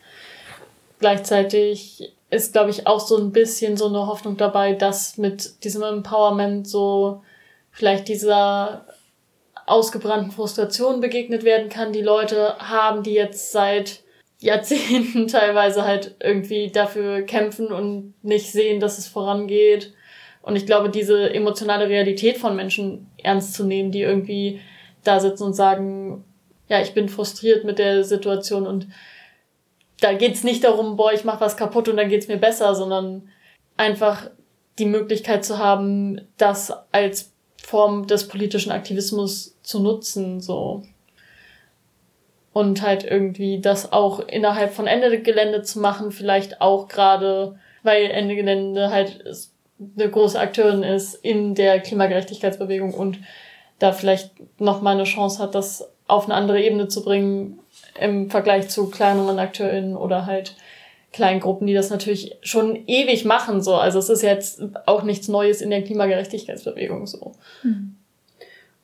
Gleichzeitig 1.00 2.14
ist, 2.30 2.54
glaube 2.54 2.70
ich, 2.70 2.88
auch 2.88 3.00
so 3.00 3.18
ein 3.18 3.32
bisschen 3.32 3.76
so 3.76 3.88
eine 3.88 4.08
Hoffnung 4.08 4.38
dabei, 4.38 4.74
dass 4.74 5.18
mit 5.18 5.64
diesem 5.64 5.84
Empowerment 5.84 6.68
so 6.68 7.24
vielleicht 7.72 8.08
dieser 8.08 8.86
ausgebrannten 9.70 10.32
Frustration 10.32 11.00
begegnet 11.00 11.44
werden 11.44 11.70
kann, 11.70 11.94
die 11.94 12.02
Leute 12.02 12.56
haben, 12.60 13.04
die 13.04 13.14
jetzt 13.14 13.52
seit 13.52 14.04
Jahrzehnten 14.40 15.28
teilweise 15.30 15.86
halt 15.86 16.16
irgendwie 16.22 16.72
dafür 16.72 17.22
kämpfen 17.22 17.68
und 17.68 18.14
nicht 18.24 18.52
sehen, 18.52 18.80
dass 18.80 18.98
es 18.98 19.08
vorangeht. 19.08 19.94
Und 20.42 20.56
ich 20.56 20.66
glaube, 20.66 20.90
diese 20.90 21.34
emotionale 21.34 21.90
Realität 21.90 22.38
von 22.38 22.56
Menschen 22.56 23.08
ernst 23.22 23.54
zu 23.54 23.66
nehmen, 23.66 23.92
die 23.92 24.02
irgendwie 24.02 24.62
da 25.04 25.20
sitzen 25.20 25.44
und 25.44 25.54
sagen, 25.54 26.24
ja, 26.68 26.82
ich 26.82 26.94
bin 26.94 27.10
frustriert 27.10 27.66
mit 27.66 27.80
der 27.80 28.04
Situation 28.04 28.66
und 28.66 28.88
da 30.02 30.14
geht's 30.14 30.44
nicht 30.44 30.64
darum, 30.64 30.96
boah, 30.96 31.12
ich 31.12 31.26
mach 31.26 31.42
was 31.42 31.58
kaputt 31.58 31.90
und 31.90 31.98
dann 31.98 32.10
geht's 32.10 32.28
mir 32.28 32.38
besser, 32.38 32.74
sondern 32.74 33.30
einfach 33.76 34.30
die 34.78 34.86
Möglichkeit 34.86 35.44
zu 35.44 35.58
haben, 35.58 36.22
das 36.38 36.72
als 36.92 37.29
Form 37.70 38.08
des 38.08 38.28
politischen 38.28 38.72
Aktivismus 38.72 39.56
zu 39.62 39.80
nutzen, 39.80 40.42
so. 40.42 40.82
Und 42.52 42.82
halt 42.82 43.04
irgendwie 43.04 43.62
das 43.62 43.94
auch 43.94 44.22
innerhalb 44.22 44.74
von 44.74 44.88
Ende 44.88 45.22
Gelände 45.22 45.62
zu 45.62 45.80
machen, 45.80 46.12
vielleicht 46.12 46.62
auch 46.62 46.88
gerade, 46.88 47.60
weil 47.84 48.10
Ende 48.10 48.36
Gelände 48.36 48.90
halt 48.90 49.24
eine 49.96 50.10
große 50.10 50.40
Akteurin 50.40 50.82
ist 50.82 51.14
in 51.14 51.54
der 51.54 51.80
Klimagerechtigkeitsbewegung 51.80 52.96
und 52.96 53.20
da 53.78 53.92
vielleicht 53.92 54.32
nochmal 54.60 54.96
eine 54.96 55.04
Chance 55.04 55.38
hat, 55.38 55.54
das 55.54 55.92
auf 56.08 56.26
eine 56.26 56.34
andere 56.34 56.60
Ebene 56.60 56.88
zu 56.88 57.04
bringen 57.04 57.60
im 58.00 58.32
Vergleich 58.32 58.70
zu 58.70 58.90
kleineren 58.90 59.38
AkteurInnen 59.38 59.96
oder 59.96 60.26
halt 60.26 60.56
kleinen 61.12 61.40
Gruppen, 61.40 61.68
die 61.68 61.74
das 61.74 61.90
natürlich 61.90 62.38
schon 62.42 62.84
ewig 62.88 63.26
machen, 63.26 63.62
so. 63.62 63.76
Also 63.76 64.00
es 64.00 64.10
ist 64.10 64.22
jetzt 64.22 64.62
auch 64.86 65.04
nichts 65.04 65.28
Neues 65.28 65.62
in 65.62 65.70
der 65.70 65.84
Klimagerechtigkeitsbewegung, 65.84 67.08
so. 67.08 67.34
Mhm. 67.64 67.96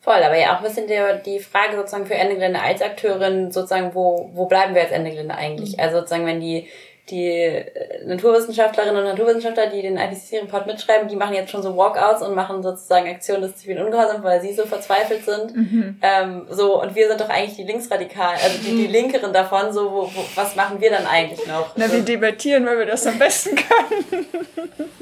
Voll, 0.05 0.21
aber 0.21 0.37
ja 0.37 0.53
auch 0.53 0.59
ein 0.59 0.63
bisschen 0.63 0.87
der, 0.87 1.15
die 1.15 1.39
Frage 1.39 1.75
sozusagen 1.75 2.05
für 2.05 2.13
Ende 2.13 2.35
Gelände 2.35 2.61
als 2.61 2.81
Akteurin 2.81 3.51
sozusagen, 3.51 3.95
wo, 3.95 4.29
wo 4.33 4.45
bleiben 4.45 4.75
wir 4.75 4.83
als 4.83 4.91
Ende 4.91 5.09
Gelände 5.09 5.33
eigentlich? 5.35 5.77
Mhm. 5.77 5.79
Also 5.79 5.97
sozusagen, 5.97 6.27
wenn 6.27 6.39
die 6.39 6.67
die 7.09 7.27
äh, 7.27 8.05
Naturwissenschaftlerinnen 8.05 8.97
und 8.97 9.03
Naturwissenschaftler, 9.03 9.67
die 9.67 9.81
den 9.81 9.97
IPCC-Report 9.97 10.65
mitschreiben, 10.65 11.07
die 11.07 11.15
machen 11.15 11.35
jetzt 11.35 11.51
schon 11.51 11.61
so 11.61 11.77
Walkouts 11.77 12.23
und 12.23 12.33
machen 12.33 12.63
sozusagen 12.63 13.07
Aktionen 13.07 13.43
des 13.43 13.57
zivilen 13.57 13.85
Ungehorsams, 13.85 14.23
weil 14.23 14.41
sie 14.41 14.53
so 14.53 14.65
verzweifelt 14.65 15.23
sind. 15.23 15.55
Mhm. 15.55 15.99
Ähm, 16.01 16.47
so, 16.49 16.81
und 16.81 16.95
wir 16.95 17.07
sind 17.07 17.21
doch 17.21 17.29
eigentlich 17.29 17.55
die 17.55 17.63
Linksradikalen, 17.63 18.39
also 18.43 18.57
die, 18.57 18.75
die 18.75 18.87
Linkeren 18.87 19.33
davon, 19.33 19.71
so, 19.71 19.91
wo, 19.91 20.01
wo, 20.03 20.25
was 20.33 20.55
machen 20.55 20.81
wir 20.81 20.89
dann 20.89 21.05
eigentlich 21.05 21.45
noch? 21.47 21.71
Na, 21.75 21.91
wir 21.91 22.01
debattieren, 22.01 22.65
weil 22.65 22.79
wir 22.79 22.85
das 22.87 23.05
am 23.05 23.19
besten 23.19 23.55
können. 23.55 24.25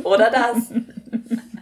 Oder 0.03 0.29
das. 0.29 0.57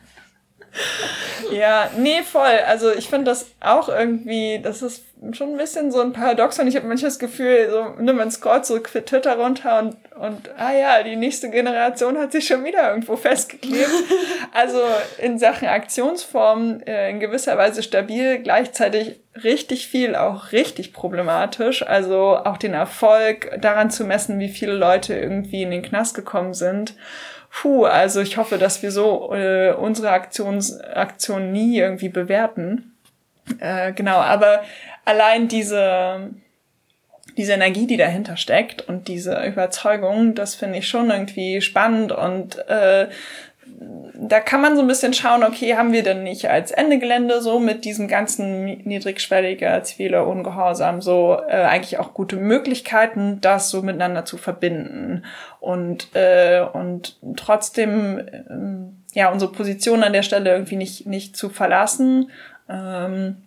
ja, 1.52 1.90
nee, 1.98 2.22
voll. 2.24 2.60
Also 2.68 2.92
ich 2.92 3.10
finde 3.10 3.26
das 3.26 3.48
auch 3.60 3.90
irgendwie, 3.90 4.60
das 4.62 4.82
ist 4.82 5.04
schon 5.34 5.52
ein 5.52 5.58
bisschen 5.58 5.92
so 5.92 6.02
ein 6.02 6.14
Paradox 6.14 6.58
und 6.58 6.68
ich 6.68 6.76
habe 6.76 6.88
manchmal 6.88 7.10
das 7.10 7.20
Gefühl, 7.20 7.70
so, 7.70 8.02
ne, 8.02 8.14
man 8.14 8.32
scrollt 8.32 8.66
so 8.66 8.80
Twitter 8.80 9.38
runter 9.38 9.80
und, 9.80 9.98
und, 10.20 10.50
ah 10.58 10.74
ja, 10.74 11.04
die 11.04 11.16
nächste 11.16 11.52
Generation 11.52 12.18
hat 12.18 12.32
sich 12.32 12.48
schon 12.48 12.64
wieder 12.66 12.90
irgendwo 12.90 13.16
festgeklebt. 13.16 13.90
also 14.54 14.80
in 15.20 15.38
Sachen 15.38 15.68
Aktionsform 15.68 16.82
äh, 16.88 17.12
in 17.12 17.20
gewisser 17.20 17.58
Weise 17.58 17.84
stabil, 17.84 18.40
gleichzeitig 18.40 19.20
richtig 19.44 19.88
viel 19.88 20.16
auch 20.16 20.52
richtig 20.54 20.92
problematisch. 20.92 21.86
Also 21.86 22.38
auch 22.38 22.58
den 22.58 22.74
Erfolg 22.74 23.52
daran 23.62 23.92
zu 23.92 24.06
messen, 24.06 24.40
wie 24.40 24.50
viele 24.50 24.74
Leute 24.74 25.14
irgendwie 25.14 25.62
in 25.62 25.72
den 25.72 25.84
Knast 25.84 26.16
gekommen 26.16 26.54
sind 26.54 26.96
puh, 27.52 27.86
also 27.86 28.22
ich 28.22 28.38
hoffe, 28.38 28.58
dass 28.58 28.82
wir 28.82 28.92
so 28.92 29.34
äh, 29.34 29.74
unsere 29.74 30.12
Aktions, 30.12 30.80
Aktion 30.80 31.52
nie 31.52 31.78
irgendwie 31.78 32.10
bewerten. 32.10 32.96
Äh, 33.60 33.94
genau, 33.94 34.18
aber 34.18 34.64
allein 35.06 35.48
diese, 35.48 36.32
diese 37.38 37.54
Energie, 37.54 37.88
die 37.88 37.98
dahinter 37.98 38.38
steckt 38.38 38.88
und 38.88 39.08
diese 39.08 39.44
Überzeugung, 39.46 40.36
das 40.36 40.56
finde 40.56 40.80
ich 40.80 40.88
schon 40.88 41.10
irgendwie 41.10 41.62
spannend 41.62 42.12
und 42.12 42.58
äh, 42.70 43.08
da 44.14 44.40
kann 44.40 44.62
man 44.62 44.76
so 44.76 44.82
ein 44.82 44.88
bisschen 44.88 45.14
schauen, 45.14 45.44
okay, 45.44 45.76
haben 45.76 45.94
wir 45.94 46.04
denn 46.04 46.24
nicht 46.24 46.50
als 46.50 46.72
Ende 46.72 47.00
Gelände 47.00 47.42
so 47.42 47.60
mit 47.60 47.86
diesem 47.86 48.08
ganzen 48.08 48.66
niedrigschwelliger 48.84 49.84
ziviler 49.84 50.28
Ungehorsam 50.28 51.02
so 51.02 51.38
äh, 51.48 51.64
eigentlich 51.64 51.98
auch 51.98 52.14
gute 52.14 52.36
Möglichkeiten, 52.36 53.40
das 53.42 53.70
so 53.70 53.82
miteinander 53.82 54.24
zu 54.24 54.38
verbinden 54.38 55.24
und 55.60 56.16
äh, 56.16 56.62
und 56.62 57.18
trotzdem 57.36 58.20
äh, 58.20 59.20
ja 59.20 59.32
unsere 59.32 59.52
Position 59.52 60.04
an 60.04 60.14
der 60.14 60.24
Stelle 60.24 60.52
irgendwie 60.52 60.76
nicht 60.76 61.08
nicht 61.08 61.36
zu 61.36 61.50
verlassen 61.50 62.30
ähm, 62.70 63.38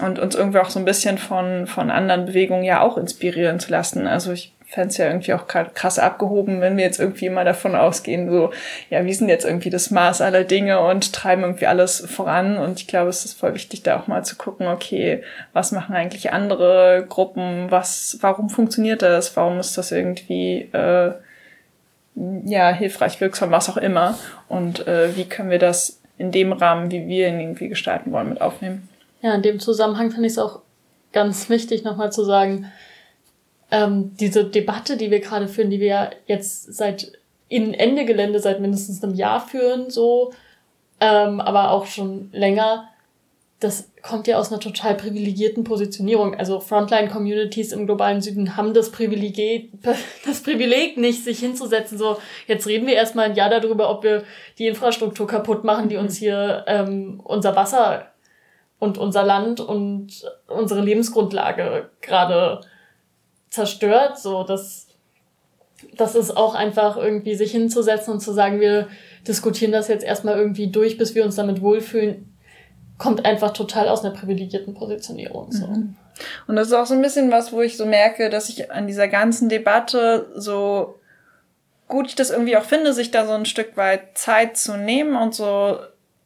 und 0.00 0.20
uns 0.20 0.36
irgendwie 0.36 0.60
auch 0.60 0.70
so 0.70 0.78
ein 0.78 0.84
bisschen 0.84 1.18
von 1.18 1.66
von 1.66 1.90
anderen 1.90 2.26
Bewegungen 2.26 2.64
ja 2.64 2.80
auch 2.80 2.96
inspirieren 2.96 3.58
zu 3.58 3.72
lassen. 3.72 4.06
Also 4.06 4.32
ich 4.32 4.53
fände 4.66 4.88
es 4.88 4.96
ja 4.96 5.06
irgendwie 5.06 5.34
auch 5.34 5.46
krass 5.46 5.98
abgehoben, 5.98 6.60
wenn 6.60 6.76
wir 6.76 6.84
jetzt 6.84 6.98
irgendwie 6.98 7.28
mal 7.28 7.44
davon 7.44 7.76
ausgehen, 7.76 8.30
so, 8.30 8.50
ja, 8.90 9.04
wir 9.04 9.14
sind 9.14 9.28
jetzt 9.28 9.44
irgendwie 9.44 9.70
das 9.70 9.90
Maß 9.90 10.20
aller 10.20 10.44
Dinge 10.44 10.80
und 10.80 11.12
treiben 11.12 11.42
irgendwie 11.42 11.66
alles 11.66 12.00
voran. 12.00 12.56
Und 12.56 12.80
ich 12.80 12.86
glaube, 12.86 13.10
es 13.10 13.24
ist 13.24 13.38
voll 13.38 13.54
wichtig, 13.54 13.82
da 13.82 13.98
auch 13.98 14.06
mal 14.06 14.24
zu 14.24 14.36
gucken, 14.36 14.66
okay, 14.66 15.22
was 15.52 15.72
machen 15.72 15.94
eigentlich 15.94 16.32
andere 16.32 17.06
Gruppen, 17.08 17.70
was, 17.70 18.18
warum 18.20 18.50
funktioniert 18.50 19.02
das, 19.02 19.36
warum 19.36 19.60
ist 19.60 19.78
das 19.78 19.92
irgendwie, 19.92 20.68
äh, 20.72 21.12
ja, 22.44 22.70
hilfreich, 22.70 23.20
wirksam, 23.20 23.50
was 23.50 23.68
auch 23.68 23.76
immer. 23.76 24.18
Und 24.48 24.86
äh, 24.86 25.16
wie 25.16 25.24
können 25.24 25.50
wir 25.50 25.58
das 25.58 26.00
in 26.18 26.30
dem 26.30 26.52
Rahmen, 26.52 26.90
wie 26.90 27.06
wir 27.06 27.28
ihn 27.28 27.40
irgendwie 27.40 27.68
gestalten 27.68 28.12
wollen, 28.12 28.28
mit 28.28 28.40
aufnehmen. 28.40 28.88
Ja, 29.20 29.34
in 29.34 29.42
dem 29.42 29.58
Zusammenhang 29.58 30.10
finde 30.10 30.26
ich 30.26 30.34
es 30.34 30.38
auch 30.38 30.60
ganz 31.12 31.48
wichtig, 31.48 31.84
nochmal 31.84 32.12
zu 32.12 32.24
sagen, 32.24 32.70
ähm, 33.74 34.14
diese 34.20 34.44
Debatte, 34.44 34.96
die 34.96 35.10
wir 35.10 35.18
gerade 35.18 35.48
führen, 35.48 35.70
die 35.70 35.80
wir 35.80 36.10
jetzt 36.26 36.72
seit 36.72 37.10
in 37.48 37.74
Ende 37.74 38.04
Gelände 38.04 38.38
seit 38.38 38.60
mindestens 38.60 39.02
einem 39.02 39.14
Jahr 39.14 39.40
führen, 39.40 39.90
so, 39.90 40.32
ähm, 41.00 41.40
aber 41.40 41.72
auch 41.72 41.86
schon 41.86 42.30
länger, 42.32 42.88
das 43.58 43.90
kommt 44.02 44.28
ja 44.28 44.38
aus 44.38 44.52
einer 44.52 44.60
total 44.60 44.94
privilegierten 44.94 45.64
Positionierung. 45.64 46.36
Also 46.36 46.60
Frontline-Communities 46.60 47.72
im 47.72 47.86
globalen 47.86 48.20
Süden 48.20 48.56
haben 48.56 48.74
das 48.74 48.90
Privileg, 48.90 49.72
das 50.24 50.42
Privileg 50.42 50.96
nicht, 50.96 51.24
sich 51.24 51.40
hinzusetzen, 51.40 51.98
so, 51.98 52.18
jetzt 52.46 52.68
reden 52.68 52.86
wir 52.86 52.94
erstmal 52.94 53.30
ein 53.30 53.34
Jahr 53.34 53.50
darüber, 53.50 53.90
ob 53.90 54.04
wir 54.04 54.22
die 54.58 54.68
Infrastruktur 54.68 55.26
kaputt 55.26 55.64
machen, 55.64 55.88
die 55.88 55.96
uns 55.96 56.16
hier 56.16 56.64
ähm, 56.68 57.20
unser 57.24 57.56
Wasser 57.56 58.12
und 58.78 58.98
unser 58.98 59.24
Land 59.24 59.58
und 59.58 60.30
unsere 60.46 60.80
Lebensgrundlage 60.80 61.90
gerade 62.00 62.60
zerstört. 63.54 64.18
So, 64.18 64.42
dass 64.42 64.88
das 65.96 66.14
ist 66.14 66.36
auch 66.36 66.54
einfach 66.54 66.96
irgendwie 66.96 67.34
sich 67.34 67.52
hinzusetzen 67.52 68.14
und 68.14 68.20
zu 68.20 68.32
sagen, 68.32 68.60
wir 68.60 68.88
diskutieren 69.26 69.72
das 69.72 69.88
jetzt 69.88 70.04
erstmal 70.04 70.36
irgendwie 70.36 70.68
durch, 70.68 70.96
bis 70.98 71.14
wir 71.14 71.24
uns 71.24 71.36
damit 71.36 71.60
wohlfühlen, 71.60 72.34
kommt 72.98 73.24
einfach 73.24 73.52
total 73.52 73.88
aus 73.88 74.04
einer 74.04 74.14
privilegierten 74.14 74.74
Positionierung. 74.74 75.52
So. 75.52 75.66
Mhm. 75.66 75.96
Und 76.46 76.56
das 76.56 76.68
ist 76.68 76.72
auch 76.72 76.86
so 76.86 76.94
ein 76.94 77.02
bisschen 77.02 77.30
was, 77.30 77.52
wo 77.52 77.60
ich 77.60 77.76
so 77.76 77.86
merke, 77.86 78.30
dass 78.30 78.48
ich 78.48 78.70
an 78.70 78.86
dieser 78.86 79.08
ganzen 79.08 79.48
Debatte 79.48 80.30
so 80.36 80.98
gut 81.88 82.06
ich 82.06 82.14
das 82.14 82.30
irgendwie 82.30 82.56
auch 82.56 82.64
finde, 82.64 82.92
sich 82.92 83.10
da 83.10 83.26
so 83.26 83.32
ein 83.32 83.46
Stück 83.46 83.76
weit 83.76 84.16
Zeit 84.16 84.56
zu 84.56 84.76
nehmen 84.76 85.16
und 85.16 85.34
so 85.34 85.78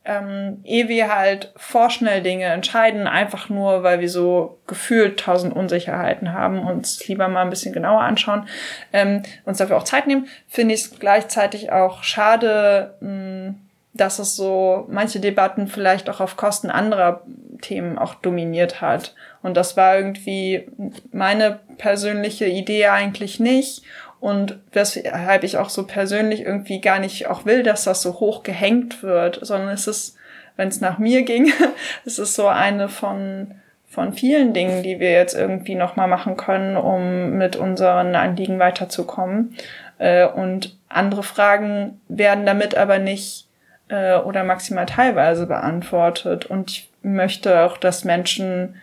ähm, 0.05 0.61
ehe 0.65 0.89
wir 0.89 1.15
halt 1.15 1.53
vorschnell 1.57 2.23
Dinge 2.23 2.47
entscheiden, 2.47 3.07
einfach 3.07 3.49
nur, 3.49 3.83
weil 3.83 4.01
wir 4.01 4.09
so 4.09 4.59
gefühlt 4.67 5.21
tausend 5.21 5.55
Unsicherheiten 5.55 6.33
haben, 6.33 6.61
uns 6.61 7.07
lieber 7.07 7.29
mal 7.29 7.43
ein 7.43 7.51
bisschen 7.51 7.75
genauer 7.75 8.01
anschauen, 8.01 8.49
ähm, 8.93 9.23
uns 9.45 9.59
dafür 9.59 9.77
auch 9.77 9.85
Zeit 9.85 10.07
nehmen, 10.07 10.27
finde 10.47 10.75
ich 10.75 10.83
es 10.83 10.99
gleichzeitig 10.99 11.73
auch 11.73 12.03
schade, 12.03 12.95
mh, 13.01 13.55
dass 13.93 14.19
es 14.19 14.37
so 14.37 14.87
manche 14.89 15.21
Debatten 15.21 15.67
vielleicht 15.67 16.09
auch 16.09 16.21
auf 16.21 16.37
Kosten 16.37 16.71
anderer 16.71 17.23
Themen 17.61 17.99
auch 17.99 18.15
dominiert 18.15 18.81
hat. 18.81 19.15
Und 19.43 19.57
das 19.57 19.77
war 19.77 19.97
irgendwie 19.97 20.69
meine 21.13 21.61
persönliche 21.77 22.47
Idee 22.47 22.87
eigentlich 22.87 23.41
nicht. 23.41 23.83
Und 24.21 24.59
weshalb 24.73 25.45
ich 25.45 25.59
auch 25.59 25.71
so 25.71 25.87
persönlich 25.87 26.41
irgendwie 26.41 26.81
gar 26.81 26.99
nicht 26.99 27.29
auch 27.29 27.45
will, 27.45 27.63
dass 27.63 27.85
das 27.85 28.03
so 28.03 28.15
hoch 28.21 28.43
gehängt 28.43 29.03
wird, 29.03 29.39
sondern 29.43 29.69
es 29.69 29.87
ist, 29.87 30.17
wenn 30.57 30.69
es 30.69 30.81
nach 30.81 30.99
mir 30.99 31.23
ging, 31.23 31.53
es 32.05 32.19
ist 32.19 32.35
so 32.35 32.49
eine 32.49 32.89
von, 32.89 33.55
von 33.89 34.13
vielen 34.13 34.53
Dingen, 34.55 34.83
die 34.83 34.99
wir 34.99 35.13
jetzt 35.13 35.35
irgendwie 35.35 35.77
nochmal 35.77 36.09
machen 36.09 36.37
können, 36.37 36.77
um 36.77 37.39
mit 37.39 37.55
unseren 37.55 38.17
Anliegen 38.17 38.59
weiterzukommen. 38.59 39.57
Äh, 39.99 40.27
und 40.27 40.77
andere 40.89 41.23
Fragen 41.23 42.01
werden 42.09 42.45
damit 42.45 42.75
aber 42.77 42.99
nicht 42.99 43.47
äh, 43.89 44.17
oder 44.17 44.43
maximal 44.43 44.87
teilweise 44.87 45.47
beantwortet. 45.47 46.47
Und 46.47 46.71
ich 46.71 46.91
möchte 47.03 47.63
auch, 47.63 47.77
dass 47.79 48.05
Menschen 48.05 48.77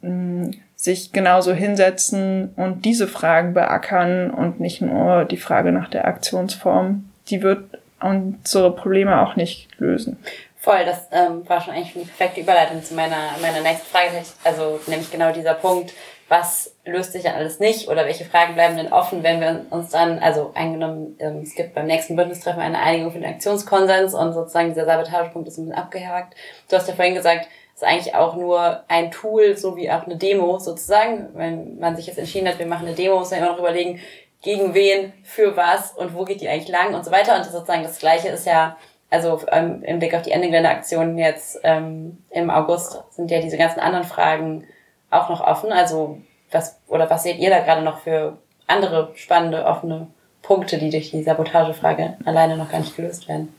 mh, 0.00 0.50
sich 0.82 1.12
genauso 1.12 1.52
hinsetzen 1.52 2.52
und 2.56 2.84
diese 2.84 3.06
Fragen 3.06 3.54
beackern 3.54 4.32
und 4.32 4.58
nicht 4.58 4.82
nur 4.82 5.24
die 5.24 5.36
Frage 5.36 5.70
nach 5.70 5.88
der 5.88 6.08
Aktionsform. 6.08 7.08
Die 7.28 7.40
wird 7.40 7.78
unsere 8.00 8.74
Probleme 8.74 9.22
auch 9.22 9.36
nicht 9.36 9.68
lösen. 9.78 10.18
Voll, 10.58 10.84
das 10.84 11.06
ähm, 11.12 11.48
war 11.48 11.60
schon 11.60 11.74
eigentlich 11.74 11.94
eine 11.94 12.04
perfekte 12.04 12.40
Überleitung 12.40 12.82
zu 12.82 12.94
meiner, 12.94 13.30
meiner 13.40 13.60
nächsten 13.60 13.86
Frage. 13.86 14.24
Also 14.42 14.80
nämlich 14.88 15.12
genau 15.12 15.32
dieser 15.32 15.54
Punkt, 15.54 15.92
was 16.28 16.74
löst 16.84 17.12
sich 17.12 17.22
ja 17.22 17.34
alles 17.34 17.60
nicht 17.60 17.86
oder 17.86 18.04
welche 18.04 18.24
Fragen 18.24 18.54
bleiben 18.54 18.76
denn 18.76 18.92
offen, 18.92 19.22
wenn 19.22 19.40
wir 19.40 19.66
uns 19.70 19.90
dann, 19.90 20.18
also 20.18 20.50
eingenommen, 20.54 21.14
ähm, 21.20 21.42
es 21.44 21.54
gibt 21.54 21.76
beim 21.76 21.86
nächsten 21.86 22.16
Bündnistreffen 22.16 22.60
eine 22.60 22.80
Einigung 22.80 23.12
für 23.12 23.20
den 23.20 23.30
Aktionskonsens 23.30 24.14
und 24.14 24.32
sozusagen 24.32 24.70
dieser 24.70 24.86
Sabotagepunkt 24.86 25.46
ist 25.46 25.58
ein 25.58 25.66
bisschen 25.66 25.78
abgehakt. 25.78 26.34
Du 26.68 26.74
hast 26.74 26.88
ja 26.88 26.94
vorhin 26.94 27.14
gesagt, 27.14 27.46
ist 27.82 27.88
eigentlich 27.88 28.14
auch 28.14 28.36
nur 28.36 28.84
ein 28.88 29.10
Tool, 29.10 29.56
so 29.56 29.76
wie 29.76 29.90
auch 29.90 30.04
eine 30.04 30.16
Demo 30.16 30.58
sozusagen. 30.58 31.30
Wenn 31.34 31.78
man 31.78 31.96
sich 31.96 32.06
jetzt 32.06 32.18
entschieden 32.18 32.48
hat, 32.48 32.58
wir 32.58 32.66
machen 32.66 32.86
eine 32.86 32.94
Demo, 32.94 33.18
muss 33.18 33.30
man 33.30 33.40
immer 33.40 33.52
noch 33.52 33.58
überlegen, 33.58 34.00
gegen 34.40 34.74
wen, 34.74 35.12
für 35.22 35.56
was 35.56 35.92
und 35.92 36.14
wo 36.14 36.24
geht 36.24 36.40
die 36.40 36.48
eigentlich 36.48 36.68
lang 36.68 36.94
und 36.94 37.04
so 37.04 37.10
weiter. 37.10 37.36
Und 37.36 37.44
sozusagen 37.44 37.82
das 37.82 37.98
Gleiche 37.98 38.28
ist 38.28 38.46
ja, 38.46 38.76
also 39.10 39.40
ähm, 39.50 39.82
im 39.82 39.98
Blick 39.98 40.14
auf 40.14 40.22
die 40.22 40.32
Ende-Aktionen 40.32 41.18
jetzt 41.18 41.60
ähm, 41.64 42.18
im 42.30 42.50
August 42.50 43.02
sind 43.10 43.30
ja 43.30 43.40
diese 43.40 43.58
ganzen 43.58 43.80
anderen 43.80 44.06
Fragen 44.06 44.66
auch 45.10 45.28
noch 45.28 45.40
offen. 45.40 45.72
Also 45.72 46.18
was 46.50 46.80
oder 46.88 47.10
was 47.10 47.22
seht 47.22 47.38
ihr 47.38 47.50
da 47.50 47.60
gerade 47.60 47.82
noch 47.82 47.98
für 47.98 48.38
andere 48.66 49.10
spannende, 49.14 49.64
offene 49.64 50.08
Punkte, 50.42 50.78
die 50.78 50.90
durch 50.90 51.10
die 51.10 51.22
Sabotagefrage 51.22 52.16
alleine 52.24 52.56
noch 52.56 52.70
gar 52.70 52.80
nicht 52.80 52.96
gelöst 52.96 53.28
werden? 53.28 53.54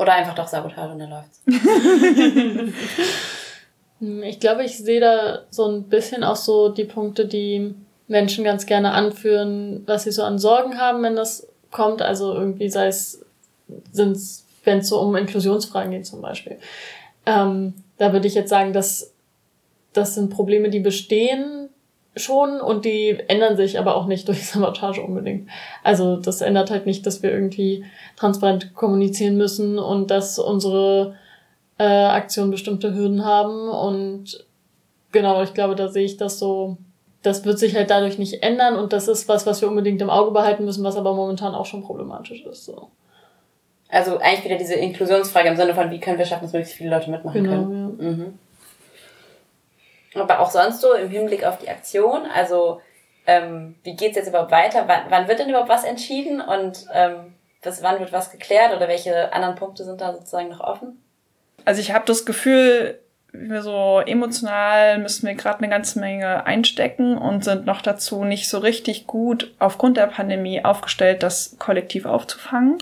Oder 0.00 0.14
einfach 0.14 0.34
doch 0.34 0.48
Sabotage 0.48 0.92
und 0.92 0.98
dann 0.98 1.10
läuft's. 1.10 1.42
ich 4.22 4.40
glaube, 4.40 4.64
ich 4.64 4.78
sehe 4.78 4.98
da 4.98 5.40
so 5.50 5.66
ein 5.66 5.90
bisschen 5.90 6.24
auch 6.24 6.36
so 6.36 6.70
die 6.70 6.86
Punkte, 6.86 7.26
die 7.26 7.74
Menschen 8.08 8.42
ganz 8.42 8.64
gerne 8.64 8.92
anführen, 8.92 9.82
was 9.84 10.04
sie 10.04 10.12
so 10.12 10.22
an 10.22 10.38
Sorgen 10.38 10.78
haben, 10.78 11.02
wenn 11.02 11.16
das 11.16 11.46
kommt. 11.70 12.00
Also 12.00 12.32
irgendwie 12.32 12.70
sei 12.70 12.86
es, 12.86 13.26
sind's, 13.92 14.46
wenn 14.64 14.78
es 14.78 14.88
so 14.88 14.98
um 15.00 15.14
Inklusionsfragen 15.16 15.90
geht 15.90 16.06
zum 16.06 16.22
Beispiel. 16.22 16.56
Ähm, 17.26 17.74
da 17.98 18.14
würde 18.14 18.26
ich 18.26 18.34
jetzt 18.34 18.48
sagen, 18.48 18.72
dass 18.72 19.12
das 19.92 20.14
sind 20.14 20.30
Probleme, 20.30 20.70
die 20.70 20.80
bestehen, 20.80 21.68
schon 22.16 22.60
und 22.60 22.84
die 22.84 23.18
ändern 23.28 23.56
sich 23.56 23.78
aber 23.78 23.96
auch 23.96 24.06
nicht 24.06 24.26
durch 24.28 24.46
Sabotage 24.46 25.02
unbedingt. 25.02 25.48
Also 25.82 26.16
das 26.16 26.40
ändert 26.40 26.70
halt 26.70 26.86
nicht, 26.86 27.06
dass 27.06 27.22
wir 27.22 27.30
irgendwie 27.30 27.84
transparent 28.16 28.74
kommunizieren 28.74 29.36
müssen 29.36 29.78
und 29.78 30.10
dass 30.10 30.38
unsere 30.38 31.14
äh, 31.78 31.84
Aktionen 31.84 32.50
bestimmte 32.50 32.94
Hürden 32.94 33.24
haben 33.24 33.68
und 33.68 34.44
genau, 35.12 35.42
ich 35.42 35.54
glaube, 35.54 35.76
da 35.76 35.88
sehe 35.88 36.04
ich 36.04 36.16
das 36.16 36.38
so, 36.38 36.76
das 37.22 37.44
wird 37.44 37.58
sich 37.58 37.74
halt 37.74 37.90
dadurch 37.90 38.18
nicht 38.18 38.42
ändern 38.42 38.76
und 38.76 38.92
das 38.92 39.08
ist 39.08 39.28
was, 39.28 39.46
was 39.46 39.60
wir 39.60 39.68
unbedingt 39.68 40.02
im 40.02 40.10
Auge 40.10 40.30
behalten 40.30 40.64
müssen, 40.64 40.84
was 40.84 40.96
aber 40.96 41.14
momentan 41.14 41.54
auch 41.54 41.66
schon 41.66 41.82
problematisch 41.82 42.44
ist. 42.44 42.64
So. 42.64 42.90
Also 43.88 44.18
eigentlich 44.18 44.44
wieder 44.44 44.56
diese 44.56 44.74
Inklusionsfrage 44.74 45.48
im 45.48 45.56
Sinne 45.56 45.74
von, 45.74 45.90
wie 45.90 46.00
können 46.00 46.18
wir 46.18 46.26
schaffen, 46.26 46.44
dass 46.44 46.52
möglichst 46.52 46.76
viele 46.76 46.90
Leute 46.90 47.10
mitmachen 47.10 47.42
genau, 47.42 47.64
können. 47.64 47.98
Ja. 47.98 48.10
Mhm 48.10 48.38
aber 50.14 50.40
auch 50.40 50.50
sonst 50.50 50.80
so 50.80 50.94
im 50.94 51.08
Hinblick 51.08 51.44
auf 51.44 51.58
die 51.58 51.68
Aktion. 51.68 52.26
Also 52.34 52.80
ähm, 53.26 53.76
wie 53.82 53.96
geht's 53.96 54.16
jetzt 54.16 54.28
überhaupt 54.28 54.50
weiter? 54.50 54.84
Wann, 54.86 55.02
wann 55.08 55.28
wird 55.28 55.38
denn 55.38 55.48
überhaupt 55.48 55.68
was 55.68 55.84
entschieden 55.84 56.40
und 56.40 56.86
ähm, 56.92 57.34
bis 57.62 57.82
wann 57.82 58.00
wird 58.00 58.12
was 58.12 58.32
geklärt 58.32 58.74
oder 58.74 58.88
welche 58.88 59.32
anderen 59.32 59.54
Punkte 59.54 59.84
sind 59.84 60.00
da 60.00 60.12
sozusagen 60.12 60.48
noch 60.48 60.60
offen? 60.60 61.02
Also 61.64 61.80
ich 61.80 61.92
habe 61.92 62.06
das 62.06 62.24
Gefühl, 62.24 62.98
wir 63.32 63.62
so 63.62 64.00
emotional 64.04 64.98
müssen 64.98 65.26
wir 65.26 65.34
gerade 65.34 65.58
eine 65.58 65.68
ganze 65.68 66.00
Menge 66.00 66.46
einstecken 66.46 67.16
und 67.16 67.44
sind 67.44 67.66
noch 67.66 67.82
dazu 67.82 68.24
nicht 68.24 68.48
so 68.48 68.58
richtig 68.58 69.06
gut 69.06 69.54
aufgrund 69.58 69.96
der 69.96 70.06
Pandemie 70.06 70.64
aufgestellt, 70.64 71.22
das 71.22 71.56
kollektiv 71.58 72.06
aufzufangen. 72.06 72.78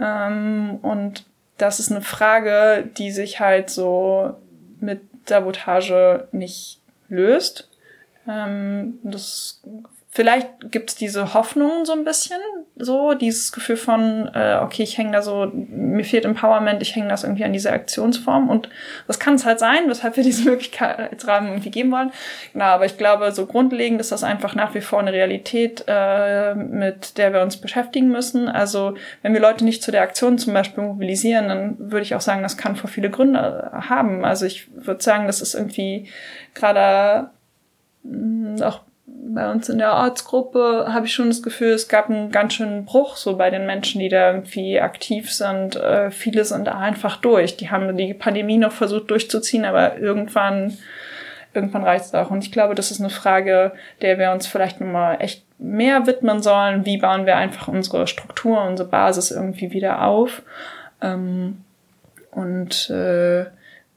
Ähm, 0.00 0.78
und 0.82 1.24
das 1.58 1.80
ist 1.80 1.90
eine 1.90 2.02
Frage, 2.02 2.88
die 2.98 3.10
sich 3.12 3.40
halt 3.40 3.70
so 3.70 4.34
mit 4.80 5.00
Sabotage 5.26 6.28
nicht 6.32 6.80
löst. 7.08 7.68
Ähm, 8.28 8.98
das 9.02 9.62
vielleicht 10.14 10.70
gibt's 10.70 10.94
diese 10.94 11.32
Hoffnung 11.32 11.86
so 11.86 11.94
ein 11.94 12.04
bisschen, 12.04 12.36
so 12.76 13.14
dieses 13.14 13.50
Gefühl 13.50 13.78
von, 13.78 14.30
äh, 14.34 14.58
okay, 14.62 14.82
ich 14.82 14.98
hänge 14.98 15.12
da 15.12 15.22
so, 15.22 15.50
mir 15.54 16.04
fehlt 16.04 16.26
Empowerment, 16.26 16.82
ich 16.82 16.94
hänge 16.94 17.08
das 17.08 17.24
irgendwie 17.24 17.44
an 17.44 17.54
dieser 17.54 17.72
Aktionsform 17.72 18.50
und 18.50 18.68
das 19.06 19.18
kann 19.18 19.36
es 19.36 19.46
halt 19.46 19.58
sein, 19.58 19.88
weshalb 19.88 20.16
wir 20.18 20.22
diese 20.24 20.44
Möglichkeitsrahmen 20.44 21.48
irgendwie 21.48 21.70
geben 21.70 21.90
wollen. 21.92 22.12
Genau, 22.52 22.66
aber 22.66 22.84
ich 22.84 22.98
glaube, 22.98 23.32
so 23.32 23.46
grundlegend 23.46 24.02
ist 24.02 24.12
das 24.12 24.22
einfach 24.22 24.54
nach 24.54 24.74
wie 24.74 24.82
vor 24.82 25.00
eine 25.00 25.14
Realität, 25.14 25.84
äh, 25.88 26.54
mit 26.54 27.16
der 27.16 27.32
wir 27.32 27.40
uns 27.40 27.56
beschäftigen 27.56 28.08
müssen. 28.08 28.50
Also 28.50 28.94
wenn 29.22 29.32
wir 29.32 29.40
Leute 29.40 29.64
nicht 29.64 29.82
zu 29.82 29.92
der 29.92 30.02
Aktion 30.02 30.36
zum 30.36 30.52
Beispiel 30.52 30.84
mobilisieren, 30.84 31.48
dann 31.48 31.76
würde 31.78 32.02
ich 32.02 32.14
auch 32.14 32.20
sagen, 32.20 32.42
das 32.42 32.58
kann 32.58 32.76
vor 32.76 32.90
viele 32.90 33.08
Gründe 33.08 33.70
haben. 33.72 34.26
Also 34.26 34.44
ich 34.44 34.68
würde 34.74 35.02
sagen, 35.02 35.26
das 35.26 35.40
ist 35.40 35.54
irgendwie 35.54 36.10
gerade 36.52 37.30
mm, 38.02 38.60
auch 38.60 38.80
bei 39.24 39.50
uns 39.50 39.68
in 39.68 39.78
der 39.78 39.94
Ortsgruppe 39.94 40.86
habe 40.88 41.06
ich 41.06 41.14
schon 41.14 41.28
das 41.28 41.42
Gefühl, 41.42 41.70
es 41.70 41.88
gab 41.88 42.10
einen 42.10 42.32
ganz 42.32 42.54
schönen 42.54 42.84
Bruch 42.84 43.16
so 43.16 43.36
bei 43.36 43.50
den 43.50 43.66
Menschen, 43.66 44.00
die 44.00 44.08
da 44.08 44.32
irgendwie 44.32 44.80
aktiv 44.80 45.32
sind. 45.32 45.76
Äh, 45.76 46.10
viele 46.10 46.44
sind 46.44 46.68
einfach 46.68 47.18
durch. 47.18 47.56
Die 47.56 47.70
haben 47.70 47.96
die 47.96 48.14
Pandemie 48.14 48.58
noch 48.58 48.72
versucht 48.72 49.10
durchzuziehen, 49.10 49.64
aber 49.64 49.96
irgendwann, 49.98 50.76
irgendwann 51.54 51.84
reicht 51.84 52.06
es 52.06 52.14
auch. 52.14 52.30
Und 52.30 52.42
ich 52.42 52.50
glaube, 52.50 52.74
das 52.74 52.90
ist 52.90 53.00
eine 53.00 53.10
Frage, 53.10 53.72
der 54.00 54.18
wir 54.18 54.32
uns 54.32 54.48
vielleicht 54.48 54.80
nochmal 54.80 55.18
echt 55.20 55.44
mehr 55.58 56.06
widmen 56.08 56.42
sollen. 56.42 56.84
Wie 56.84 56.98
bauen 56.98 57.24
wir 57.24 57.36
einfach 57.36 57.68
unsere 57.68 58.08
Struktur, 58.08 58.64
unsere 58.64 58.88
Basis 58.88 59.30
irgendwie 59.30 59.70
wieder 59.70 60.02
auf? 60.02 60.42
Ähm, 61.00 61.62
und 62.32 62.90
äh, 62.90 63.46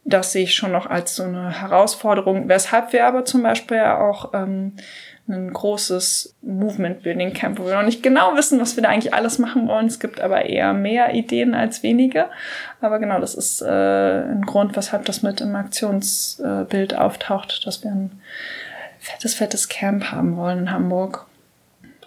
das 0.03 0.33
sehe 0.33 0.43
ich 0.43 0.53
schon 0.53 0.71
noch 0.71 0.85
als 0.85 1.15
so 1.15 1.23
eine 1.23 1.61
Herausforderung, 1.61 2.47
weshalb 2.47 2.93
wir 2.93 3.07
aber 3.07 3.25
zum 3.25 3.41
Beispiel 3.41 3.79
auch 3.79 4.33
ähm, 4.35 4.73
ein 5.27 5.51
großes 5.51 6.35
Movement 6.41 7.01
Building 7.01 7.33
Camp, 7.33 7.57
wo 7.57 7.65
wir 7.65 7.75
noch 7.75 7.85
nicht 7.85 8.03
genau 8.03 8.35
wissen, 8.35 8.59
was 8.59 8.75
wir 8.75 8.83
da 8.83 8.89
eigentlich 8.89 9.13
alles 9.13 9.39
machen 9.39 9.67
wollen. 9.67 9.87
Es 9.87 9.99
gibt 9.99 10.21
aber 10.21 10.45
eher 10.45 10.73
mehr 10.73 11.15
Ideen 11.15 11.55
als 11.55 11.81
wenige. 11.81 12.27
Aber 12.79 12.99
genau, 12.99 13.19
das 13.19 13.33
ist 13.33 13.61
äh, 13.61 13.65
ein 13.65 14.43
Grund, 14.43 14.75
weshalb 14.75 15.05
das 15.05 15.23
mit 15.23 15.41
im 15.41 15.55
Aktionsbild 15.55 16.95
auftaucht, 16.95 17.65
dass 17.65 17.83
wir 17.83 17.91
ein 17.91 18.21
fettes, 18.99 19.33
fettes 19.33 19.67
Camp 19.67 20.11
haben 20.11 20.37
wollen 20.37 20.59
in 20.59 20.71
Hamburg. 20.71 21.25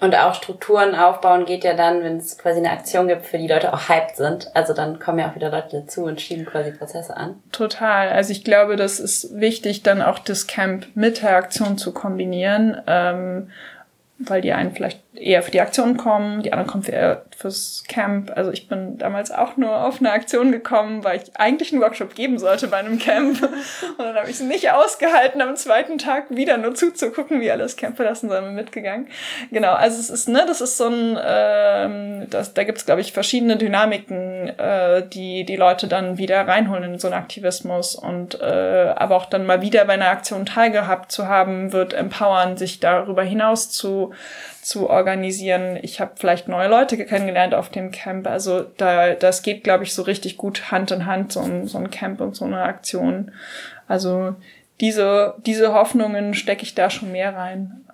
Und 0.01 0.15
auch 0.15 0.35
Strukturen 0.35 0.95
aufbauen 0.95 1.45
geht 1.45 1.65
ja 1.65 1.75
dann, 1.75 2.05
wenn 2.05 2.19
es 2.19 2.39
quasi 2.39 2.59
eine 2.59 2.71
Aktion 2.71 3.09
gibt, 3.09 3.27
für 3.27 3.39
die 3.39 3.49
Leute 3.49 3.73
auch 3.73 3.89
hyped 3.89 4.17
sind. 4.17 4.49
Also 4.55 4.73
dann 4.73 5.01
kommen 5.01 5.19
ja 5.19 5.31
auch 5.31 5.35
wieder 5.35 5.51
Leute 5.51 5.81
dazu 5.81 6.05
und 6.05 6.21
schieben 6.21 6.47
quasi 6.47 6.71
Prozesse 6.71 7.17
an. 7.17 7.43
Total. 7.51 8.11
Also 8.11 8.31
ich 8.31 8.45
glaube, 8.45 8.77
das 8.77 9.01
ist 9.01 9.39
wichtig, 9.41 9.83
dann 9.83 10.01
auch 10.01 10.21
das 10.21 10.47
Camp 10.47 10.87
mit 10.95 11.23
der 11.23 11.37
Aktion 11.37 11.79
zu 11.79 11.93
kombinieren. 11.93 12.81
Ähm, 12.87 13.51
weil 14.19 14.41
die 14.41 14.53
einen 14.53 14.73
vielleicht 14.73 15.01
eher 15.15 15.43
für 15.43 15.53
die 15.53 15.61
Aktion 15.61 15.97
kommen, 15.97 16.43
die 16.43 16.53
anderen 16.53 16.69
kommen 16.69 16.83
für, 16.83 17.25
fürs 17.37 17.85
Camp. 17.89 18.33
Also 18.35 18.51
ich 18.51 18.69
bin 18.69 18.99
damals 18.99 19.31
auch 19.31 19.57
nur 19.57 19.85
auf 19.85 20.01
eine 20.01 20.11
Aktion 20.11 20.51
gekommen, 20.51 21.05
weil 21.05 21.21
ich 21.21 21.37
eigentlich 21.37 21.73
einen 21.73 21.81
Workshop 21.81 22.17
geben 22.17 22.39
sollte 22.39 22.67
bei 22.67 22.79
einem 22.79 22.99
Camp. 22.99 23.41
Und 23.99 24.05
dann 24.05 24.17
habe 24.17 24.29
ich 24.29 24.37
es 24.37 24.41
nicht 24.41 24.71
ausgehalten, 24.73 25.41
am 25.41 25.55
zweiten 25.55 25.99
Tag 25.99 26.25
wieder 26.31 26.57
nur 26.57 26.75
zuzugucken, 26.75 27.41
wie 27.41 27.51
alles 27.51 27.77
Camp 27.77 27.97
verlassen, 27.97 28.29
sondern 28.29 28.55
mitgegangen. 28.57 29.09
Genau, 29.53 29.73
also 29.73 30.01
es 30.01 30.11
ist, 30.11 30.29
ne, 30.29 30.45
das 30.47 30.61
ist 30.61 30.77
so 30.77 30.89
ein, 30.89 31.19
ähm, 31.25 32.27
das, 32.31 32.55
da 32.55 32.65
gibt's 32.65 32.87
glaube 32.87 33.01
ich, 33.01 33.13
verschiedene 33.13 33.57
Dynamiken, 33.57 34.49
äh, 34.59 35.07
die 35.07 35.45
die 35.45 35.57
Leute 35.57 35.87
dann 35.87 36.19
wieder 36.19 36.47
reinholen 36.47 36.95
in 36.95 36.99
so 36.99 37.07
einen 37.07 37.17
Aktivismus. 37.17 37.95
Und 37.95 38.41
äh, 38.41 38.93
aber 38.97 39.17
auch 39.17 39.27
dann 39.27 39.47
mal 39.47 39.63
wieder 39.63 39.85
bei 39.85 39.93
einer 39.93 40.09
Aktion 40.09 40.45
teilgehabt 40.45 41.13
zu 41.13 41.29
haben, 41.29 41.73
wird 41.73 41.95
empowern, 41.95 42.57
sich 42.57 42.81
darüber 42.81 43.23
hinaus 43.23 43.71
zu 43.71 44.08
zu 44.63 44.89
organisieren. 44.91 45.79
Ich 45.83 46.01
habe 46.01 46.13
vielleicht 46.17 46.49
neue 46.49 46.69
Leute 46.69 46.97
kennengelernt 47.05 47.55
auf 47.55 47.69
dem 47.69 47.91
Camp. 47.91 48.27
Also 48.27 48.63
da, 48.63 49.15
das 49.15 49.43
geht, 49.43 49.65
glaube 49.65 49.85
ich, 49.85 49.95
so 49.95 50.03
richtig 50.03 50.37
gut 50.37 50.71
Hand 50.71 50.91
in 50.91 51.07
Hand, 51.07 51.33
so 51.33 51.41
ein, 51.41 51.67
so 51.67 51.79
ein 51.79 51.91
Camp 51.91 52.21
und 52.21 52.37
so 52.37 52.45
eine 52.45 52.63
Aktion. 52.63 53.33
Also 53.87 54.35
diese, 54.81 55.35
diese 55.39 55.73
Hoffnungen 55.73 56.35
stecke 56.35 56.63
ich 56.63 56.75
da 56.75 56.91
schon 56.91 57.13
mehr 57.13 57.35
rein. 57.37 57.85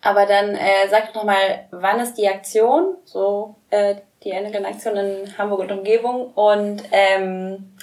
Aber 0.00 0.26
dann 0.26 0.54
äh, 0.54 0.88
sag 0.90 1.12
doch 1.14 1.24
mal, 1.24 1.66
wann 1.70 1.98
ist 2.00 2.14
die 2.14 2.28
Aktion? 2.28 2.96
So 3.04 3.56
äh, 3.70 3.96
die 4.22 4.32
Engeln-Aktion 4.32 4.96
in 4.96 5.38
Hamburg 5.38 5.60
und 5.60 5.72
Umgebung. 5.72 6.32
Und 6.34 6.82
ähm, 6.92 7.74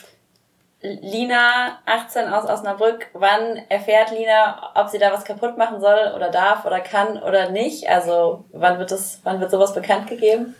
Lina, 0.82 1.80
18 1.86 2.28
aus 2.28 2.50
Osnabrück, 2.50 3.08
wann 3.14 3.58
erfährt 3.70 4.12
Lina, 4.12 4.72
ob 4.76 4.90
sie 4.90 4.98
da 4.98 5.14
was 5.14 5.24
kaputt 5.24 5.56
machen 5.58 5.80
soll 5.80 6.12
oder 6.16 6.32
darf 6.32 6.66
oder 6.66 6.80
kann 6.80 7.22
oder 7.22 7.52
nicht? 7.52 7.88
Also 7.88 8.46
wann 8.52 8.80
wird 8.80 8.92
das, 8.92 9.20
wann 9.24 9.40
wird 9.40 9.52
sowas 9.52 9.76
bekannt 9.76 10.08
gegeben? 10.08 10.56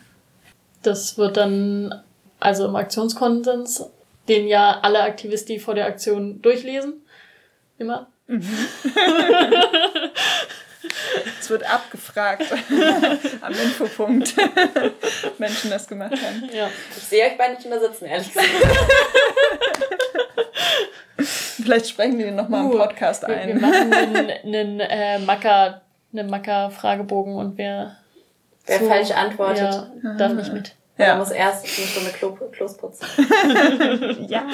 Das 0.82 1.18
wird 1.18 1.36
dann 1.36 2.02
also 2.38 2.66
im 2.66 2.76
Aktionskonsens, 2.76 3.90
den 4.28 4.46
ja 4.46 4.78
alle 4.82 5.02
Aktivisten 5.02 5.58
vor 5.58 5.74
der 5.74 5.86
Aktion 5.86 6.40
durchlesen. 6.40 7.04
Immer. 7.78 8.06
Es 11.40 11.50
wird 11.50 11.68
abgefragt 11.68 12.44
am 13.40 13.52
Infopunkt. 13.52 14.34
Menschen 15.38 15.70
das 15.70 15.86
gemacht 15.86 16.12
haben. 16.12 16.48
Ja. 16.52 16.68
Ich 16.96 17.02
sehe 17.04 17.24
euch 17.26 17.36
beide 17.36 17.54
nicht 17.54 17.68
mehr 17.68 17.80
sitzen, 17.80 18.06
ehrlich 18.06 18.32
gesagt. 18.32 18.48
Vielleicht 21.18 21.88
sprechen 21.88 22.18
wir 22.18 22.26
den 22.26 22.36
nochmal 22.36 22.64
uh, 22.64 22.72
im 22.72 22.78
Podcast 22.78 23.24
ein. 23.24 23.48
Wir, 23.48 23.54
wir 23.54 23.60
machen 23.60 23.92
einen, 23.92 24.30
einen 24.30 24.80
äh, 24.80 25.18
Macker, 25.20 25.82
einen 26.12 26.30
Macker-Fragebogen 26.30 27.34
und 27.34 27.58
wer, 27.58 27.96
wer 28.66 28.78
so, 28.78 28.88
falsch 28.88 29.10
antwortet, 29.10 29.88
ja, 30.02 30.14
darf 30.14 30.32
nicht 30.32 30.52
mit. 30.52 30.74
Ja. 30.98 31.06
Er 31.06 31.16
muss 31.16 31.30
erst 31.30 31.64
eine 31.64 31.86
Stunde 31.86 32.10
Klo, 32.10 32.32
Klos 32.50 32.76
putzen. 32.76 33.06
ja. 34.28 34.46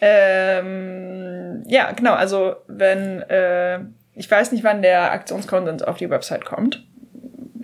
ähm, 0.00 1.62
ja, 1.66 1.92
genau. 1.92 2.14
Also 2.14 2.56
wenn 2.66 3.22
äh, 3.22 3.80
ich 4.16 4.30
weiß 4.30 4.52
nicht, 4.52 4.64
wann 4.64 4.82
der 4.82 5.12
Aktionskonsens 5.12 5.82
auf 5.82 5.98
die 5.98 6.10
Website 6.10 6.44
kommt 6.44 6.82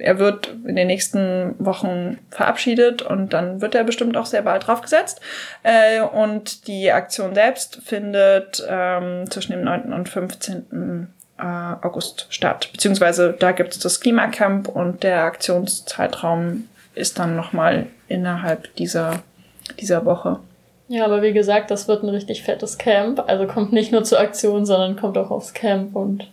er 0.03 0.19
wird 0.19 0.55
in 0.67 0.77
den 0.77 0.89
nächsten 0.89 1.55
Wochen 1.59 2.19
verabschiedet 2.31 3.03
und 3.03 3.33
dann 3.33 3.61
wird 3.61 3.75
er 3.75 3.85
bestimmt 3.85 4.17
auch 4.17 4.27
sehr 4.27 4.43
bald 4.43 4.67
draufgesetzt. 4.67 5.21
Äh, 5.63 6.01
und 6.01 6.67
die 6.67 6.91
Aktion 6.91 7.35
selbst 7.35 7.81
findet 7.85 8.65
ähm, 8.69 9.31
zwischen 9.31 9.53
dem 9.53 9.65
9. 9.65 9.93
und 9.93 10.09
15. 10.09 11.09
Äh, 11.39 11.43
August 11.43 12.27
statt. 12.31 12.69
Beziehungsweise 12.73 13.33
da 13.33 13.53
gibt 13.53 13.73
es 13.73 13.79
das 13.79 14.01
Klimacamp 14.01 14.69
und 14.69 15.03
der 15.03 15.25
Aktionszeitraum 15.25 16.69
ist 16.95 17.19
dann 17.19 17.37
nochmal 17.37 17.87
innerhalb 18.09 18.75
dieser, 18.77 19.23
dieser 19.81 20.05
Woche. 20.05 20.39
Ja, 20.89 21.05
aber 21.05 21.23
wie 21.23 21.33
gesagt, 21.33 21.71
das 21.71 21.89
wird 21.89 22.03
ein 22.03 22.11
richtig 22.11 22.43
fettes 22.43 22.77
Camp. 22.77 23.25
Also 23.27 23.47
kommt 23.47 23.73
nicht 23.73 23.93
nur 23.93 24.05
zur 24.05 24.21
Aktion, 24.21 24.67
sondern 24.67 24.97
kommt 24.97 25.17
auch 25.17 25.31
aufs 25.31 25.55
Camp 25.55 25.97
und 25.97 26.29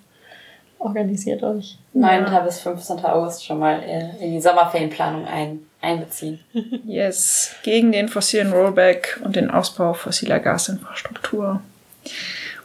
organisiert 0.79 1.43
euch. 1.43 1.77
9. 1.93 2.25
Ja. 2.25 2.39
bis 2.39 2.59
15. 2.59 3.05
August 3.05 3.45
schon 3.45 3.59
mal 3.59 3.83
in 4.19 4.31
die 4.31 4.41
Sommerferienplanung 4.41 5.25
ein, 5.25 5.59
einbeziehen. 5.81 6.39
Yes, 6.85 7.55
gegen 7.63 7.91
den 7.91 8.07
fossilen 8.07 8.51
Rollback 8.51 9.19
und 9.23 9.35
den 9.35 9.51
Ausbau 9.51 9.93
fossiler 9.93 10.39
Gasinfrastruktur 10.39 11.61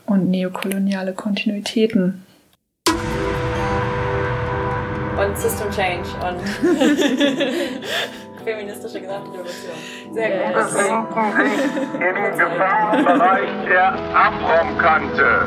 und 0.07 0.31
neokoloniale 0.31 1.13
Kontinuitäten. 1.13 2.25
Und 5.17 5.39
System 5.39 5.71
Change 5.71 6.09
und 6.27 6.41
feministische 8.45 9.01
Gesamtrevolution. 9.01 9.73
Sehr 10.13 10.29
gut. 10.29 10.55
Wir 10.55 10.63
befinden 12.13 12.33
sich 12.33 12.45
im 12.45 12.51
Gefahrenbereich 12.51 13.49
der 13.69 13.89
Abraumkante. 14.15 15.47